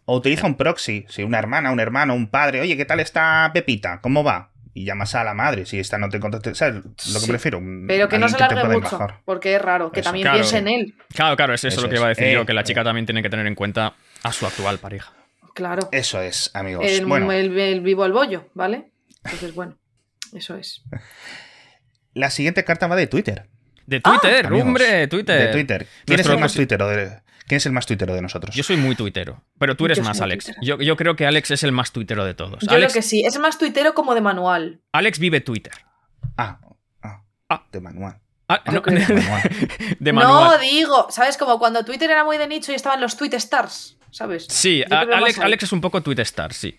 O 0.05 0.17
utiliza 0.17 0.45
un 0.45 0.55
proxy, 0.55 1.05
si 1.09 1.23
una 1.23 1.39
hermana, 1.39 1.71
un 1.71 1.80
hermano, 1.80 2.13
un 2.13 2.27
padre, 2.30 2.59
oye, 2.61 2.75
¿qué 2.77 2.86
tal 2.86 2.99
está 2.99 3.49
Pepita? 3.53 3.99
¿Cómo 4.01 4.23
va? 4.23 4.51
Y 4.75 4.86
llamas 4.86 5.15
a 5.15 5.23
la 5.23 5.34
madre, 5.34 5.65
si 5.65 5.80
esta 5.80 5.97
no 5.97 6.09
te 6.09 6.19
contesta, 6.19 6.53
¿sabes? 6.53 6.75
Lo 6.84 6.91
que 6.93 7.25
Sí. 7.25 7.27
prefiero. 7.30 7.59
un- 7.59 7.86
Pero 7.88 8.09
que 8.09 8.17
no 8.19 8.27
se 8.27 8.38
largue 8.38 8.63
mucho, 8.65 8.99
porque 9.23 9.55
es 9.55 9.61
raro, 9.61 9.91
que 9.91 10.01
Eso. 10.01 10.07
también 10.09 10.23
Claro. 10.25 10.39
piense 10.39 10.57
en 10.57 10.67
él. 10.67 10.95
Claro, 11.13 11.36
claro, 11.38 11.53
es 11.53 11.63
eso, 11.63 11.69
Eso 11.80 11.82
lo 11.84 11.89
que 11.89 11.95
iba 11.95 12.05
a 12.05 12.09
decir 12.09 12.25
Eh, 12.27 12.34
yo, 12.34 12.45
que 12.45 12.53
la 12.53 12.63
chica 12.63 12.82
eh. 12.82 12.84
también 12.84 13.05
tiene 13.05 13.21
que 13.23 13.30
tener 13.30 13.47
en 13.47 13.55
cuenta 13.55 13.93
a 14.23 14.32
su 14.32 14.45
actual 14.45 14.80
pareja. 14.80 15.13
Claro. 15.53 15.89
Eso 15.91 16.21
es, 16.21 16.51
amigos. 16.53 16.85
El, 16.87 17.05
bueno, 17.05 17.31
el- 17.31 17.57
el 17.57 17.81
vivo 17.81 18.03
al 18.03 18.11
bollo, 18.13 18.49
¿vale? 18.53 18.91
Entonces, 19.23 19.53
bueno, 19.53 19.77
eso 20.33 20.55
es. 20.55 20.81
la 22.13 22.29
siguiente 22.29 22.63
carta 22.63 22.87
va 22.87 22.95
de 22.95 23.07
Twitter. 23.07 23.49
De 23.85 23.99
Twitter, 23.99 24.45
amigos. 24.47 24.65
hombre, 24.67 25.07
Twitter. 25.07 25.47
De 25.47 25.51
Twitter. 25.53 25.87
¿Quién 26.05 26.19
es 26.19 26.25
el 26.27 26.37
más 26.39 26.53
tuitero 26.53 26.87
de, 26.87 27.21
¿Quién 27.47 27.57
es 27.57 27.65
el 27.65 27.71
más 27.73 27.85
tuitero 27.85 28.15
de 28.15 28.21
nosotros? 28.21 28.55
Yo 28.55 28.63
soy 28.63 28.77
muy 28.77 28.95
tuitero, 28.95 29.43
pero 29.59 29.75
tú 29.75 29.85
eres 29.85 29.97
Yo 29.97 30.03
más, 30.05 30.21
Alex. 30.21 30.51
Yo, 30.61 30.79
yo 30.79 30.95
creo 30.95 31.15
que 31.15 31.25
Alex 31.25 31.51
es 31.51 31.63
el 31.63 31.71
más 31.73 31.91
tuitero 31.91 32.23
de 32.25 32.33
todos. 32.33 32.61
Yo 32.63 32.71
Alex, 32.71 32.93
creo 32.93 33.01
que 33.01 33.07
sí. 33.07 33.25
Es 33.25 33.37
más 33.39 33.57
tuitero 33.57 33.93
como 33.93 34.15
de 34.15 34.21
manual. 34.21 34.81
Alex 34.93 35.19
vive 35.19 35.41
Twitter. 35.41 35.73
Ah, 36.37 36.59
ah, 37.01 37.23
Ah. 37.49 37.67
de 37.71 37.81
manual. 37.81 38.19
Ah, 38.47 38.61
no, 38.71 38.81
de, 38.81 38.91
Manual. 38.91 39.51
manual. 40.13 40.51
No 40.51 40.57
digo, 40.59 41.07
¿sabes? 41.09 41.37
Como 41.37 41.59
cuando 41.59 41.83
Twitter 41.85 42.09
era 42.09 42.23
muy 42.23 42.37
de 42.37 42.47
nicho 42.47 42.71
y 42.71 42.75
estaban 42.75 43.01
los 43.01 43.17
tweet 43.17 43.33
stars, 43.33 43.97
¿sabes? 44.14 44.45
Sí, 44.49 44.84
Alex. 44.89 45.39
Alex 45.39 45.64
es 45.64 45.72
un 45.74 45.82
poco 45.82 46.01
Twitterstar, 46.01 46.53
sí. 46.53 46.78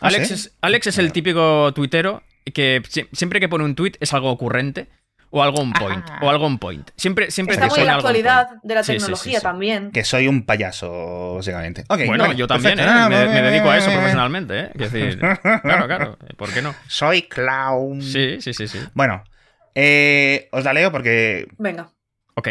¿Ah, 0.00 0.08
Alex, 0.08 0.28
sí? 0.28 0.34
es, 0.34 0.56
Alex 0.60 0.86
es 0.88 0.98
el 0.98 1.12
típico 1.12 1.72
tuitero 1.74 2.22
que 2.54 2.82
si- 2.88 3.06
siempre 3.12 3.40
que 3.40 3.48
pone 3.48 3.64
un 3.64 3.74
tweet 3.74 3.92
es 4.00 4.12
algo 4.14 4.30
ocurrente 4.30 4.88
o 5.30 5.42
algo 5.42 5.58
on 5.60 5.72
point. 5.72 6.04
Ah. 6.08 6.20
O 6.22 6.30
algo 6.30 6.46
on 6.46 6.58
point. 6.58 6.88
Siempre, 6.96 7.30
siempre 7.30 7.54
Está 7.54 7.66
que 7.66 7.70
muy 7.72 7.80
en 7.80 7.86
la 7.86 7.94
actualidad 7.94 8.48
de 8.62 8.74
la 8.74 8.82
Sí, 8.84 8.92
sí, 8.92 8.92
sí, 8.92 9.04
tecnología 9.04 9.38
sí. 9.40 9.42
también. 9.42 9.90
Que 9.90 10.04
soy 10.04 10.28
un 10.28 10.44
payaso, 10.46 11.34
básicamente. 11.36 11.84
Bueno, 11.88 12.32
yo 12.32 12.46
también. 12.46 12.78
¿eh? 12.78 12.84
Me, 13.08 13.42
dedico 13.42 13.68
a 13.70 13.78
eso 13.78 13.90
profesionalmente, 13.90 14.60
¿eh? 14.60 14.70
Quiero 14.76 14.90
decir, 14.90 15.18
claro, 15.62 15.86
claro, 15.86 16.18
¿por 16.36 16.52
qué 16.54 16.62
no? 16.62 16.74
Soy 16.88 17.22
clown. 17.22 18.00
Sí, 18.02 18.40
sí, 18.40 18.54
sí, 18.54 18.68
sí. 18.68 18.78
Bueno, 18.94 19.24
eh, 19.74 20.48
os 20.52 20.62
la 20.64 20.72
leo 20.72 20.92
porque 20.92 21.48
Venga. 21.58 21.90
Ok. 22.34 22.48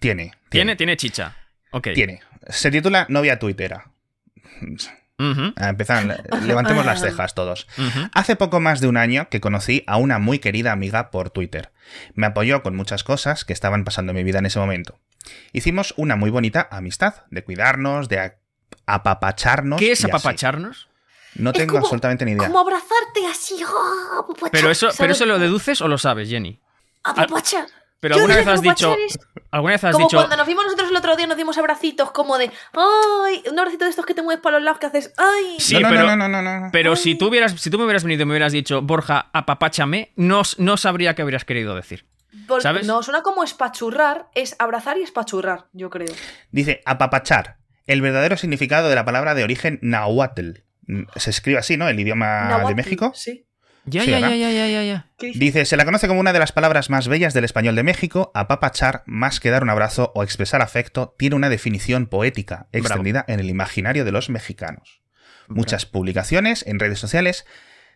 tiene. 0.00 0.32
Tiene, 0.50 0.76
tiene 0.76 0.96
chicha. 0.96 1.36
Ok. 1.70 1.88
Tiene. 1.94 2.20
Se 2.48 2.70
titula 2.70 3.06
Novia 3.08 3.38
tuitera. 3.38 3.90
Ujú, 5.16 5.52
A 5.56 5.68
empezar, 5.68 6.24
levantemos 6.42 6.84
las 6.84 7.00
cejas 7.00 7.34
todos. 7.34 7.68
Hace 8.14 8.34
poco 8.36 8.58
más 8.60 8.80
de 8.80 8.88
un 8.88 8.96
año 8.96 9.28
que 9.30 9.40
conocí 9.40 9.84
a 9.86 9.96
una 9.96 10.18
muy 10.18 10.38
querida 10.40 10.72
amiga 10.72 11.10
por 11.10 11.30
Twitter. 11.30 11.72
Me 12.14 12.26
apoyó 12.26 12.62
con 12.62 12.74
muchas 12.76 13.04
cosas 13.04 13.44
que 13.44 13.52
estaban 13.52 13.84
pasando 13.84 14.10
en 14.10 14.16
mi 14.16 14.24
vida 14.24 14.40
en 14.40 14.46
ese 14.46 14.58
momento. 14.58 14.98
Hicimos 15.52 15.94
una 15.96 16.16
muy 16.16 16.30
bonita 16.30 16.68
amistad, 16.70 17.22
de 17.30 17.44
cuidarnos, 17.44 18.08
de 18.08 18.34
apapacharnos. 18.86 19.78
¿Qué 19.78 19.92
es 19.92 20.04
apapacharnos? 20.04 20.88
No 21.36 21.50
Es 21.50 21.58
tengo 21.58 21.72
como- 21.74 21.86
absolutamente 21.86 22.24
ni 22.24 22.32
idea. 22.32 22.46
Como 22.48 22.58
abrazarte 22.60 23.26
así. 23.30 23.56
apapachar, 23.62 24.50
Pero 24.52 24.70
eso, 24.70 24.88
pero 24.98 25.12
eso 25.12 25.26
lo 25.26 25.38
deduces 25.38 25.80
o 25.80 25.88
lo 25.88 25.96
sabes, 25.98 26.28
Jenny. 26.28 26.60
Apapachar. 27.04 27.66
Pero 28.04 28.16
alguna 28.16 28.36
vez 28.36 28.46
has 28.46 28.60
dicho. 28.60 28.94
es 29.06 29.18
¿Alguna 29.50 29.72
vez 29.74 29.84
has 29.84 29.92
Como 29.92 30.06
dicho. 30.06 30.16
cuando 30.18 30.36
nos 30.36 30.46
vimos 30.46 30.64
nosotros 30.64 30.90
el 30.90 30.96
otro 30.96 31.16
día, 31.16 31.26
nos 31.26 31.36
dimos 31.38 31.56
abracitos 31.56 32.10
como 32.10 32.36
de 32.36 32.50
¡ay! 32.74 33.42
Un 33.50 33.58
abracito 33.58 33.84
de 33.84 33.90
estos 33.90 34.04
que 34.04 34.12
te 34.12 34.20
mueves 34.20 34.42
para 34.42 34.56
los 34.58 34.64
lados 34.64 34.78
que 34.78 34.86
haces 34.86 35.12
¡ay! 35.16 35.56
Sí, 35.58 35.74
no, 35.74 35.80
no, 35.80 35.88
pero- 35.88 36.02
no, 36.04 36.16
no, 36.16 36.28
no, 36.28 36.42
no, 36.42 36.60
no. 36.60 36.68
Pero 36.70 36.96
si 36.96 37.14
tú, 37.14 37.28
hubieras, 37.28 37.52
si 37.58 37.70
tú 37.70 37.78
me 37.78 37.84
hubieras 37.84 38.04
venido 38.04 38.22
y 38.22 38.26
me 38.26 38.32
hubieras 38.32 38.52
dicho, 38.52 38.82
Borja, 38.82 39.30
apapáchame, 39.32 40.12
no, 40.16 40.42
no 40.58 40.76
sabría 40.76 41.14
qué 41.14 41.22
habrías 41.22 41.44
querido 41.46 41.74
decir. 41.74 42.04
Porque 42.46 42.62
¿sabes? 42.62 42.86
No, 42.86 43.02
suena 43.02 43.22
como 43.22 43.42
espachurrar, 43.42 44.28
es 44.34 44.54
abrazar 44.58 44.98
y 44.98 45.02
espachurrar, 45.02 45.66
yo 45.72 45.88
creo. 45.88 46.12
Dice 46.50 46.82
apapachar. 46.84 47.56
El 47.86 48.00
verdadero 48.02 48.36
significado 48.36 48.88
de 48.88 48.94
la 48.96 49.04
palabra 49.04 49.34
de 49.34 49.44
origen 49.44 49.78
nahuatl. 49.82 50.58
Mm, 50.86 51.02
Se 51.16 51.30
escribe 51.30 51.58
así, 51.58 51.76
¿no? 51.76 51.88
El 51.88 51.98
idioma 52.00 52.62
de 52.68 52.74
México. 52.74 53.12
Sí. 53.14 53.43
Ya, 53.86 54.02
Sí, 54.02 54.10
ya, 54.10 54.16
¿verdad? 54.16 54.30
ya, 54.30 54.36
ya, 54.36 54.50
ya, 54.50 54.66
ya, 54.68 54.84
ya. 54.84 55.06
¿Qué 55.18 55.26
dice? 55.28 55.38
Dice, 55.38 55.64
se 55.66 55.76
la 55.76 55.84
conoce 55.84 56.08
como 56.08 56.20
una 56.20 56.32
de 56.32 56.38
las 56.38 56.52
palabras 56.52 56.88
más 56.90 57.08
bellas 57.08 57.34
del 57.34 57.44
español 57.44 57.74
de 57.76 57.82
México. 57.82 58.30
Apapachar, 58.34 59.02
más 59.06 59.40
que 59.40 59.50
dar 59.50 59.62
un 59.62 59.70
abrazo 59.70 60.12
o 60.14 60.22
expresar 60.22 60.62
afecto, 60.62 61.14
tiene 61.18 61.36
una 61.36 61.50
definición 61.50 62.06
poética 62.06 62.68
extendida 62.72 63.24
en 63.28 63.40
el 63.40 63.50
imaginario 63.50 64.04
de 64.04 64.12
los 64.12 64.30
mexicanos. 64.30 65.02
Muchas 65.48 65.84
publicaciones 65.84 66.66
en 66.66 66.78
redes 66.78 66.98
sociales 66.98 67.44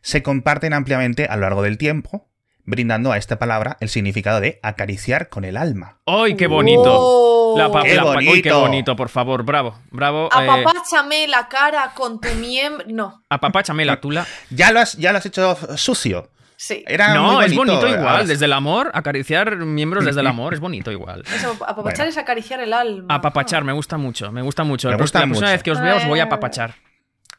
se 0.03 0.23
comparten 0.23 0.75
ampliamente 0.75 1.27
a 1.27 1.37
lo 1.37 1.43
largo 1.43 1.63
del 1.63 1.79
tiempo, 1.79 2.28
brindando 2.69 3.11
a 3.13 3.17
esta 3.17 3.39
palabra 3.39 3.77
el 3.81 3.89
significado 3.89 4.41
de 4.41 4.61
acariciar 4.63 5.29
con 5.31 5.45
el 5.45 5.57
alma. 5.57 5.99
¡Ay, 6.07 6.37
qué 6.37 6.47
bonito! 6.47 6.83
¡Oh! 6.87 7.55
La 7.59 7.73
pa- 7.73 7.83
¡Qué 7.83 7.95
la 7.95 8.03
pa- 8.05 8.17
¡Uy, 8.19 8.43
qué 8.43 8.51
bonito! 8.53 8.61
bonito, 8.61 8.97
por 8.97 9.09
favor! 9.09 9.43
Bravo, 9.43 9.79
bravo. 9.91 10.27
eh, 10.27 10.29
Apapáchame 10.49 11.27
la 11.29 11.49
cara 11.49 11.93
con 11.95 12.21
tu 12.21 12.29
miembro. 12.35 12.85
No, 12.89 13.25
apapáchame 13.31 13.85
la 13.85 14.01
tula. 14.01 14.27
Ya 14.51 14.71
lo 14.71 14.81
has, 14.81 14.97
ya 14.99 15.13
lo 15.13 15.19
has 15.19 15.27
hecho 15.27 15.57
sucio. 15.79 16.31
sí. 16.57 16.85
Era 16.87 17.15
no, 17.15 17.33
muy 17.35 17.47
es 17.47 17.55
bonito 17.57 17.89
igual. 17.89 18.27
Desde 18.27 18.45
el 18.45 18.53
amor, 18.53 18.91
acariciar 18.93 19.57
miembros 19.57 20.05
desde 20.05 20.21
el 20.21 20.27
amor 20.27 20.53
es 20.55 20.61
bonito 20.61 20.93
igual. 20.93 21.23
Eso, 21.35 21.53
apapachar 21.53 21.83
Bueno. 21.83 22.11
es 22.11 22.19
acariciar 22.19 22.61
el 22.61 22.73
alma. 22.75 23.15
Apapachar, 23.15 23.65
me 23.65 23.73
gusta 23.73 23.97
mucho, 23.97 24.31
me 24.31 24.43
gusta 24.43 24.65
mucho. 24.65 24.89
Me 24.89 24.93
La 24.97 25.01
gusta 25.01 25.21
próxima 25.21 25.35
mucho. 25.41 25.53
vez 25.53 25.63
que 25.63 25.71
os 25.71 25.81
veo 25.81 25.97
os 25.97 26.07
voy 26.07 26.19
a 26.21 26.25
Eh. 26.25 26.27
apapachar. 26.27 26.75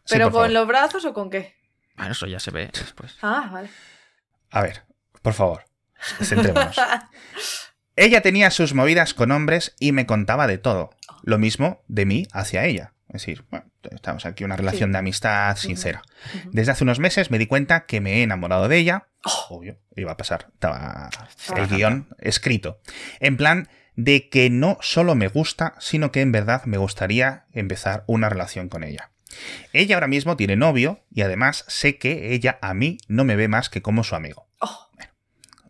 ¿Pero 0.10 0.26
con 0.26 0.34
favor. 0.34 0.50
los 0.50 0.66
brazos 0.68 1.06
o 1.06 1.14
con 1.14 1.30
qué? 1.30 1.54
Bueno, 1.96 2.14
eso 2.14 2.26
ya 2.26 2.40
se 2.40 2.50
ve 2.50 2.70
después. 2.74 3.16
Ah, 3.22 3.48
vale. 3.52 3.70
A 4.52 4.62
ver, 4.64 4.84
por 5.30 5.34
favor, 5.36 5.66
centrémonos. 6.24 6.76
Ella 7.96 8.22
tenía 8.22 8.50
sus 8.52 8.74
movidas 8.74 9.14
con 9.14 9.32
hombres 9.32 9.76
y 9.80 9.92
me 9.92 10.06
contaba 10.06 10.48
de 10.48 10.58
todo. 10.58 10.92
Lo 11.24 11.38
mismo 11.38 11.82
de 11.88 12.06
mí 12.06 12.28
hacia 12.32 12.66
ella. 12.66 12.94
Es 13.10 13.14
decir, 13.22 13.44
bueno, 13.50 13.66
estamos 13.92 14.26
aquí 14.26 14.44
una 14.46 14.56
relación 14.56 14.90
Sí. 14.90 14.92
de 14.94 14.98
amistad 15.00 15.56
sincera. 15.58 16.02
Desde 16.46 16.72
hace 16.72 16.84
unos 16.86 17.00
meses 17.00 17.30
me 17.30 17.38
di 17.40 17.46
cuenta 17.48 17.86
que 17.86 18.00
me 18.00 18.18
he 18.18 18.24
enamorado 18.24 18.68
de 18.70 18.78
ella. 18.78 19.08
Oh. 19.26 19.58
Obvio, 19.58 19.80
iba 19.98 20.14
a 20.14 20.18
pasar. 20.18 20.48
Estaba 20.54 21.10
Estaba 21.38 21.60
el 21.60 21.68
guion 21.68 22.08
escrito. 22.20 22.80
En 23.20 23.36
plan 23.36 23.68
de 23.96 24.30
que 24.30 24.50
no 24.50 24.78
solo 24.80 25.16
me 25.16 25.28
gusta, 25.28 25.76
sino 25.80 26.12
que 26.14 26.22
en 26.22 26.32
verdad 26.32 26.64
me 26.66 26.78
gustaría 26.78 27.48
empezar 27.52 28.06
una 28.08 28.30
relación 28.30 28.70
con 28.70 28.86
ella. 28.86 29.12
Ella 29.74 29.96
ahora 29.96 30.08
mismo 30.08 30.38
tiene 30.38 30.56
novio 30.56 31.02
y 31.12 31.22
además 31.24 31.66
sé 31.68 31.98
que 31.98 32.34
ella 32.34 32.60
a 32.62 32.74
mí 32.74 32.98
no 33.10 33.26
me 33.26 33.36
ve 33.36 33.50
más 33.50 33.70
que 33.70 33.82
como 33.82 34.06
su 34.06 34.16
amigo. 34.16 34.48
Oh. 34.62 34.89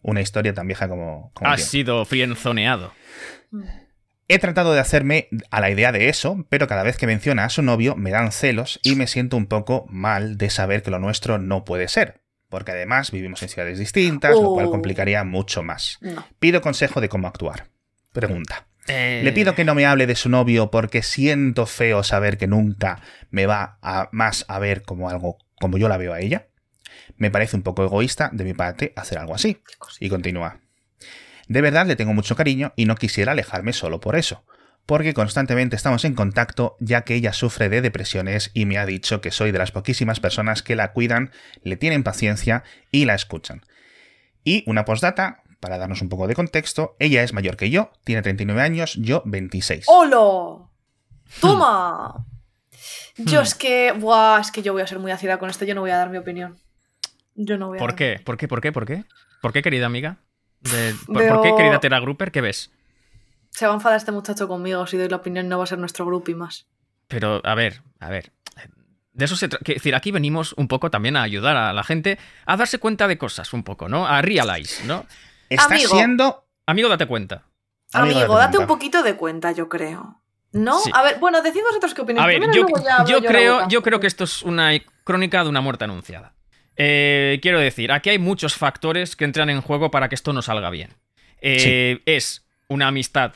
Una 0.01 0.21
historia 0.21 0.53
tan 0.53 0.67
vieja 0.67 0.87
como... 0.87 1.31
como 1.33 1.49
Has 1.49 1.57
tiempo. 1.57 1.71
sido 1.71 2.05
frienzoneado. 2.05 2.93
He 4.27 4.37
tratado 4.37 4.73
de 4.73 4.79
hacerme 4.79 5.27
a 5.49 5.59
la 5.59 5.71
idea 5.71 5.91
de 5.91 6.07
eso, 6.09 6.45
pero 6.49 6.67
cada 6.67 6.83
vez 6.83 6.97
que 6.97 7.07
menciona 7.07 7.45
a 7.45 7.49
su 7.49 7.61
novio 7.63 7.95
me 7.95 8.11
dan 8.11 8.31
celos 8.31 8.79
y 8.83 8.95
me 8.95 9.07
siento 9.07 9.37
un 9.37 9.47
poco 9.47 9.85
mal 9.89 10.37
de 10.37 10.49
saber 10.51 10.83
que 10.83 10.91
lo 10.91 10.99
nuestro 10.99 11.39
no 11.39 11.65
puede 11.65 11.87
ser. 11.87 12.21
Porque 12.47 12.71
además 12.71 13.11
vivimos 13.11 13.41
en 13.43 13.49
ciudades 13.49 13.77
distintas, 13.79 14.35
lo 14.35 14.53
cual 14.53 14.67
Oh. 14.67 14.71
complicaría 14.71 15.23
mucho 15.23 15.63
más. 15.63 15.97
No. 16.01 16.25
Pido 16.39 16.61
consejo 16.61 17.01
de 17.01 17.09
cómo 17.09 17.27
actuar. 17.27 17.67
Pregunta. 18.13 18.67
Eh, 18.87 19.21
Le 19.23 19.31
pido 19.33 19.53
que 19.53 19.65
no 19.65 19.75
me 19.75 19.85
hable 19.85 20.07
de 20.07 20.15
su 20.15 20.29
novio 20.29 20.71
porque 20.71 21.03
siento 21.03 21.65
feo 21.67 22.03
saber 22.03 22.37
que 22.39 22.47
nunca 22.47 23.01
me 23.29 23.45
va 23.45 23.77
a 23.83 24.09
más 24.11 24.45
a 24.47 24.57
ver 24.59 24.81
como 24.81 25.09
algo 25.09 25.37
como 25.59 25.77
yo 25.77 25.89
la 25.89 25.97
veo 25.97 26.13
a 26.13 26.19
ella. 26.21 26.47
Me 27.19 27.29
parece 27.29 27.55
un 27.55 27.61
poco 27.61 27.83
egoísta 27.83 28.29
de 28.33 28.43
mi 28.43 28.53
parte 28.55 28.93
hacer 28.95 29.19
algo 29.19 29.35
así. 29.35 29.61
Y 29.99 30.09
continúa. 30.09 30.59
De 31.47 31.61
verdad 31.61 31.85
le 31.85 31.95
tengo 31.95 32.13
mucho 32.13 32.35
cariño 32.35 32.73
y 32.75 32.85
no 32.85 32.95
quisiera 32.95 33.33
alejarme 33.33 33.73
solo 33.73 33.99
por 33.99 34.15
eso, 34.15 34.43
porque 34.85 35.13
constantemente 35.13 35.75
estamos 35.75 36.05
en 36.05 36.15
contacto 36.15 36.77
ya 36.79 37.01
que 37.01 37.15
ella 37.15 37.33
sufre 37.33 37.69
de 37.69 37.81
depresiones 37.81 38.51
y 38.53 38.65
me 38.65 38.77
ha 38.77 38.85
dicho 38.85 39.19
que 39.21 39.31
soy 39.31 39.51
de 39.51 39.59
las 39.59 39.71
poquísimas 39.71 40.19
personas 40.19 40.63
que 40.63 40.75
la 40.75 40.93
cuidan, 40.93 41.31
le 41.63 41.75
tienen 41.75 42.03
paciencia 42.03 42.63
y 42.91 43.05
la 43.05 43.15
escuchan. 43.15 43.63
Y 44.43 44.63
una 44.67 44.85
postdata, 44.85 45.43
para 45.59 45.77
darnos 45.77 46.01
un 46.01 46.09
poco 46.09 46.27
de 46.27 46.35
contexto, 46.35 46.95
ella 46.99 47.23
es 47.23 47.33
mayor 47.33 47.57
que 47.57 47.69
yo, 47.69 47.91
tiene 48.05 48.21
39 48.21 48.61
años, 48.61 48.95
yo 48.95 49.21
26. 49.25 49.85
¡Holo! 49.87 50.71
¡Toma! 51.41 52.25
Yo 53.17 53.41
Hmm. 53.41 53.43
es 53.43 53.55
que. 53.55 53.91
Buah, 53.91 54.39
es 54.39 54.51
que 54.51 54.61
yo 54.61 54.71
voy 54.71 54.81
a 54.81 54.87
ser 54.87 54.99
muy 54.99 55.11
ácida 55.11 55.37
con 55.37 55.49
esto, 55.49 55.65
yo 55.65 55.75
no 55.75 55.81
voy 55.81 55.91
a 55.91 55.97
dar 55.97 56.09
mi 56.09 56.17
opinión. 56.17 56.57
Yo 57.41 57.57
no 57.57 57.67
voy 57.69 57.77
a 57.77 57.79
¿Por 57.79 57.95
qué? 57.95 58.19
¿Por 58.23 58.35
qué? 58.35 58.47
¿Por 58.49 58.59
qué? 58.59 58.71
¿Por 58.73 58.85
qué? 58.85 59.05
¿Por 59.41 59.53
qué, 59.53 59.61
querida 59.61 59.85
amiga? 59.85 60.17
De- 60.59 60.93
¿por, 61.05 61.19
Veo- 61.19 61.35
por 61.35 61.43
qué, 61.43 61.55
querida 61.55 61.79
Tera 61.79 61.99
Grupper? 62.01 62.33
¿Qué 62.33 62.41
ves? 62.41 62.71
Se 63.51 63.65
va 63.65 63.71
a 63.71 63.75
enfadar 63.75 63.97
este 63.97 64.11
muchacho 64.11 64.47
conmigo 64.49 64.85
si 64.87 64.97
doy 64.97 65.07
la 65.07 65.15
opinión 65.15 65.47
no 65.47 65.57
va 65.57 65.63
a 65.63 65.67
ser 65.67 65.79
nuestro 65.79 66.05
grupo 66.05 66.29
y 66.31 66.35
más. 66.35 66.67
Pero, 67.07 67.41
a 67.45 67.55
ver, 67.55 67.81
a 68.01 68.09
ver. 68.09 68.33
De 69.13 69.23
eso 69.25 69.37
se 69.37 69.47
trata. 69.47 69.63
Es 69.71 69.75
decir, 69.75 69.95
aquí 69.95 70.11
venimos 70.11 70.53
un 70.57 70.67
poco 70.67 70.91
también 70.91 71.15
a 71.15 71.23
ayudar 71.23 71.55
a 71.55 71.71
la 71.71 71.83
gente 71.83 72.19
a 72.45 72.57
darse 72.57 72.77
cuenta 72.77 73.07
de 73.07 73.17
cosas, 73.17 73.53
un 73.53 73.63
poco, 73.63 73.87
¿no? 73.87 74.05
A 74.05 74.21
realize, 74.21 74.85
¿no? 74.85 75.05
Está 75.49 75.73
Amigo. 75.75 75.89
siendo... 75.89 76.45
Amigo, 76.65 76.89
date 76.89 77.07
cuenta. 77.07 77.43
Amigo, 77.93 78.19
Amigo, 78.19 78.35
date 78.35 78.45
date 78.47 78.57
un 78.59 78.67
poquito 78.67 79.01
de 79.01 79.15
cuenta, 79.15 79.51
yo 79.53 79.67
creo. 79.69 80.21
¿No? 80.51 80.77
Sí. 80.79 80.91
A 80.93 81.03
ver, 81.03 81.19
bueno, 81.19 81.41
decid 81.41 81.61
vosotros 81.67 81.93
qué 81.93 82.01
opináis. 82.01 82.23
A 82.23 82.27
ver, 82.27 82.39
Primero, 82.39 82.53
yo, 83.07 83.21
creo, 83.21 83.67
yo 83.69 83.81
creo 83.81 83.99
que 83.99 84.07
esto 84.07 84.25
es 84.25 84.43
una 84.43 84.71
crónica 85.03 85.43
de 85.43 85.49
una 85.49 85.61
muerte 85.61 85.85
anunciada. 85.85 86.33
Eh, 86.81 87.39
quiero 87.41 87.59
decir, 87.59 87.91
aquí 87.91 88.09
hay 88.09 88.19
muchos 88.19 88.55
factores 88.55 89.17
que 89.17 89.25
entran 89.25 89.49
en 89.49 89.59
juego 89.59 89.91
para 89.91 90.07
que 90.07 90.15
esto 90.15 90.31
no 90.31 90.41
salga 90.41 90.69
bien. 90.69 90.93
Eh, 91.41 91.99
Es 92.05 92.45
una 92.69 92.87
amistad 92.87 93.33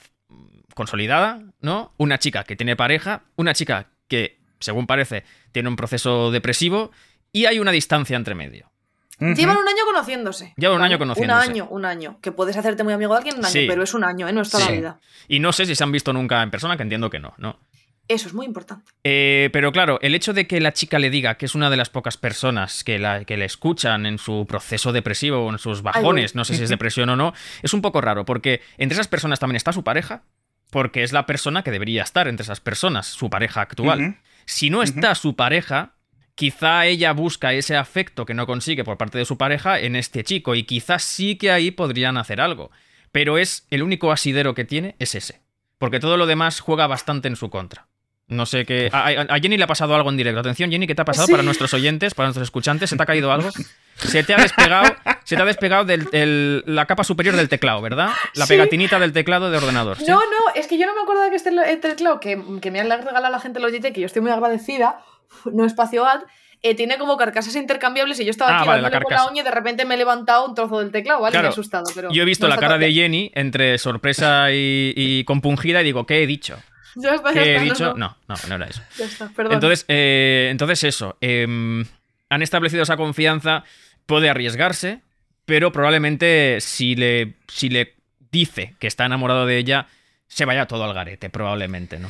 consolidada, 0.75 1.41
¿no? 1.59 1.93
Una 1.97 2.17
chica 2.19 2.45
que 2.45 2.55
tiene 2.55 2.75
pareja, 2.77 3.23
una 3.35 3.53
chica 3.53 3.87
que, 4.07 4.39
según 4.59 4.87
parece, 4.87 5.23
tiene 5.51 5.67
un 5.69 5.75
proceso 5.75 6.31
depresivo 6.31 6.91
y 7.33 7.45
hay 7.45 7.59
una 7.59 7.71
distancia 7.71 8.15
entre 8.15 8.33
medio. 8.33 8.71
Llevan 9.19 9.57
un 9.57 9.67
año 9.67 9.83
conociéndose. 9.85 10.53
Llevan 10.57 10.77
un 10.77 10.83
año 10.83 10.97
conociéndose. 10.97 11.45
Un 11.45 11.51
año, 11.51 11.67
un 11.69 11.85
año. 11.85 12.19
Que 12.21 12.31
puedes 12.31 12.57
hacerte 12.57 12.83
muy 12.83 12.93
amigo 12.93 13.11
de 13.13 13.17
alguien 13.17 13.35
en 13.35 13.39
un 13.39 13.45
año, 13.45 13.53
Sí. 13.53 13.65
pero 13.67 13.83
es 13.83 13.93
un 13.93 14.03
año, 14.03 14.27
¿eh? 14.27 14.33
No 14.33 14.41
es 14.41 14.49
toda 14.49 14.63
Sí. 14.65 14.69
la 14.71 14.75
vida. 14.75 14.99
Y 15.27 15.39
no 15.39 15.51
sé 15.53 15.65
si 15.65 15.75
se 15.75 15.83
han 15.83 15.91
visto 15.91 16.11
nunca 16.13 16.41
en 16.41 16.49
persona, 16.49 16.75
que 16.77 16.83
entiendo 16.83 17.09
que 17.09 17.19
no, 17.19 17.33
¿no? 17.37 17.59
Eso 18.07 18.27
es 18.27 18.33
muy 18.33 18.45
importante. 18.45 18.91
Eh, 19.03 19.49
pero 19.53 19.71
claro, 19.71 19.97
el 20.01 20.13
hecho 20.13 20.33
de 20.33 20.45
que 20.45 20.59
la 20.59 20.73
chica 20.73 20.99
le 20.99 21.09
diga 21.09 21.35
que 21.35 21.45
es 21.45 21.55
una 21.55 21.69
de 21.69 21.77
las 21.77 21.89
pocas 21.89 22.17
personas 22.17 22.83
que, 22.83 22.99
la, 22.99 23.23
que 23.23 23.37
le 23.37 23.45
escuchan 23.45 24.05
en 24.05 24.17
su 24.17 24.45
proceso 24.45 24.91
depresivo 24.91 25.45
o 25.45 25.49
en 25.49 25.57
sus 25.57 25.81
bajones, 25.81 26.35
no 26.35 26.43
sé 26.43 26.55
si 26.55 26.63
es 26.63 26.69
depresión 26.71 27.09
o 27.09 27.15
no, 27.15 27.33
es 27.61 27.73
un 27.73 27.81
poco 27.81 28.01
raro, 28.01 28.25
porque 28.25 28.61
entre 28.77 28.95
esas 28.95 29.07
personas 29.07 29.39
también 29.39 29.55
está 29.55 29.71
su 29.71 29.83
pareja, 29.83 30.23
porque 30.69 31.03
es 31.03 31.13
la 31.13 31.25
persona 31.25 31.63
que 31.63 31.71
debería 31.71 32.03
estar 32.03 32.27
entre 32.27 32.43
esas 32.43 32.59
personas, 32.59 33.07
su 33.07 33.29
pareja 33.29 33.61
actual. 33.61 34.17
Si 34.45 34.69
no 34.69 34.83
está 34.83 35.15
su 35.15 35.35
pareja, 35.35 35.95
quizá 36.35 36.85
ella 36.85 37.13
busca 37.13 37.53
ese 37.53 37.77
afecto 37.77 38.25
que 38.25 38.33
no 38.33 38.45
consigue 38.45 38.83
por 38.83 38.97
parte 38.97 39.17
de 39.17 39.25
su 39.25 39.37
pareja 39.37 39.79
en 39.79 39.95
este 39.95 40.23
chico, 40.23 40.55
y 40.55 40.63
quizás 40.63 41.03
sí 41.03 41.37
que 41.37 41.51
ahí 41.51 41.71
podrían 41.71 42.17
hacer 42.17 42.41
algo. 42.41 42.71
Pero 43.11 43.37
es 43.37 43.67
el 43.69 43.83
único 43.83 44.11
asidero 44.11 44.55
que 44.55 44.65
tiene 44.65 44.95
es 44.99 45.15
ese. 45.15 45.41
Porque 45.77 45.99
todo 45.99 46.17
lo 46.17 46.25
demás 46.25 46.59
juega 46.59 46.87
bastante 46.87 47.27
en 47.27 47.35
su 47.35 47.49
contra. 47.49 47.87
No 48.27 48.45
sé 48.45 48.65
qué. 48.65 48.89
A, 48.91 49.37
Jenny 49.41 49.57
le 49.57 49.63
ha 49.65 49.67
pasado 49.67 49.93
algo 49.95 50.09
en 50.09 50.17
directo. 50.17 50.39
Atención, 50.39 50.71
Jenny, 50.71 50.87
¿qué 50.87 50.95
te 50.95 51.01
ha 51.01 51.05
pasado 51.05 51.27
Sí. 51.27 51.33
para 51.33 51.43
nuestros 51.43 51.73
oyentes, 51.73 52.13
para 52.13 52.27
nuestros 52.27 52.45
escuchantes? 52.47 52.89
¿Se 52.89 52.95
te 52.97 53.03
ha 53.03 53.05
caído 53.05 53.31
algo? 53.31 53.49
Se 53.95 54.23
te 54.23 54.33
ha 54.33 54.37
despegado, 54.37 54.91
se 55.23 55.35
te 55.35 55.41
ha 55.41 55.45
despegado 55.45 55.85
del- 55.85 56.07
el- 56.13 56.63
la 56.65 56.87
capa 56.87 57.03
superior 57.03 57.35
del 57.35 57.47
teclado, 57.47 57.79
¿verdad? 57.79 58.09
La 58.33 58.47
Sí. 58.47 58.53
pegatinita 58.53 58.97
del 58.97 59.13
teclado 59.13 59.51
de 59.51 59.57
ordenador. 59.57 59.97
¿sí? 59.97 60.05
No, 60.07 60.15
no, 60.19 60.53
es 60.55 60.65
que 60.67 60.79
yo 60.79 60.87
no 60.87 60.95
me 60.95 61.01
acuerdo 61.01 61.21
de 61.21 61.29
que 61.29 61.35
este 61.35 61.49
el 61.51 61.79
teclado 61.79 62.19
que, 62.19 62.41
que 62.59 62.71
me 62.71 62.79
han 62.79 62.89
regalado 62.89 63.29
la 63.29 63.39
gente 63.39 63.59
Logitech, 63.59 63.93
que 63.93 64.01
yo 64.01 64.07
estoy 64.07 64.23
muy 64.23 64.31
agradecida, 64.31 64.97
no 65.53 65.63
espacio 65.65 66.05
ad, 66.07 66.21
eh, 66.63 66.73
tiene 66.75 66.97
como 66.97 67.17
carcasas 67.17 67.55
intercambiables 67.55 68.19
y 68.19 68.25
yo 68.25 68.31
estaba 68.31 68.51
Ah, 68.51 68.59
aquí 68.61 68.67
vale, 68.69 68.81
la 68.81 68.89
con 68.89 69.13
la 69.13 69.27
uña 69.29 69.41
y 69.41 69.45
de 69.45 69.51
repente 69.51 69.85
me 69.85 69.93
he 69.93 69.97
levantado 69.97 70.47
un 70.47 70.55
trozo 70.55 70.79
del 70.79 70.91
teclado, 70.91 71.21
¿vale? 71.21 71.33
Claro, 71.33 71.43
me 71.43 71.49
he 71.49 71.51
asustado, 71.51 71.83
pero... 71.93 72.09
Yo 72.11 72.23
he 72.23 72.25
visto 72.25 72.47
no 72.47 72.55
la 72.55 72.59
cara 72.59 72.77
de. 72.79 72.91
Jenny 72.91 73.31
entre 73.35 73.77
sorpresa 73.77 74.49
y, 74.51 74.91
y 74.95 75.23
compungida 75.25 75.81
y 75.81 75.83
digo, 75.83 76.05
¿qué 76.07 76.23
he 76.23 76.27
dicho? 76.27 76.57
Ya 76.95 77.15
está, 77.15 77.33
ya 77.33 77.43
¿Qué 77.43 77.51
he 77.51 77.55
está, 77.55 77.63
dicho? 77.63 77.93
no, 77.97 78.15
No, 78.27 78.35
no, 78.47 78.55
era 78.55 78.65
eso. 78.67 78.81
Ya 78.97 79.05
está, 79.05 79.29
perdón. 79.29 79.53
Entonces, 79.55 79.85
eh, 79.87 80.49
entonces 80.51 80.83
eso. 80.83 81.17
em, 81.21 81.85
han 82.29 82.41
establecido 82.41 82.83
esa 82.83 82.97
confianza. 82.97 83.63
Puede 84.05 84.29
arriesgarse, 84.29 85.01
pero 85.45 85.71
probablemente 85.71 86.57
si 86.61 86.95
le, 86.95 87.35
si 87.47 87.69
le 87.69 87.95
dice 88.31 88.75
que 88.79 88.87
está 88.87 89.05
enamorado 89.05 89.45
de 89.45 89.57
ella, 89.57 89.87
se 90.27 90.45
vaya 90.45 90.65
todo 90.67 90.83
al 90.83 90.93
garete, 90.93 91.29
probablemente, 91.29 91.99
¿no? 91.99 92.09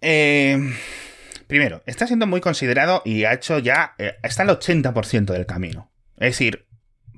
Eh, 0.00 0.56
primero, 1.46 1.82
está 1.86 2.06
siendo 2.06 2.26
muy 2.26 2.40
considerado 2.40 3.02
y 3.04 3.24
ha 3.24 3.34
hecho 3.34 3.58
ya. 3.58 3.94
eh, 3.98 4.14
está 4.22 4.42
al 4.44 4.48
80% 4.50 5.26
del 5.32 5.46
camino. 5.46 5.90
Es 6.16 6.30
decir, 6.32 6.66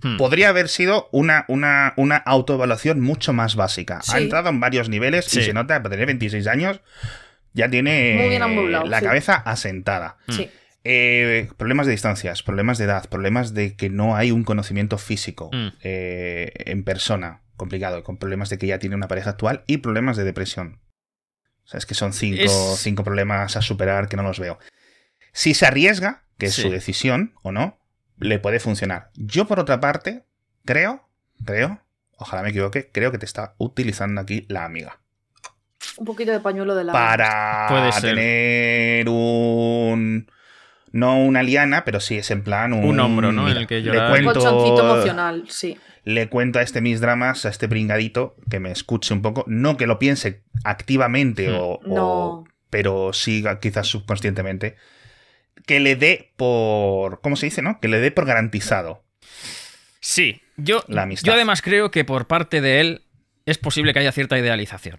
Hmm. 0.02 0.16
podría 0.16 0.48
haber 0.48 0.68
sido 0.68 1.08
una, 1.12 1.44
una, 1.48 1.94
una 1.96 2.16
autoevaluación 2.16 3.00
mucho 3.00 3.32
más 3.32 3.54
básica. 3.56 4.00
Ha 4.08 4.18
entrado 4.18 4.48
en 4.50 4.58
varios 4.60 4.88
niveles 4.88 5.26
Sí. 5.26 5.40
y 5.40 5.42
se 5.44 5.52
nota, 5.52 5.80
para 5.82 5.90
tener 5.92 6.06
26 6.06 6.46
años, 6.48 6.80
ya 7.52 7.68
tiene 7.70 8.38
la 8.88 8.98
sí. 8.98 9.04
cabeza 9.04 9.34
asentada. 9.34 10.16
Sí. 10.28 10.50
Eh, 10.84 11.48
problemas 11.56 11.86
de 11.86 11.92
distancias, 11.92 12.42
problemas 12.42 12.78
de 12.78 12.84
edad, 12.86 13.08
problemas 13.08 13.54
de 13.54 13.76
que 13.76 13.88
no 13.90 14.16
hay 14.16 14.32
un 14.32 14.42
conocimiento 14.42 14.98
físico 14.98 15.50
Mm. 15.52 15.68
eh, 15.84 16.52
en 16.66 16.82
persona, 16.82 17.42
complicado, 17.56 18.02
con 18.02 18.16
problemas 18.16 18.48
de 18.50 18.58
que 18.58 18.66
ya 18.66 18.80
tiene 18.80 18.96
una 18.96 19.06
pareja 19.06 19.30
actual 19.30 19.62
y 19.68 19.76
problemas 19.76 20.16
de 20.16 20.24
depresión. 20.24 20.80
O 21.64 21.68
sea, 21.68 21.78
es 21.78 21.86
que 21.86 21.94
son 21.94 22.12
cinco, 22.12 22.42
Es- 22.42 22.80
cinco 22.80 23.04
problemas 23.04 23.56
a 23.56 23.62
superar 23.62 24.08
que 24.08 24.16
no 24.16 24.24
los 24.24 24.40
veo. 24.40 24.58
Si 25.32 25.54
se 25.54 25.64
arriesga, 25.66 26.24
que 26.38 26.46
es 26.46 26.54
Sí. 26.54 26.62
su 26.62 26.70
decisión 26.70 27.34
o 27.42 27.52
no, 27.52 27.78
le 28.22 28.38
puede 28.38 28.60
funcionar. 28.60 29.10
Yo, 29.14 29.46
por 29.46 29.58
otra 29.60 29.80
parte, 29.80 30.24
creo, 30.64 31.08
creo, 31.44 31.80
ojalá 32.16 32.42
me 32.42 32.50
equivoque, 32.50 32.90
creo 32.92 33.10
que 33.12 33.18
te 33.18 33.26
está 33.26 33.54
utilizando 33.58 34.20
aquí 34.20 34.46
la 34.48 34.64
amiga 34.64 35.00
Un 35.96 36.04
poquito 36.04 36.30
de 36.32 36.40
pañuelo 36.40 36.74
de 36.74 36.84
la... 36.84 36.92
para 36.92 37.66
Puede 37.68 37.92
ser. 37.92 38.14
tener 38.14 39.08
un 39.08 40.30
no 40.92 41.18
una 41.24 41.42
liana, 41.42 41.84
pero 41.86 42.00
sí 42.00 42.18
es 42.18 42.30
en 42.30 42.42
plan 42.44 42.72
un, 42.74 42.84
Un 42.84 43.00
hombro, 43.00 43.32
¿no? 43.32 43.48
En 43.50 43.56
el 43.56 43.66
que 43.66 43.76
le 43.76 43.82
llorar. 43.82 44.10
Un 44.10 44.24
cuento, 44.24 44.40
colchoncito 44.40 44.80
emocional, 44.94 45.44
sí. 45.48 45.78
le 46.04 46.28
cuento 46.28 46.58
a 46.58 46.62
este 46.62 46.82
mis 46.82 47.00
dramas, 47.00 47.46
a 47.46 47.48
este 47.48 47.66
pringadito, 47.66 48.36
que 48.50 48.60
me 48.60 48.70
escuche 48.70 49.14
un 49.14 49.22
poco, 49.22 49.44
no 49.46 49.78
que 49.78 49.86
lo 49.86 49.98
piense 49.98 50.42
activamente 50.64 51.48
Hmm. 51.48 51.54
o, 51.54 51.64
o- 51.76 51.80
No. 51.86 52.44
pero 52.68 53.12
sí 53.14 53.42
quizás 53.62 53.86
subconscientemente, 53.86 54.76
que 55.66 55.80
le 55.80 55.96
dé 55.96 56.32
por, 56.36 57.20
¿cómo 57.20 57.36
se 57.36 57.46
dice, 57.46 57.62
no? 57.62 57.78
Que 57.80 57.88
le 57.88 57.98
dé 58.00 58.10
por 58.10 58.26
garantizado. 58.26 59.02
Sí, 60.00 60.40
yo, 60.56 60.84
La 60.88 61.02
amistad. 61.02 61.26
yo 61.28 61.34
además 61.34 61.62
creo 61.62 61.90
que 61.90 62.04
por 62.04 62.26
parte 62.26 62.60
de 62.60 62.80
él 62.80 63.02
es 63.46 63.58
posible 63.58 63.92
que 63.92 64.00
haya 64.00 64.12
cierta 64.12 64.38
idealización. 64.38 64.98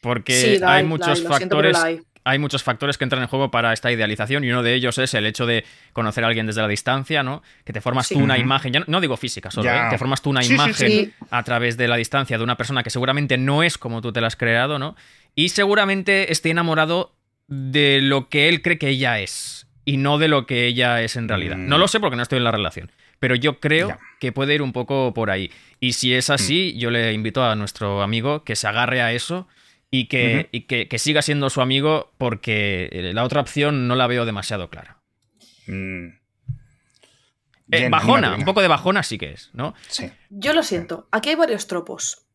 Porque 0.00 0.56
sí, 0.58 0.62
hay 0.64 0.84
muchos 0.84 1.22
factores 1.22 1.76
hay. 2.24 2.38
muchos 2.38 2.62
factores 2.62 2.98
que 2.98 3.04
entran 3.04 3.22
en 3.22 3.28
juego 3.28 3.50
para 3.50 3.72
esta 3.72 3.90
idealización 3.90 4.44
y 4.44 4.50
uno 4.50 4.62
de 4.62 4.74
ellos 4.74 4.98
es 4.98 5.14
el 5.14 5.26
hecho 5.26 5.46
de 5.46 5.64
conocer 5.92 6.24
a 6.24 6.28
alguien 6.28 6.46
desde 6.46 6.60
la 6.60 6.68
distancia, 6.68 7.22
¿no? 7.22 7.42
Que 7.64 7.72
te 7.72 7.80
formas 7.80 8.06
Sí. 8.08 8.14
tú 8.14 8.20
una 8.20 8.36
imagen, 8.38 8.72
ya 8.72 8.80
no, 8.80 8.86
no 8.88 9.00
digo 9.00 9.16
física 9.16 9.50
solo. 9.50 9.70
¿eh? 9.70 9.80
te 9.90 9.98
formas 9.98 10.22
tú 10.22 10.30
una 10.30 10.42
Sí, 10.42 10.48
sí, 10.48 10.54
imagen 10.54 10.74
sí. 10.90 11.12
a 11.30 11.42
través 11.44 11.76
de 11.76 11.88
la 11.88 11.96
distancia 11.96 12.36
de 12.38 12.44
una 12.44 12.56
persona 12.56 12.82
que 12.82 12.90
seguramente 12.90 13.36
no 13.38 13.62
es 13.62 13.78
como 13.78 14.00
tú 14.00 14.12
te 14.12 14.20
la 14.20 14.26
has 14.28 14.36
creado, 14.36 14.78
¿no? 14.78 14.96
Y 15.34 15.48
seguramente 15.50 16.30
esté 16.32 16.50
enamorado 16.50 17.14
de 17.48 18.00
lo 18.02 18.28
que 18.28 18.48
él 18.48 18.60
cree 18.60 18.78
que 18.78 18.88
ella 18.88 19.18
es 19.20 19.55
y 19.86 19.96
no 19.96 20.18
de 20.18 20.28
lo 20.28 20.44
que 20.44 20.66
ella 20.66 21.00
es 21.00 21.16
en 21.16 21.28
realidad. 21.28 21.56
Mm. 21.56 21.68
No 21.68 21.78
lo 21.78 21.88
sé 21.88 21.98
porque 22.00 22.16
no 22.16 22.22
estoy 22.22 22.36
en 22.36 22.44
la 22.44 22.52
relación, 22.52 22.92
pero 23.18 23.34
yo 23.34 23.60
creo 23.60 23.96
que 24.20 24.32
puede 24.32 24.54
ir 24.54 24.60
un 24.60 24.72
poco 24.74 25.14
por 25.14 25.30
ahí. 25.30 25.50
Y 25.80 25.94
si 25.94 26.12
es 26.12 26.28
así, 26.28 26.72
Mm. 26.74 26.78
yo 26.78 26.90
le 26.90 27.12
invito 27.14 27.42
a 27.42 27.54
nuestro 27.54 28.02
amigo 28.02 28.44
que 28.44 28.56
se 28.56 28.66
agarre 28.68 29.00
a 29.00 29.12
eso 29.14 29.48
y 29.90 30.06
que, 30.08 30.48
y 30.52 30.62
que, 30.62 30.88
que 30.88 30.98
siga 30.98 31.22
siendo 31.22 31.48
su 31.48 31.60
amigo 31.62 32.12
porque 32.18 32.88
eh, 32.92 33.12
la 33.14 33.22
otra 33.24 33.40
opción 33.40 33.86
no 33.88 33.94
la 33.94 34.06
veo 34.08 34.26
demasiado 34.26 34.68
clara. 34.68 34.98
Mm. 35.68 36.08
Eh, 37.72 37.88
bajona, 37.88 38.34
un 38.36 38.44
poco 38.44 38.62
de 38.62 38.68
bajona 38.68 39.02
sí 39.02 39.18
que 39.18 39.32
es, 39.32 39.50
¿no? 39.52 39.74
Sí. 39.88 40.10
Yo 40.30 40.52
lo 40.52 40.62
siento, 40.62 41.08
aquí 41.10 41.30
hay 41.30 41.34
varios 41.36 41.66
tropos. 41.66 42.26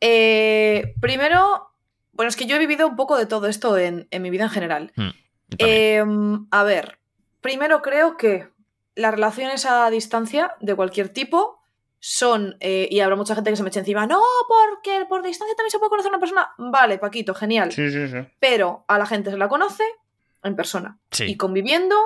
Eh, 0.00 0.94
primero, 1.00 1.68
bueno, 2.12 2.28
es 2.28 2.36
que 2.36 2.46
yo 2.46 2.56
he 2.56 2.58
vivido 2.58 2.86
un 2.86 2.96
poco 2.96 3.16
de 3.18 3.26
todo 3.26 3.46
esto 3.46 3.76
en, 3.78 4.06
en 4.10 4.22
mi 4.22 4.30
vida 4.30 4.44
en 4.44 4.50
general. 4.50 4.92
Mm. 4.96 5.08
Eh, 5.58 6.02
a 6.50 6.62
ver, 6.64 6.98
primero 7.40 7.82
creo 7.82 8.16
que 8.16 8.48
las 8.94 9.14
relaciones 9.14 9.66
a 9.66 9.90
distancia 9.90 10.54
de 10.60 10.74
cualquier 10.74 11.08
tipo 11.08 11.60
son, 12.00 12.56
eh, 12.60 12.86
y 12.90 13.00
habrá 13.00 13.16
mucha 13.16 13.34
gente 13.34 13.50
que 13.50 13.56
se 13.56 13.62
me 13.62 13.70
eche 13.70 13.80
encima, 13.80 14.06
no, 14.06 14.20
porque 14.46 15.06
por 15.06 15.22
distancia 15.22 15.56
también 15.56 15.70
se 15.70 15.78
puede 15.78 15.90
conocer 15.90 16.10
a 16.10 16.14
una 16.14 16.20
persona. 16.20 16.50
Vale, 16.58 16.98
Paquito, 16.98 17.34
genial. 17.34 17.72
Sí, 17.72 17.90
sí, 17.90 18.08
sí. 18.08 18.18
Pero 18.40 18.84
a 18.88 18.98
la 18.98 19.06
gente 19.06 19.30
se 19.30 19.38
la 19.38 19.48
conoce 19.48 19.84
en 20.42 20.54
persona 20.54 20.98
sí. 21.10 21.24
y 21.24 21.36
conviviendo 21.36 21.96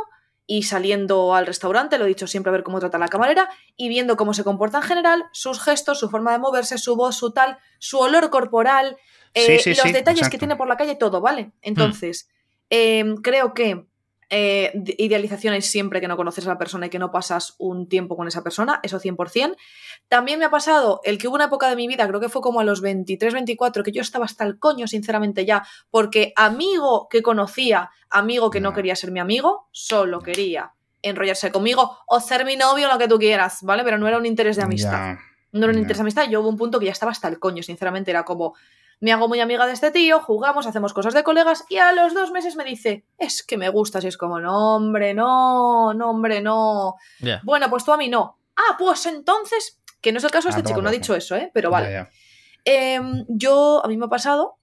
y 0.46 0.62
saliendo 0.62 1.34
al 1.34 1.46
restaurante, 1.46 1.98
lo 1.98 2.04
he 2.04 2.08
dicho 2.08 2.26
siempre 2.26 2.50
a 2.50 2.52
ver 2.52 2.62
cómo 2.62 2.80
trata 2.80 2.96
la 2.96 3.08
camarera 3.08 3.50
y 3.76 3.88
viendo 3.88 4.16
cómo 4.16 4.32
se 4.34 4.44
comporta 4.44 4.78
en 4.78 4.84
general, 4.84 5.24
sus 5.32 5.60
gestos, 5.60 5.98
su 5.98 6.08
forma 6.08 6.32
de 6.32 6.38
moverse, 6.38 6.78
su 6.78 6.96
voz, 6.96 7.16
su 7.16 7.32
tal, 7.32 7.58
su 7.78 7.98
olor 7.98 8.30
corporal, 8.30 8.96
eh, 9.34 9.58
Sí, 9.58 9.58
sí, 9.58 9.70
los 9.70 9.80
sí, 9.80 9.92
detalles 9.92 10.28
que 10.28 10.38
tiene 10.38 10.56
por 10.56 10.68
la 10.68 10.76
calle, 10.76 10.94
todo, 10.94 11.20
¿vale? 11.20 11.52
Entonces, 11.60 12.30
eh, 12.70 13.04
creo 13.22 13.54
que 13.54 13.86
eh, 14.30 14.70
de- 14.74 14.94
idealización 14.98 15.54
hay 15.54 15.62
siempre 15.62 16.02
que 16.02 16.08
no 16.08 16.16
conoces 16.18 16.44
a 16.46 16.50
la 16.50 16.58
persona 16.58 16.86
y 16.86 16.90
que 16.90 16.98
no 16.98 17.10
pasas 17.10 17.54
un 17.58 17.88
tiempo 17.88 18.14
con 18.14 18.28
esa 18.28 18.42
persona, 18.42 18.78
eso 18.82 19.00
100%. 19.00 19.56
También 20.08 20.38
me 20.38 20.44
ha 20.44 20.50
pasado 20.50 21.00
el 21.04 21.16
que 21.16 21.28
hubo 21.28 21.36
una 21.36 21.46
época 21.46 21.68
de 21.70 21.76
mi 21.76 21.88
vida, 21.88 22.06
creo 22.06 22.20
que 22.20 22.28
fue 22.28 22.42
como 22.42 22.60
a 22.60 22.64
los 22.64 22.82
23, 22.82 23.32
24, 23.32 23.82
que 23.82 23.92
yo 23.92 24.02
estaba 24.02 24.26
hasta 24.26 24.44
el 24.44 24.58
coño, 24.58 24.86
sinceramente, 24.86 25.46
ya, 25.46 25.66
porque 25.90 26.34
amigo 26.36 27.08
que 27.08 27.22
conocía, 27.22 27.90
amigo 28.10 28.50
que 28.50 28.60
no 28.60 28.70
quería 28.74 28.96
ser 28.96 29.12
mi 29.12 29.20
amigo, 29.20 29.68
solo 29.70 30.20
quería 30.20 30.72
enrollarse 31.00 31.50
conmigo 31.50 31.96
o 32.06 32.20
ser 32.20 32.44
mi 32.44 32.56
novio, 32.56 32.88
lo 32.88 32.98
que 32.98 33.08
tú 33.08 33.18
quieras, 33.18 33.62
¿vale? 33.62 33.82
Pero 33.82 33.96
no 33.96 34.08
era 34.08 34.18
un 34.18 34.26
interés 34.26 34.56
de 34.56 34.62
amistad. 34.64 35.14
No 35.52 35.60
era 35.60 35.72
un 35.72 35.78
interés 35.78 35.96
de 35.98 36.02
amistad. 36.02 36.28
Yo 36.28 36.42
hubo 36.42 36.48
un 36.50 36.58
punto 36.58 36.78
que 36.78 36.84
ya 36.86 36.92
estaba 36.92 37.12
hasta 37.12 37.28
el 37.28 37.38
coño, 37.38 37.62
sinceramente. 37.62 38.10
Era 38.10 38.24
como, 38.24 38.54
me 39.00 39.12
hago 39.12 39.28
muy 39.28 39.40
amiga 39.40 39.66
de 39.66 39.72
este 39.72 39.90
tío, 39.90 40.20
jugamos, 40.20 40.66
hacemos 40.66 40.92
cosas 40.92 41.14
de 41.14 41.22
colegas 41.22 41.64
y 41.68 41.76
a 41.76 41.92
los 41.92 42.14
dos 42.14 42.30
meses 42.32 42.56
me 42.56 42.64
dice, 42.64 43.04
es 43.18 43.42
que 43.42 43.56
me 43.56 43.68
gustas. 43.68 44.04
Y 44.04 44.08
es 44.08 44.16
como, 44.16 44.40
no, 44.40 44.76
hombre, 44.76 45.14
no, 45.14 45.94
no, 45.94 46.10
hombre, 46.10 46.40
no. 46.40 46.94
Bueno, 47.44 47.70
pues 47.70 47.84
tú 47.84 47.92
a 47.92 47.96
mí 47.96 48.08
no. 48.08 48.38
Ah, 48.56 48.76
pues 48.78 49.06
entonces, 49.06 49.80
que 50.00 50.10
no 50.12 50.18
es 50.18 50.24
el 50.24 50.30
caso 50.30 50.48
de 50.48 50.54
Ah, 50.54 50.56
este 50.58 50.62
toma 50.62 50.68
chico, 50.74 50.82
no 50.82 50.88
ha 50.88 50.92
dicho 50.92 51.14
eso, 51.14 51.36
¿eh? 51.36 51.50
Pero 51.54 51.70
vale. 51.70 51.88
Em, 52.64 53.24
yo, 53.28 53.80
a 53.84 53.88
mí 53.88 53.96
me 53.96 54.06
ha 54.06 54.08
pasado, 54.08 54.56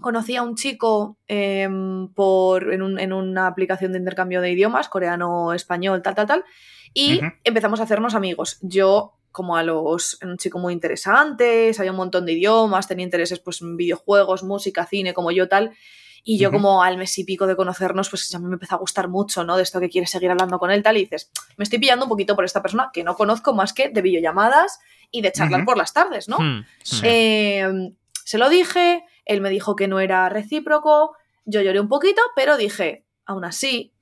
conocí 0.00 0.36
a 0.36 0.42
un 0.42 0.56
chico 0.56 1.16
em, 1.28 2.12
por, 2.12 2.72
en, 2.72 2.82
un- 2.82 2.98
en 2.98 3.12
una 3.12 3.46
aplicación 3.46 3.92
de 3.92 3.98
intercambio 3.98 4.40
de 4.40 4.50
idiomas, 4.50 4.88
coreano, 4.88 5.52
español, 5.54 6.02
tal, 6.02 6.14
tal, 6.14 6.26
tal, 6.26 6.44
y 6.92 7.18
empezamos 7.44 7.80
a 7.80 7.84
hacernos 7.84 8.14
amigos. 8.14 8.58
Yo, 8.62 9.14
como 9.36 9.54
a 9.54 9.62
los, 9.62 10.18
un 10.22 10.38
chico 10.38 10.58
muy 10.58 10.72
interesante, 10.72 11.74
sabía 11.74 11.90
un 11.90 11.98
montón 11.98 12.24
de 12.24 12.32
idiomas, 12.32 12.88
tenía 12.88 13.04
intereses 13.04 13.38
pues, 13.38 13.60
en 13.60 13.76
videojuegos, 13.76 14.42
música, 14.42 14.86
cine, 14.86 15.12
como 15.12 15.30
yo 15.30 15.46
tal. 15.46 15.76
Y 16.24 16.38
yo 16.38 16.50
como 16.50 16.82
al 16.82 16.96
mes 16.96 17.18
y 17.18 17.24
pico 17.24 17.46
de 17.46 17.54
conocernos, 17.54 18.08
pues 18.08 18.30
ya 18.30 18.38
me 18.38 18.54
empezó 18.54 18.76
a 18.76 18.78
gustar 18.78 19.08
mucho, 19.08 19.44
¿no? 19.44 19.58
De 19.58 19.62
esto 19.62 19.78
que 19.78 19.90
quieres 19.90 20.08
seguir 20.08 20.30
hablando 20.30 20.58
con 20.58 20.70
él, 20.70 20.82
tal, 20.82 20.96
y 20.96 21.00
dices, 21.00 21.30
me 21.58 21.64
estoy 21.64 21.78
pillando 21.78 22.06
un 22.06 22.08
poquito 22.08 22.34
por 22.34 22.46
esta 22.46 22.62
persona 22.62 22.88
que 22.94 23.04
no 23.04 23.14
conozco 23.14 23.52
más 23.52 23.74
que 23.74 23.90
de 23.90 24.00
videollamadas 24.00 24.80
y 25.10 25.20
de 25.20 25.30
charlar 25.32 25.66
por 25.66 25.76
las 25.76 25.92
tardes, 25.92 26.30
¿no? 26.30 26.38
Hmm. 26.38 26.64
Eh, 27.02 27.92
se 28.24 28.38
lo 28.38 28.48
dije, 28.48 29.04
él 29.26 29.42
me 29.42 29.50
dijo 29.50 29.76
que 29.76 29.86
no 29.86 30.00
era 30.00 30.30
recíproco, 30.30 31.14
yo 31.44 31.60
lloré 31.60 31.78
un 31.78 31.88
poquito, 31.88 32.22
pero 32.34 32.56
dije, 32.56 33.04
aún 33.26 33.44
así, 33.44 33.92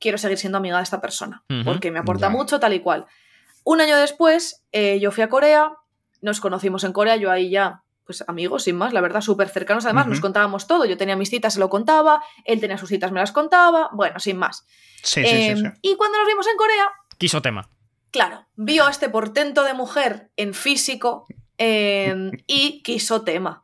quiero 0.00 0.18
seguir 0.18 0.36
siendo 0.36 0.58
amiga 0.58 0.78
de 0.78 0.82
esta 0.82 1.00
persona, 1.00 1.44
porque 1.64 1.92
me 1.92 2.00
aporta 2.00 2.28
mucho, 2.28 2.58
tal 2.58 2.74
y 2.74 2.80
cual. 2.80 3.06
Un 3.70 3.80
año 3.80 3.96
después, 3.96 4.64
eh, 4.72 4.98
yo 4.98 5.12
fui 5.12 5.22
a 5.22 5.28
Corea, 5.28 5.70
nos 6.22 6.40
conocimos 6.40 6.82
en 6.82 6.92
Corea, 6.92 7.14
yo 7.14 7.30
ahí 7.30 7.50
ya, 7.50 7.84
pues 8.04 8.24
amigos, 8.26 8.64
sin 8.64 8.74
más, 8.74 8.92
la 8.92 9.00
verdad, 9.00 9.20
súper 9.20 9.48
cercanos. 9.48 9.84
Además, 9.84 10.08
nos 10.08 10.18
contábamos 10.20 10.66
todo. 10.66 10.86
Yo 10.86 10.96
tenía 10.96 11.14
mis 11.14 11.30
citas, 11.30 11.54
se 11.54 11.60
lo 11.60 11.70
contaba, 11.70 12.20
él 12.44 12.58
tenía 12.58 12.78
sus 12.78 12.88
citas, 12.88 13.12
me 13.12 13.20
las 13.20 13.30
contaba, 13.30 13.88
bueno, 13.92 14.18
sin 14.18 14.38
más. 14.38 14.66
Sí, 15.04 15.22
sí, 15.24 15.54
sí, 15.54 15.56
sí. 15.56 15.68
Y 15.82 15.94
cuando 15.94 16.18
nos 16.18 16.26
vimos 16.26 16.48
en 16.48 16.56
Corea, 16.56 16.88
Quiso 17.16 17.40
tema. 17.42 17.70
claro, 18.10 18.44
vio 18.56 18.86
a 18.86 18.90
este 18.90 19.08
portento 19.08 19.62
de 19.62 19.74
mujer 19.74 20.32
en 20.36 20.52
físico 20.52 21.28
eh, 21.56 22.32
y 22.48 22.82
quiso 22.82 23.22
tema. 23.22 23.62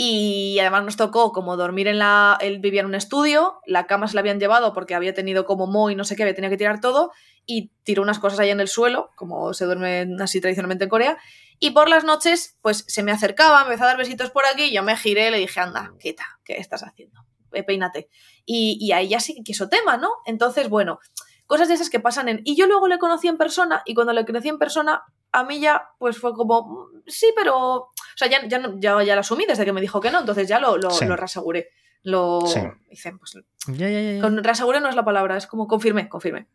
Y 0.00 0.60
además 0.60 0.84
nos 0.84 0.96
tocó 0.96 1.32
como 1.32 1.56
dormir 1.56 1.88
en 1.88 1.98
la... 1.98 2.38
Él 2.40 2.60
vivía 2.60 2.80
en 2.80 2.86
un 2.86 2.94
estudio, 2.94 3.60
la 3.66 3.88
cama 3.88 4.06
se 4.06 4.14
la 4.14 4.20
habían 4.20 4.38
llevado 4.38 4.72
porque 4.72 4.94
había 4.94 5.12
tenido 5.12 5.44
como 5.44 5.66
mo 5.66 5.90
y 5.90 5.96
no 5.96 6.04
sé 6.04 6.14
qué, 6.14 6.22
había 6.22 6.36
tenido 6.36 6.52
que 6.52 6.56
tirar 6.56 6.80
todo 6.80 7.10
y 7.46 7.72
tiró 7.82 8.02
unas 8.02 8.20
cosas 8.20 8.38
ahí 8.38 8.50
en 8.50 8.60
el 8.60 8.68
suelo, 8.68 9.10
como 9.16 9.52
se 9.54 9.64
duerme 9.64 10.06
así 10.20 10.40
tradicionalmente 10.40 10.84
en 10.84 10.90
Corea. 10.90 11.18
Y 11.58 11.70
por 11.70 11.88
las 11.88 12.04
noches, 12.04 12.56
pues 12.62 12.84
se 12.86 13.02
me 13.02 13.10
acercaba, 13.10 13.58
me 13.64 13.70
empezó 13.70 13.84
a 13.84 13.88
dar 13.88 13.96
besitos 13.96 14.30
por 14.30 14.44
aquí, 14.46 14.72
yo 14.72 14.84
me 14.84 14.96
giré 14.96 15.32
le 15.32 15.38
dije, 15.38 15.58
anda, 15.58 15.92
quita, 15.98 16.24
¿qué 16.44 16.58
estás 16.58 16.84
haciendo? 16.84 17.26
Peínate. 17.66 18.08
Y, 18.46 18.78
y 18.80 18.92
ahí 18.92 19.08
ya 19.08 19.18
sí 19.18 19.34
que 19.34 19.42
quiso 19.42 19.68
tema, 19.68 19.96
¿no? 19.96 20.10
Entonces, 20.26 20.68
bueno, 20.68 21.00
cosas 21.46 21.66
de 21.66 21.74
esas 21.74 21.90
que 21.90 21.98
pasan 21.98 22.28
en... 22.28 22.42
Y 22.44 22.54
yo 22.54 22.68
luego 22.68 22.86
le 22.86 22.98
conocí 22.98 23.26
en 23.26 23.38
persona 23.38 23.82
y 23.84 23.94
cuando 23.94 24.12
le 24.12 24.24
conocí 24.24 24.48
en 24.48 24.58
persona, 24.58 25.02
a 25.32 25.44
mí 25.44 25.60
ya 25.60 25.90
pues 25.98 26.18
fue 26.18 26.32
como, 26.32 26.62
"Mm, 26.68 27.02
sí, 27.06 27.32
pero... 27.36 27.56
O 27.56 27.92
sea, 28.16 28.28
ya, 28.28 28.46
ya, 28.46 28.60
ya, 28.78 29.02
ya 29.02 29.14
lo 29.14 29.20
asumí 29.20 29.44
desde 29.46 29.64
que 29.64 29.72
me 29.72 29.80
dijo 29.80 30.00
que 30.00 30.10
no, 30.10 30.20
entonces 30.20 30.48
ya 30.48 30.58
lo, 30.58 30.76
lo, 30.76 30.90
Sí. 30.90 31.04
lo 31.06 31.16
reaseguré. 31.16 31.68
Lo 32.02 32.40
Sí. 32.46 32.60
hice, 32.90 33.12
pues, 33.12 33.34
Ya, 33.68 33.88
ya, 33.88 34.00
ya, 34.00 34.12
ya. 34.14 34.20
con 34.22 34.42
reaseguré 34.42 34.80
no 34.80 34.88
es 34.88 34.94
la 34.96 35.04
palabra, 35.04 35.36
es 35.36 35.46
como 35.46 35.66
confirmé, 35.66 36.08
confirmé. 36.08 36.46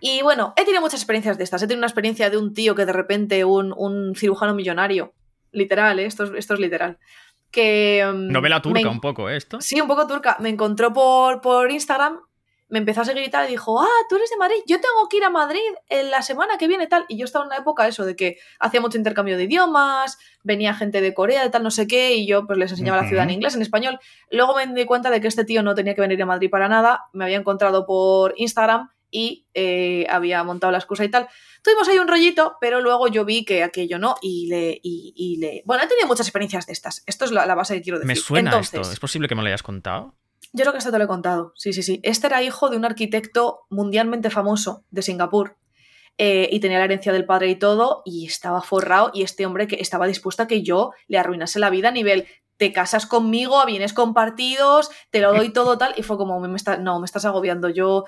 Y 0.00 0.22
bueno, 0.22 0.52
he 0.56 0.64
tenido 0.64 0.80
muchas 0.82 1.00
experiencias 1.00 1.38
de 1.38 1.44
estas. 1.44 1.62
He 1.62 1.66
tenido 1.66 1.80
una 1.80 1.86
experiencia 1.88 2.30
de 2.30 2.36
un 2.36 2.52
tío 2.54 2.74
que 2.74 2.84
de 2.86 2.92
repente, 2.92 3.44
un, 3.44 3.74
un 3.76 4.14
cirujano 4.14 4.54
millonario, 4.54 5.14
literal, 5.52 5.98
¿eh? 5.98 6.04
esto, 6.06 6.24
es, 6.24 6.30
esto 6.36 6.54
es 6.54 6.60
literal, 6.60 6.98
que... 7.50 8.04
mm, 8.06 8.28
Novela 8.30 8.60
turca 8.62 8.80
me- 8.80 8.86
un 8.88 9.00
poco, 9.00 9.28
¿eh? 9.30 9.36
Esto. 9.38 9.60
Sí, 9.60 9.80
un 9.80 9.88
poco 9.88 10.06
turca. 10.06 10.36
Me 10.40 10.50
encontró 10.50 10.92
por, 10.92 11.40
por 11.40 11.70
Instagram, 11.70 12.20
me 12.68 12.78
empezó 12.78 13.00
a 13.00 13.04
seguir 13.04 13.22
y 13.22 13.30
tal, 13.30 13.46
y 13.46 13.52
dijo, 13.52 13.80
ah, 13.80 13.86
tú 14.08 14.16
eres 14.16 14.30
de 14.30 14.36
Madrid, 14.36 14.58
yo 14.66 14.76
tengo 14.80 15.08
que 15.08 15.16
ir 15.16 15.24
a 15.24 15.30
Madrid 15.30 15.60
en 15.88 16.10
la 16.10 16.22
semana 16.22 16.58
que 16.58 16.68
viene 16.68 16.86
tal. 16.86 17.06
Y 17.08 17.16
yo 17.16 17.24
estaba 17.24 17.44
en 17.44 17.48
una 17.48 17.56
época 17.56 17.88
eso, 17.88 18.04
de 18.04 18.14
que 18.14 18.38
hacía 18.60 18.80
mucho 18.80 18.98
intercambio 18.98 19.36
de 19.36 19.44
idiomas, 19.44 20.18
venía 20.42 20.74
gente 20.74 21.00
de 21.00 21.14
Corea, 21.14 21.42
de 21.42 21.50
tal, 21.50 21.62
no 21.62 21.70
sé 21.70 21.86
qué, 21.86 22.14
y 22.14 22.26
yo 22.26 22.46
pues 22.46 22.58
les 22.58 22.70
enseñaba 22.70 23.02
la 23.02 23.08
ciudad 23.08 23.24
en 23.24 23.30
inglés, 23.30 23.54
en 23.54 23.62
español. 23.62 23.98
Luego 24.30 24.54
me 24.54 24.66
di 24.66 24.84
cuenta 24.84 25.10
de 25.10 25.20
que 25.20 25.28
este 25.28 25.44
tío 25.44 25.62
no 25.62 25.74
tenía 25.74 25.94
que 25.94 26.00
venir 26.00 26.22
a 26.22 26.26
Madrid 26.26 26.50
para 26.50 26.68
nada, 26.68 27.06
me 27.12 27.24
había 27.24 27.38
encontrado 27.38 27.86
por 27.86 28.34
Instagram 28.36 28.90
y 29.10 29.46
eh, 29.54 30.06
había 30.10 30.44
montado 30.44 30.70
la 30.70 30.78
excusa 30.78 31.02
y 31.04 31.10
tal. 31.10 31.28
Tuvimos 31.62 31.88
ahí 31.88 31.98
un 31.98 32.08
rollito, 32.08 32.58
pero 32.60 32.82
luego 32.82 33.08
yo 33.08 33.24
vi 33.24 33.44
que 33.46 33.62
aquello 33.62 33.98
no, 33.98 34.16
y 34.20 34.46
le, 34.48 34.78
y, 34.82 35.14
y 35.16 35.38
le... 35.38 35.62
Bueno, 35.64 35.82
he 35.82 35.86
tenido 35.86 36.06
muchas 36.06 36.26
experiencias 36.26 36.66
de 36.66 36.74
estas. 36.74 37.02
Esto 37.06 37.24
es 37.24 37.32
la, 37.32 37.46
la 37.46 37.54
base 37.54 37.74
que 37.74 37.82
quiero 37.82 37.98
decir. 37.98 38.08
Me 38.08 38.16
suena 38.16 38.50
Entonces, 38.50 38.74
esto. 38.74 38.92
¿Es 38.92 39.00
posible 39.00 39.26
que 39.26 39.34
me 39.34 39.40
lo 39.40 39.48
hayas 39.48 39.62
contado? 39.62 40.14
Yo 40.52 40.62
creo 40.62 40.72
que 40.72 40.78
esto 40.78 40.90
te 40.90 40.98
lo 40.98 41.04
he 41.04 41.08
contado. 41.08 41.52
Sí, 41.56 41.72
sí, 41.72 41.82
sí. 41.82 42.00
Este 42.02 42.26
era 42.26 42.42
hijo 42.42 42.68
de 42.70 42.76
un 42.76 42.84
arquitecto 42.84 43.60
mundialmente 43.70 44.30
famoso 44.30 44.84
de 44.90 45.02
Singapur. 45.02 45.56
eh, 46.20 46.48
y 46.50 46.58
tenía 46.58 46.78
la 46.78 46.84
herencia 46.84 47.12
del 47.12 47.24
padre 47.26 47.48
y 47.48 47.54
todo, 47.54 48.02
y 48.04 48.26
estaba 48.26 48.60
forrado, 48.60 49.12
y 49.14 49.22
este 49.22 49.46
hombre 49.46 49.68
que 49.68 49.76
estaba 49.76 50.06
dispuesto 50.08 50.42
a 50.42 50.46
que 50.48 50.62
yo 50.64 50.90
le 51.06 51.16
arruinase 51.16 51.60
la 51.60 51.70
vida 51.70 51.90
a 51.90 51.92
nivel, 51.92 52.26
te 52.56 52.72
casas 52.72 53.06
conmigo, 53.06 53.60
a 53.60 53.66
bienes 53.66 53.92
compartidos, 53.92 54.90
te 55.10 55.20
lo 55.20 55.32
doy 55.32 55.50
todo 55.50 55.78
tal, 55.78 55.94
y 55.96 56.02
fue 56.02 56.16
como, 56.16 56.40
me 56.40 56.56
está, 56.56 56.76
no, 56.76 56.98
me 56.98 57.04
estás 57.04 57.24
agobiando, 57.24 57.68
yo, 57.68 58.04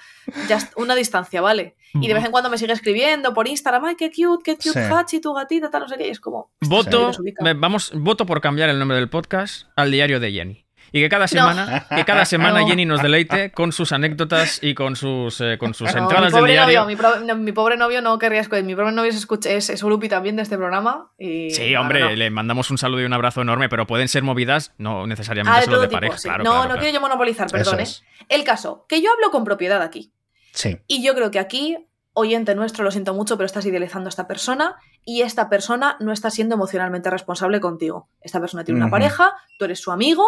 ya 0.48 0.58
una 0.76 0.96
distancia, 0.96 1.40
¿vale? 1.40 1.76
Y 1.94 2.08
de 2.08 2.14
vez 2.14 2.24
en 2.24 2.32
cuando 2.32 2.50
me 2.50 2.58
sigue 2.58 2.72
escribiendo 2.72 3.32
por 3.32 3.46
Instagram, 3.46 3.84
ay, 3.84 3.94
qué 3.94 4.10
cute, 4.10 4.42
qué 4.42 4.56
cute, 4.56 4.72
Sí. 4.72 4.92
Hachi, 4.92 5.20
tu 5.20 5.32
gatita, 5.32 5.70
tal, 5.70 5.82
no 5.82 5.88
sé 5.88 5.96
qué, 5.96 6.08
y 6.08 6.10
es 6.10 6.18
como... 6.18 6.50
Voto, 6.62 7.12
vamos, 7.56 7.92
voto 7.94 8.26
por 8.26 8.40
cambiar 8.40 8.70
el 8.70 8.78
nombre 8.80 8.96
del 8.96 9.08
podcast 9.08 9.68
al 9.76 9.92
diario 9.92 10.18
de 10.18 10.32
Jenny. 10.32 10.66
Y 10.92 11.00
que 11.00 11.08
cada 11.08 11.28
semana, 11.28 11.86
que 11.94 12.04
cada 12.04 12.24
semana 12.26 12.60
No. 12.60 12.66
Jenny 12.68 12.84
nos 12.84 13.02
deleite 13.02 13.52
con 13.52 13.72
sus 13.72 13.92
anécdotas 13.92 14.58
y 14.62 14.74
con 14.74 14.96
sus, 14.96 15.40
eh, 15.40 15.56
con 15.58 15.72
sus 15.74 15.94
No, 15.94 16.02
entradas 16.02 16.26
mi 16.26 16.32
del 16.32 16.40
pobre 16.40 16.52
diario. 16.52 16.80
novio, 16.80 16.86
mi, 16.88 16.96
pro- 16.96 17.20
no, 17.20 17.36
mi 17.36 17.52
pobre 17.52 17.76
novio 17.76 18.02
no 18.02 18.18
querría 18.18 18.40
escuchar. 18.40 18.64
Mi 18.64 18.74
pobre 18.74 18.92
novio 18.92 19.10
es, 19.10 19.16
escucha, 19.16 19.50
es, 19.50 19.70
es 19.70 19.82
Ulupi 19.82 20.08
también 20.08 20.36
de 20.36 20.42
este 20.42 20.56
programa. 20.56 21.10
Y, 21.18 21.50
Sí, 21.50 21.72
no, 21.72 21.80
hombre, 21.82 22.00
no, 22.00 22.08
no. 22.10 22.16
le 22.16 22.30
mandamos 22.30 22.70
un 22.70 22.78
saludo 22.78 23.02
y 23.02 23.04
un 23.04 23.12
abrazo 23.12 23.42
enorme, 23.42 23.68
pero 23.68 23.86
pueden 23.86 24.08
ser 24.08 24.22
movidas, 24.22 24.72
no 24.78 25.06
necesariamente 25.06 25.56
Ah, 25.56 25.60
de 25.60 25.64
solo 25.66 25.76
todo 25.76 25.82
de 25.82 25.88
tipo, 25.88 25.96
pareja. 26.00 26.18
sí. 26.18 26.28
claro, 26.28 26.44
no, 26.44 26.50
claro, 26.50 26.62
no 26.62 26.66
claro. 26.68 26.80
quiero 26.80 26.94
yo 26.94 27.00
monopolizar, 27.00 27.50
perdón. 27.50 27.80
¿eh? 27.80 27.82
Es. 27.84 28.02
El 28.28 28.44
caso, 28.44 28.86
que 28.88 29.00
yo 29.02 29.10
hablo 29.12 29.30
con 29.30 29.44
propiedad 29.44 29.82
aquí. 29.82 30.12
Sí. 30.52 30.78
Y 30.86 31.02
yo 31.04 31.14
creo 31.14 31.30
que 31.30 31.38
aquí, 31.38 31.76
oyente 32.12 32.54
nuestro, 32.56 32.82
lo 32.84 32.90
siento 32.90 33.14
mucho, 33.14 33.36
pero 33.36 33.46
estás 33.46 33.64
idealizando 33.66 34.08
a 34.08 34.10
esta 34.10 34.26
persona 34.26 34.74
y 35.04 35.22
esta 35.22 35.48
persona 35.48 35.96
no 36.00 36.12
está 36.12 36.30
siendo 36.30 36.56
emocionalmente 36.56 37.08
responsable 37.08 37.60
contigo. 37.60 38.08
Esta 38.20 38.40
persona 38.40 38.64
tiene 38.64 38.80
una 38.80 38.90
pareja, 38.90 39.32
tú 39.58 39.64
eres 39.64 39.80
su 39.80 39.92
amigo 39.92 40.24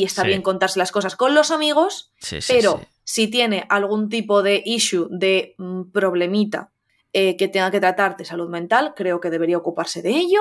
y 0.00 0.04
está 0.04 0.22
Sí. 0.22 0.28
bien 0.28 0.42
contarse 0.42 0.78
las 0.78 0.92
cosas 0.92 1.16
con 1.16 1.34
los 1.34 1.50
amigos, 1.50 2.12
Sí, 2.18 2.40
sí, 2.40 2.52
pero 2.54 2.78
sí. 2.80 2.86
si 3.04 3.28
tiene 3.28 3.66
algún 3.68 4.08
tipo 4.08 4.42
de 4.42 4.62
issue, 4.64 5.08
de 5.10 5.54
mm, 5.58 5.90
problemita 5.92 6.70
eh, 7.12 7.36
que 7.36 7.48
tenga 7.48 7.70
que 7.70 7.80
tratar 7.80 8.16
de 8.16 8.24
salud 8.24 8.48
mental, 8.50 8.92
creo 8.94 9.18
que 9.20 9.30
debería 9.30 9.56
ocuparse 9.56 10.02
de 10.02 10.10
ello. 10.10 10.40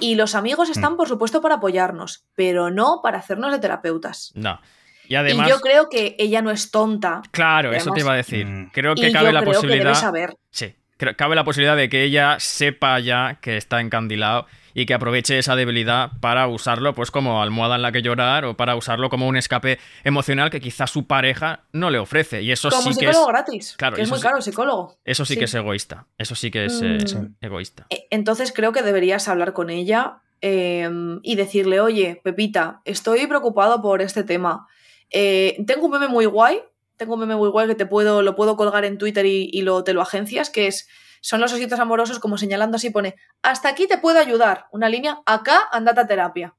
Y 0.00 0.14
los 0.16 0.34
amigos 0.34 0.68
están, 0.68 0.96
por 0.96 1.08
supuesto, 1.08 1.40
para 1.40 1.54
apoyarnos, 1.56 2.24
pero 2.34 2.70
no 2.70 3.00
para 3.02 3.18
hacernos 3.18 3.50
de 3.52 3.58
terapeutas. 3.60 4.32
No. 4.34 4.60
Y 5.08 5.14
además, 5.14 5.46
y 5.46 5.50
yo 5.50 5.60
creo 5.60 5.88
que 5.88 6.16
ella 6.18 6.42
no 6.42 6.50
es 6.50 6.70
tonta. 6.70 7.22
claro, 7.30 7.72
eso 7.72 7.92
te 7.92 8.00
iba 8.00 8.12
a 8.12 8.16
decir. 8.16 8.44
Mm. 8.46 8.70
Creo 8.72 8.94
que 8.94 9.08
y 9.08 9.12
cabe 9.12 9.26
yo 9.28 9.32
la 9.32 9.40
creo 9.40 9.52
que 9.52 9.56
posibilidad. 9.58 9.84
debe 9.84 9.94
saber. 9.94 10.36
Sí, 10.50 10.74
cabe 11.16 11.34
la 11.36 11.44
posibilidad 11.44 11.76
de 11.76 11.88
que 11.88 12.02
ella 12.02 12.36
sepa 12.40 12.98
ya 13.00 13.38
que 13.40 13.56
está 13.56 13.80
encandilado 13.80 14.46
y 14.78 14.84
que 14.84 14.92
aproveche 14.92 15.38
esa 15.38 15.56
debilidad 15.56 16.10
para 16.20 16.46
usarlo 16.48 16.94
pues 16.94 17.10
como 17.10 17.40
almohada 17.42 17.76
en 17.76 17.82
la 17.82 17.92
que 17.92 18.02
llorar 18.02 18.44
o 18.44 18.58
para 18.58 18.76
usarlo 18.76 19.08
como 19.08 19.26
un 19.26 19.38
escape 19.38 19.78
emocional 20.04 20.50
que 20.50 20.60
quizás 20.60 20.90
su 20.90 21.06
pareja 21.06 21.60
no 21.72 21.88
le 21.88 21.98
ofrece. 21.98 22.42
Y 22.42 22.52
eso 22.52 22.68
Como 22.68 22.82
sí 22.82 22.88
que 22.90 23.06
es, 23.06 23.10
psicólogo 23.12 23.26
gratis. 23.28 23.74
Claro, 23.78 23.96
que 23.96 24.02
es 24.02 24.10
muy 24.10 24.20
caro 24.20 24.36
el 24.36 24.42
psicólogo. 24.42 24.98
eso 25.06 25.24
sí, 25.24 25.32
sí. 25.32 25.38
que 25.38 25.46
es 25.46 25.54
egoísta. 25.54 26.06
Eso 26.18 26.34
sí 26.34 26.50
que 26.50 26.66
es 26.66 26.82
eh, 26.82 26.98
Mm. 27.02 27.06
Sí. 27.06 27.16
egoísta. 27.40 27.86
Eh, 27.88 28.06
Entonces 28.10 28.52
creo 28.52 28.72
que 28.72 28.82
deberías 28.82 29.28
hablar 29.28 29.54
con 29.54 29.70
ella 29.70 30.18
eh, 30.42 30.90
y 31.22 31.36
decirle, 31.36 31.80
oye, 31.80 32.20
Pepita, 32.22 32.82
estoy 32.84 33.26
preocupado 33.26 33.80
por 33.80 34.02
este 34.02 34.24
tema. 34.24 34.66
Eh, 35.10 35.56
tengo 35.66 35.86
un 35.86 35.92
meme 35.92 36.08
muy 36.08 36.26
guay, 36.26 36.60
tengo 36.98 37.14
un 37.14 37.20
meme 37.20 37.36
muy 37.36 37.48
guay 37.48 37.66
que 37.68 37.74
te 37.76 37.86
puedo, 37.86 38.20
lo 38.20 38.36
puedo 38.36 38.56
colgar 38.56 38.84
en 38.84 38.98
Twitter 38.98 39.24
y, 39.24 39.48
y 39.50 39.62
lo, 39.62 39.82
te 39.84 39.94
lo 39.94 40.02
agencias, 40.02 40.50
que 40.50 40.66
es, 40.66 40.86
son 41.20 41.40
los 41.40 41.52
ositos 41.52 41.78
amorosos 41.80 42.18
como 42.18 42.38
señalando 42.38 42.76
así, 42.76 42.90
pone, 42.90 43.14
hasta 43.42 43.68
aquí 43.68 43.86
te 43.86 43.98
puedo 43.98 44.18
ayudar, 44.18 44.66
una 44.72 44.88
línea, 44.88 45.20
acá 45.26 45.68
andate 45.72 46.00
a 46.00 46.06
terapia. 46.06 46.54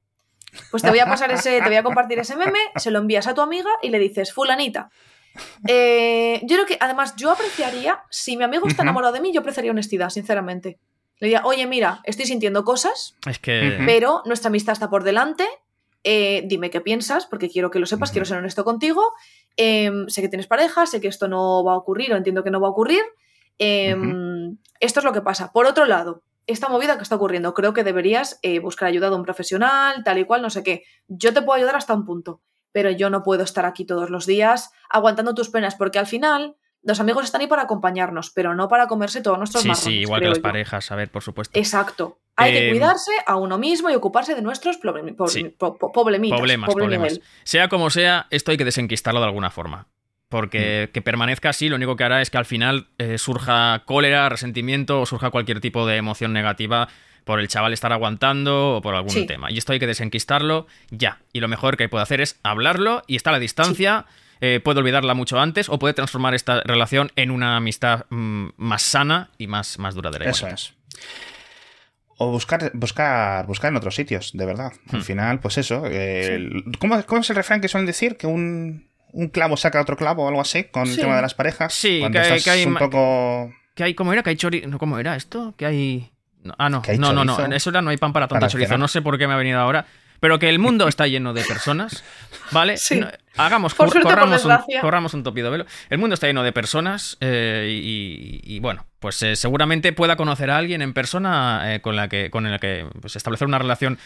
Pues 0.70 0.82
te 0.82 0.88
voy 0.88 0.98
a 0.98 1.06
pasar 1.06 1.30
ese, 1.30 1.60
te 1.60 1.68
voy 1.68 1.76
a 1.76 1.82
compartir 1.82 2.18
ese 2.18 2.34
meme, 2.36 2.58
se 2.76 2.90
lo 2.90 2.98
envías 3.00 3.26
a 3.26 3.34
tu 3.34 3.40
amiga 3.42 3.70
y 3.82 3.90
le 3.90 3.98
dices, 3.98 4.32
fulanita. 4.32 4.90
eh, 5.66 6.40
yo 6.42 6.56
creo 6.56 6.66
que, 6.66 6.76
además, 6.80 7.14
yo 7.16 7.30
apreciaría, 7.30 8.02
si 8.10 8.36
mi 8.36 8.44
amigo 8.44 8.66
está 8.66 8.82
enamorado 8.82 9.12
de 9.12 9.20
mí, 9.20 9.32
yo 9.32 9.40
apreciaría 9.40 9.70
honestidad, 9.70 10.10
sinceramente. 10.10 10.78
Le 11.20 11.26
diría, 11.28 11.42
oye, 11.44 11.66
mira, 11.66 12.00
estoy 12.04 12.26
sintiendo 12.26 12.64
cosas, 12.64 13.16
Es 13.26 13.38
que... 13.38 13.82
Pero 13.86 14.22
nuestra 14.24 14.48
amistad 14.48 14.72
está 14.72 14.88
por 14.88 15.04
delante. 15.04 15.46
eh, 16.04 16.42
dime 16.46 16.70
qué 16.70 16.80
piensas, 16.80 17.26
porque 17.26 17.50
quiero 17.50 17.70
que 17.70 17.78
lo 17.80 17.86
sepas, 17.86 18.10
quiero 18.12 18.24
ser 18.24 18.38
honesto 18.38 18.64
contigo. 18.64 19.12
em, 19.56 20.08
sé 20.08 20.22
que 20.22 20.28
tienes 20.28 20.46
pareja, 20.46 20.86
sé 20.86 21.00
que 21.00 21.08
esto 21.08 21.26
no 21.28 21.64
va 21.64 21.72
a 21.72 21.76
ocurrir, 21.76 22.12
o 22.12 22.16
entiendo 22.16 22.44
que 22.44 22.50
no 22.50 22.60
va 22.60 22.68
a 22.68 22.70
ocurrir. 22.70 23.02
Em, 23.58 24.56
Esto 24.80 25.00
es 25.00 25.04
lo 25.04 25.12
que 25.12 25.20
pasa. 25.22 25.52
Por 25.52 25.66
otro 25.66 25.84
lado, 25.86 26.22
esta 26.46 26.68
movida 26.68 26.96
que 26.96 27.02
está 27.02 27.16
ocurriendo, 27.16 27.52
creo 27.52 27.72
que 27.74 27.82
deberías 27.84 28.38
eh, 28.42 28.60
buscar 28.60 28.88
ayuda 28.88 29.10
de 29.10 29.16
un 29.16 29.24
profesional, 29.24 30.02
tal 30.04 30.18
y 30.18 30.24
cual, 30.24 30.40
no 30.42 30.50
sé 30.50 30.62
qué. 30.62 30.84
Yo 31.08 31.34
te 31.34 31.42
puedo 31.42 31.56
ayudar 31.58 31.74
hasta 31.76 31.94
un 31.94 32.06
punto, 32.06 32.40
pero 32.72 32.90
yo 32.90 33.10
no 33.10 33.22
puedo 33.24 33.42
estar 33.42 33.66
aquí 33.66 33.84
todos 33.84 34.08
los 34.10 34.24
días 34.24 34.70
aguantando 34.88 35.34
tus 35.34 35.50
penas, 35.50 35.74
porque 35.74 35.98
al 35.98 36.06
final 36.06 36.54
los 36.84 37.00
amigos 37.00 37.24
están 37.24 37.40
ahí 37.40 37.48
para 37.48 37.62
acompañarnos, 37.62 38.30
pero 38.30 38.54
no 38.54 38.68
para 38.68 38.86
comerse 38.86 39.20
todos 39.20 39.36
nuestros 39.36 39.62
Sí, 39.62 39.68
marrones, 39.68 39.84
sí, 39.84 39.94
igual 39.98 40.20
que 40.20 40.28
las 40.28 40.38
yo. 40.38 40.42
parejas, 40.42 40.90
a 40.92 40.96
ver, 40.96 41.10
por 41.10 41.22
supuesto. 41.22 41.58
Exacto. 41.58 42.18
Hay 42.36 42.52
que 42.52 42.68
Em, 42.68 42.70
cuidarse 42.70 43.10
a 43.26 43.34
uno 43.34 43.58
mismo 43.58 43.90
y 43.90 43.96
ocuparse 43.96 44.36
de 44.36 44.42
nuestros 44.42 44.78
problem- 44.80 45.16
po- 45.16 45.26
Sí. 45.26 45.42
po- 45.58 45.76
po- 45.76 45.90
problemitas. 45.90 46.38
Problemas, 46.38 46.72
problemas. 46.72 47.20
Sea 47.42 47.68
como 47.68 47.90
sea, 47.90 48.28
esto 48.30 48.52
hay 48.52 48.56
que 48.56 48.64
desenquistarlo 48.64 49.18
de 49.18 49.26
alguna 49.26 49.50
forma. 49.50 49.88
Porque 50.28 50.90
que 50.92 51.00
permanezca 51.02 51.48
así, 51.50 51.68
lo 51.68 51.76
único 51.76 51.96
que 51.96 52.04
hará 52.04 52.20
es 52.20 52.28
que 52.30 52.36
al 52.38 52.44
final 52.44 52.88
eh, 52.98 53.16
surja 53.18 53.82
cólera, 53.86 54.28
resentimiento 54.28 55.00
o 55.00 55.06
surja 55.06 55.30
cualquier 55.30 55.60
tipo 55.60 55.86
de 55.86 55.96
emoción 55.96 56.32
negativa 56.34 56.88
por 57.24 57.40
el 57.40 57.48
chaval 57.48 57.72
estar 57.72 57.92
aguantando 57.92 58.76
o 58.76 58.82
por 58.82 58.94
algún 58.94 59.10
Sí. 59.10 59.26
tema. 59.26 59.50
Y 59.50 59.58
esto 59.58 59.72
hay 59.72 59.78
que 59.78 59.86
desenquistarlo 59.86 60.66
ya. 60.90 61.18
Y 61.32 61.40
lo 61.40 61.48
mejor 61.48 61.76
que 61.76 61.88
puede 61.88 62.02
hacer 62.02 62.20
es 62.20 62.38
hablarlo 62.42 63.02
y 63.06 63.16
estar 63.16 63.32
a 63.34 63.38
distancia. 63.38 64.06
eh, 64.40 64.60
puede 64.62 64.78
olvidarla 64.78 65.14
mucho 65.14 65.40
antes 65.40 65.68
o 65.68 65.80
puede 65.80 65.94
transformar 65.94 66.32
esta 66.32 66.60
relación 66.62 67.10
en 67.16 67.32
una 67.32 67.56
amistad 67.56 68.04
mm, 68.10 68.50
más 68.56 68.82
sana 68.82 69.30
y 69.36 69.48
más, 69.48 69.80
más 69.80 69.96
duradera. 69.96 70.30
Eso 70.30 70.46
es. 70.46 70.74
O 72.18 72.30
buscar, 72.30 72.70
buscar, 72.74 73.46
buscar 73.46 73.70
en 73.72 73.76
otros 73.78 73.94
sitios, 73.96 74.30
de 74.34 74.46
verdad. 74.46 74.72
Al 74.92 75.00
Hmm. 75.00 75.02
final, 75.02 75.40
pues 75.40 75.58
eso. 75.58 75.82
eh, 75.86 76.50
¿cómo, 76.78 77.02
cómo 77.06 77.20
es 77.20 77.30
el 77.30 77.36
refrán 77.36 77.60
que 77.60 77.66
suelen 77.68 77.86
decir? 77.86 78.16
Que 78.16 78.26
un, 78.28 78.86
un 79.12 79.28
clavo 79.28 79.56
saca 79.56 79.80
otro 79.80 79.96
clavo 79.96 80.24
o 80.24 80.28
algo 80.28 80.40
así 80.40 80.64
con 80.64 80.88
el 80.88 80.96
tema 80.96 81.16
de 81.16 81.22
las 81.22 81.34
parejas. 81.34 81.72
Sí, 81.74 81.98
Cuando 82.00 82.18
que- 82.20 82.22
estás 82.26 82.44
que 82.44 82.50
hay 82.50 82.64
un 82.66 82.76
poco. 82.76 83.52
¿Qué 83.74 83.84
hay? 83.84 83.94
¿Cómo 83.94 84.12
era? 84.12 84.22
¿Que 84.22 84.30
hay 84.30 84.36
chori... 84.36 84.62
no, 84.66 84.78
¿Cómo 84.78 84.98
era 84.98 85.14
esto? 85.16 85.54
¿Que 85.56 85.66
hay...? 85.66 86.10
no, 86.42 86.54
ah, 86.58 86.68
no. 86.68 86.82
¿Que 86.82 86.92
hay 86.92 86.98
no, 86.98 87.12
no, 87.12 87.24
no. 87.24 87.32
chorizo? 87.34 87.46
En 87.46 87.52
eso 87.52 87.70
era 87.70 87.80
no 87.82 87.90
hay 87.90 87.96
pan 87.96 88.12
para 88.12 88.26
tanto 88.26 88.40
Para 88.40 88.50
chorizo. 88.50 88.76
No 88.78 88.88
sé 88.88 89.02
por 89.02 89.18
qué 89.18 89.26
me 89.28 89.34
ha 89.34 89.36
venido 89.36 89.58
ahora. 89.60 89.86
Pero 90.20 90.40
que 90.40 90.48
el 90.48 90.58
mundo 90.58 90.88
está 90.88 91.06
lleno 91.06 91.32
de 91.32 91.44
personas, 91.44 92.02
¿vale? 92.50 92.76
Sí. 92.76 92.98
No, 92.98 93.06
hagamos, 93.36 93.74
Por 93.74 93.88
corramos, 94.02 94.44
un, 94.44 94.52
corramos 94.80 95.14
un 95.14 95.22
topido 95.22 95.48
velo. 95.52 95.64
El 95.90 95.98
mundo 95.98 96.14
está 96.14 96.26
lleno 96.26 96.42
de 96.42 96.50
personas 96.52 97.16
eh, 97.20 97.68
y, 97.70 98.40
y, 98.42 98.58
bueno, 98.58 98.84
pues 98.98 99.22
eh, 99.22 99.36
seguramente 99.36 99.92
pueda 99.92 100.16
conocer 100.16 100.50
a 100.50 100.56
alguien 100.56 100.82
en 100.82 100.92
persona 100.92 101.72
eh, 101.72 101.80
con 101.80 101.94
la 101.94 102.08
que, 102.08 102.30
con 102.30 102.46
el 102.46 102.58
que 102.58 102.84
pues, 103.00 103.14
establecer 103.14 103.46
una 103.46 103.60
relación 103.60 103.96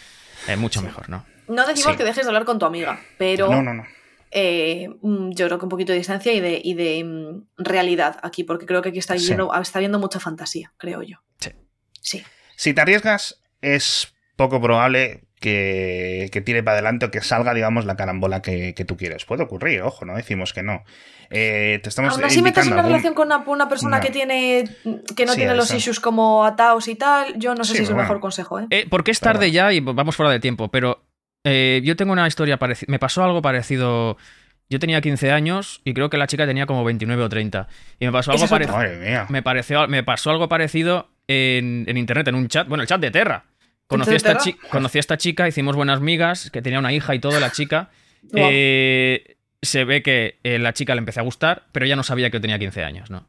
eh, 0.49 0.57
mucho 0.57 0.83
mejor, 0.83 1.09
¿no? 1.09 1.25
No 1.49 1.67
decimos 1.67 1.93
Sí. 1.93 1.97
que 1.99 2.05
dejes 2.05 2.25
de 2.25 2.29
hablar 2.29 2.45
con 2.45 2.59
tu 2.59 2.67
amiga, 2.67 3.01
pero 3.17 3.49
No, 3.51 3.63
no, 3.63 3.73
no. 3.73 3.87
Eh, 4.35 4.89
mm, 5.03 5.31
yo 5.33 5.47
creo 5.47 5.59
que 5.59 5.65
un 5.67 5.69
poquito 5.69 5.93
de 5.93 5.99
distancia 5.99 6.33
y 6.33 6.41
de, 6.41 6.61
y 6.65 6.75
de 6.75 7.05
mm, 7.05 7.63
realidad 7.63 8.19
aquí, 8.23 8.45
porque 8.45 8.67
creo 8.67 8.81
que 8.83 8.89
aquí 8.89 8.99
está, 8.99 9.17
Sí. 9.19 9.27
lleno- 9.29 9.51
está 9.61 9.79
habiendo 9.79 9.99
mucha 9.99 10.19
fantasía, 10.21 10.73
creo 10.79 11.03
yo. 11.03 11.19
Sí. 11.39 11.51
Sí. 12.01 12.23
Si 12.57 12.73
te 12.75 12.81
arriesgas, 12.81 13.43
es 13.61 14.15
poco 14.37 14.61
probable 14.61 15.25
que, 15.41 16.29
que 16.33 16.41
tire 16.41 16.63
para 16.63 16.75
adelante 16.75 17.07
o 17.07 17.11
que 17.11 17.21
salga, 17.21 17.53
digamos, 17.53 17.85
la 17.85 17.97
carambola 17.97 18.43
que, 18.43 18.75
que 18.75 18.85
tú 18.85 18.97
quieres. 18.97 19.25
Puede 19.25 19.43
ocurrir, 19.43 19.83
ojo, 19.83 20.05
no 20.05 20.15
decimos 20.17 20.53
que 20.53 20.63
no. 20.63 20.85
Eh, 21.31 21.81
te 21.83 21.89
estamos 21.89 22.15
Aún 22.15 22.25
así 22.25 22.41
metes 22.43 22.65
indicando 22.65 22.73
una 22.75 22.81
algún- 22.83 22.93
relación 22.93 23.15
con 23.15 23.27
una, 23.27 23.39
una 23.47 23.69
persona 23.69 23.97
No. 23.99 24.03
que 24.05 24.11
tiene 24.11 24.65
que 25.17 25.27
no 25.27 25.33
Sí, 25.33 25.39
tiene 25.39 25.55
los 25.57 25.67
eso. 25.71 25.77
issues 25.77 25.99
como 26.01 26.45
ataos 26.45 26.87
y 26.89 26.95
tal, 26.95 27.37
yo 27.39 27.55
no 27.55 27.65
sé 27.65 27.73
Sí, 27.73 27.79
si 27.79 27.83
es 27.85 27.89
el 27.89 27.95
bueno. 27.97 28.09
mejor 28.09 28.21
consejo, 28.21 28.61
¿eh? 28.61 28.67
Eh, 28.71 28.87
porque 28.89 29.11
es 29.11 29.19
Claro. 29.19 29.39
tarde 29.39 29.51
ya 29.51 29.73
y 29.73 29.81
vamos 29.81 30.15
fuera 30.15 30.31
de 30.31 30.41
tiempo, 30.41 30.71
pero 30.71 31.03
eh, 31.45 31.81
yo 31.85 31.97
tengo 31.97 32.13
una 32.13 32.27
historia 32.27 32.59
parecida. 32.59 32.91
Me 32.91 32.99
pasó 32.99 33.25
algo 33.25 33.43
parecido. 33.43 34.17
Yo 34.71 34.79
tenía 34.79 35.01
15 35.01 35.33
años 35.33 35.83
y 35.85 35.93
creo 35.93 36.09
que 36.09 36.17
la 36.17 36.27
chica 36.27 36.47
tenía 36.47 36.67
como 36.67 36.83
29 36.85 37.23
o 37.23 37.29
30. 37.29 37.69
Y 38.01 38.07
me 38.07 38.13
pasó 38.13 38.33
algo 38.33 38.47
parecido. 38.49 38.77
Madre 38.77 38.97
mía. 38.99 39.27
Me, 39.29 39.43
pareció, 39.43 39.87
me 39.87 40.03
pasó 40.03 40.31
algo 40.31 40.49
parecido 40.49 41.11
en, 41.29 41.85
en 41.87 41.97
internet, 41.97 42.29
en 42.29 42.37
un 42.37 42.49
chat. 42.49 42.69
Bueno, 42.69 42.83
el 42.83 42.89
chat 42.89 43.01
de 43.01 43.11
Terra. 43.11 43.45
Conocí 43.87 44.13
a, 44.13 44.17
esta 44.17 44.39
Terra? 44.39 44.57
conocí 44.71 44.99
a 44.99 45.01
esta 45.01 45.19
chica, 45.19 45.47
hicimos 45.47 45.77
buenas 45.77 46.01
migas, 46.01 46.51
que 46.51 46.63
tenía 46.63 46.79
una 46.79 46.93
hija 46.93 47.15
y 47.15 47.19
todo, 47.19 47.39
la 47.41 47.53
chica. 47.53 47.91
Eh, 48.37 49.37
se 49.63 49.85
ve 49.85 50.01
que 50.01 50.39
eh, 50.45 50.61
la 50.61 50.73
chica 50.73 50.95
le 50.95 51.01
empecé 51.01 51.19
a 51.19 51.25
gustar, 51.25 51.65
pero 51.73 51.87
ya 51.87 51.97
no 51.97 52.05
sabía 52.05 52.31
que 52.31 52.37
yo 52.37 52.41
tenía 52.41 52.57
15 52.57 52.85
años, 52.85 53.11
¿no? 53.11 53.29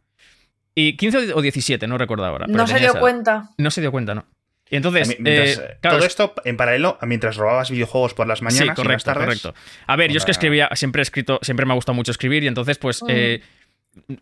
Y 0.76 0.98
15 0.98 1.34
o 1.34 1.42
17, 1.42 1.88
no 1.88 1.98
recuerdo 1.98 2.26
ahora. 2.26 2.46
pero 2.46 2.58
no 2.58 2.68
se 2.68 2.78
dio 2.78 2.90
esa 2.92 3.00
cuenta. 3.00 3.50
No 3.58 3.72
se 3.72 3.82
dio 3.82 3.92
cuenta, 3.92 4.14
¿no? 4.14 4.26
Y 4.74 4.78
entonces, 4.78 5.20
mientras- 5.20 5.58
eh, 5.60 5.78
claro, 5.82 5.98
todo 5.98 6.08
esto 6.08 6.34
en 6.46 6.58
paralelo 6.58 6.98
a 7.00 7.06
mientras 7.06 7.36
robabas 7.38 7.70
videojuegos 7.70 8.16
por 8.16 8.26
las 8.28 8.42
mañanas 8.42 8.58
sí, 8.58 8.64
y 8.64 8.68
las 8.70 8.76
correcto, 8.76 9.04
tardes. 9.06 9.26
correcto. 9.42 9.54
A 9.86 9.96
ver, 9.96 10.12
yo 10.12 10.18
es 10.18 10.26
que 10.26 10.32
escribía, 10.32 10.68
siempre 10.74 11.02
he 11.02 11.04
escrito, 11.04 11.40
siempre 11.44 11.66
me 11.68 11.74
ha 11.74 11.76
gustado 11.76 11.96
mucho 11.96 12.12
escribir 12.12 12.44
y 12.44 12.48
entonces, 12.48 12.80
pues, 12.80 13.04
Mm. 13.04 13.08
eh, 13.10 13.42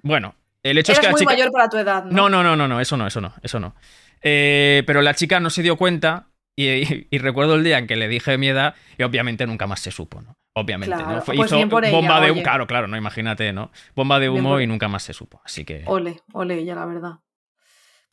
bueno, 0.02 0.36
el 0.64 0.78
hecho 0.78 0.92
es 0.92 1.00
que 1.00 1.06
la 1.06 1.12
muy 1.12 1.20
chica... 1.20 1.32
mayor 1.32 1.52
para 1.54 1.70
tu 1.70 1.78
edad, 1.78 2.04
¿no? 2.04 2.12
No, 2.12 2.30
no, 2.30 2.44
no, 2.44 2.56
no, 2.58 2.68
no, 2.68 2.82
eso 2.82 2.98
no, 2.98 3.08
eso 3.08 3.22
no, 3.22 3.34
eso 3.42 3.60
no. 3.62 3.76
Eh, 4.22 4.84
pero 4.86 5.02
la 5.02 5.14
chica 5.16 5.40
no 5.40 5.50
se 5.50 5.62
dio 5.64 5.78
cuenta 5.78 6.28
y, 6.56 6.68
y- 6.68 7.08
y 7.10 7.18
recuerdo 7.20 7.56
el 7.56 7.64
día 7.64 7.78
en 7.78 7.88
que 7.88 7.96
le 7.96 8.08
dije 8.10 8.38
mi 8.38 8.50
edad 8.50 8.76
y 8.98 9.04
obviamente 9.04 9.48
nunca 9.48 9.68
más 9.68 9.80
se 9.80 9.92
supo, 9.92 10.22
¿no? 10.22 10.36
Obviamente, 10.54 10.94
Claro, 10.96 11.12
¿no? 11.16 11.22
Fue- 11.22 11.36
pues 11.36 11.48
hizo 11.48 11.56
bien 11.56 11.70
por 11.70 11.86
ella, 11.86 11.96
bomba 11.96 12.20
de 12.20 12.32
humo, 12.32 12.44
claro, 12.44 12.68
claro, 12.68 12.88
no, 12.88 12.98
imagínate, 12.98 13.54
¿no? 13.54 13.72
Bomba 13.96 14.20
de 14.20 14.28
humo 14.30 14.50
por- 14.50 14.62
y 14.62 14.68
nunca 14.68 14.90
más 14.90 15.04
se 15.04 15.14
supo, 15.14 15.42
así 15.46 15.64
que... 15.64 15.84
Ole, 15.86 16.20
ole, 16.34 16.66
ya 16.66 16.76
la 16.76 16.86
verdad. 16.86 17.12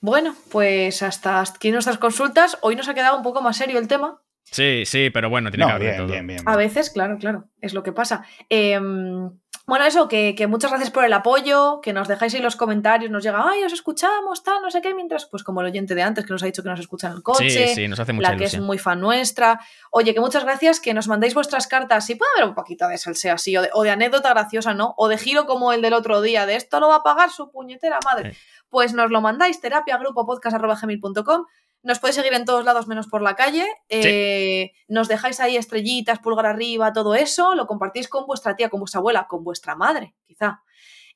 Bueno, 0.00 0.34
pues 0.50 1.02
hasta 1.02 1.40
aquí 1.40 1.70
nuestras 1.72 1.98
consultas. 1.98 2.58
Hoy 2.60 2.76
nos 2.76 2.88
ha 2.88 2.94
quedado 2.94 3.16
un 3.16 3.22
poco 3.22 3.40
más 3.40 3.56
serio 3.56 3.78
el 3.78 3.88
tema. 3.88 4.20
Sí, 4.44 4.84
sí, 4.86 5.10
pero 5.10 5.28
bueno, 5.28 5.50
tiene 5.50 5.66
que 5.66 5.72
haber 5.72 5.82
de 5.82 5.88
bien, 5.88 5.98
todo. 5.98 6.12
bien, 6.12 6.26
bien. 6.26 6.42
A 6.46 6.56
veces, 6.56 6.90
claro, 6.90 7.18
claro, 7.18 7.44
es 7.60 7.74
lo 7.74 7.82
que 7.82 7.92
pasa. 7.92 8.24
Em, 8.48 9.30
bueno, 9.66 9.84
eso, 9.84 10.08
que, 10.08 10.34
que 10.34 10.46
muchas 10.46 10.70
gracias 10.70 10.90
por 10.90 11.04
el 11.04 11.12
apoyo, 11.12 11.82
que 11.82 11.92
nos 11.92 12.08
dejáis 12.08 12.34
ahí 12.34 12.40
los 12.40 12.56
comentarios, 12.56 13.10
nos 13.10 13.22
llega, 13.22 13.44
ay, 13.46 13.62
os 13.64 13.74
escuchamos, 13.74 14.42
tal, 14.42 14.62
no 14.62 14.70
sé 14.70 14.80
qué, 14.80 14.94
mientras, 14.94 15.26
pues 15.26 15.42
como 15.44 15.60
el 15.60 15.66
oyente 15.66 15.94
de 15.94 16.00
antes 16.00 16.24
que 16.24 16.32
nos 16.32 16.42
ha 16.42 16.46
dicho 16.46 16.62
que 16.62 16.70
nos 16.70 16.80
escucha 16.80 17.08
en 17.08 17.12
el 17.12 17.22
coche, 17.22 17.50
Sí, 17.50 17.74
sí, 17.74 17.88
nos 17.88 18.00
hace 18.00 18.14
mucha 18.14 18.30
la 18.30 18.36
que 18.38 18.44
es 18.44 18.58
muy 18.58 18.78
fan 18.78 18.98
nuestra. 18.98 19.60
Oye, 19.90 20.14
que 20.14 20.20
muchas 20.20 20.44
gracias, 20.44 20.80
que 20.80 20.94
nos 20.94 21.06
mandéis 21.06 21.34
vuestras 21.34 21.66
cartas. 21.66 22.06
Si 22.06 22.14
puede 22.14 22.30
haber 22.38 22.48
un 22.48 22.54
poquito 22.54 22.88
de 22.88 22.96
salseo 22.96 23.34
así, 23.34 23.54
o 23.58 23.60
de, 23.60 23.68
o 23.74 23.82
de 23.82 23.90
anécdota 23.90 24.30
graciosa, 24.30 24.72
¿no? 24.72 24.94
O 24.96 25.08
de 25.08 25.18
giro 25.18 25.44
como 25.44 25.74
el 25.74 25.82
del 25.82 25.92
otro 25.92 26.22
día, 26.22 26.46
de 26.46 26.56
esto 26.56 26.80
lo 26.80 26.88
va 26.88 26.96
a 26.96 27.02
pagar 27.02 27.28
su 27.28 27.50
puñetera 27.50 27.98
madre. 28.06 28.30
Eh. 28.30 28.36
Pues 28.70 28.92
nos 28.92 29.10
lo 29.10 29.20
mandáis, 29.20 29.60
terapiagrupopodcast.gmail.com. 29.60 31.44
Nos 31.82 32.00
podéis 32.00 32.16
seguir 32.16 32.34
en 32.34 32.44
todos 32.44 32.64
lados 32.64 32.88
menos 32.88 33.06
por 33.06 33.22
la 33.22 33.36
calle. 33.36 33.64
Eh, 33.88 34.72
Nos 34.88 35.06
dejáis 35.08 35.38
ahí 35.40 35.56
estrellitas, 35.56 36.18
pulgar 36.18 36.46
arriba, 36.46 36.92
todo 36.92 37.14
eso. 37.14 37.54
Lo 37.54 37.66
compartís 37.66 38.08
con 38.08 38.26
vuestra 38.26 38.56
tía, 38.56 38.68
con 38.68 38.80
vuestra 38.80 38.98
abuela, 38.98 39.26
con 39.28 39.44
vuestra 39.44 39.76
madre, 39.76 40.14
quizá. 40.26 40.62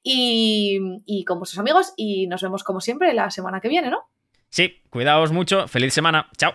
Y, 0.04 0.78
y 1.04 1.24
con 1.24 1.38
vuestros 1.38 1.58
amigos. 1.58 1.92
Y 1.96 2.26
nos 2.28 2.42
vemos 2.42 2.62
como 2.62 2.80
siempre 2.80 3.12
la 3.12 3.30
semana 3.30 3.60
que 3.60 3.68
viene, 3.68 3.90
¿no? 3.90 4.04
Sí, 4.50 4.82
cuidaos 4.90 5.32
mucho, 5.32 5.66
feliz 5.66 5.94
semana, 5.94 6.30
chao. 6.36 6.52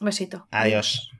Un 0.00 0.06
besito. 0.06 0.46
Adiós. 0.50 1.10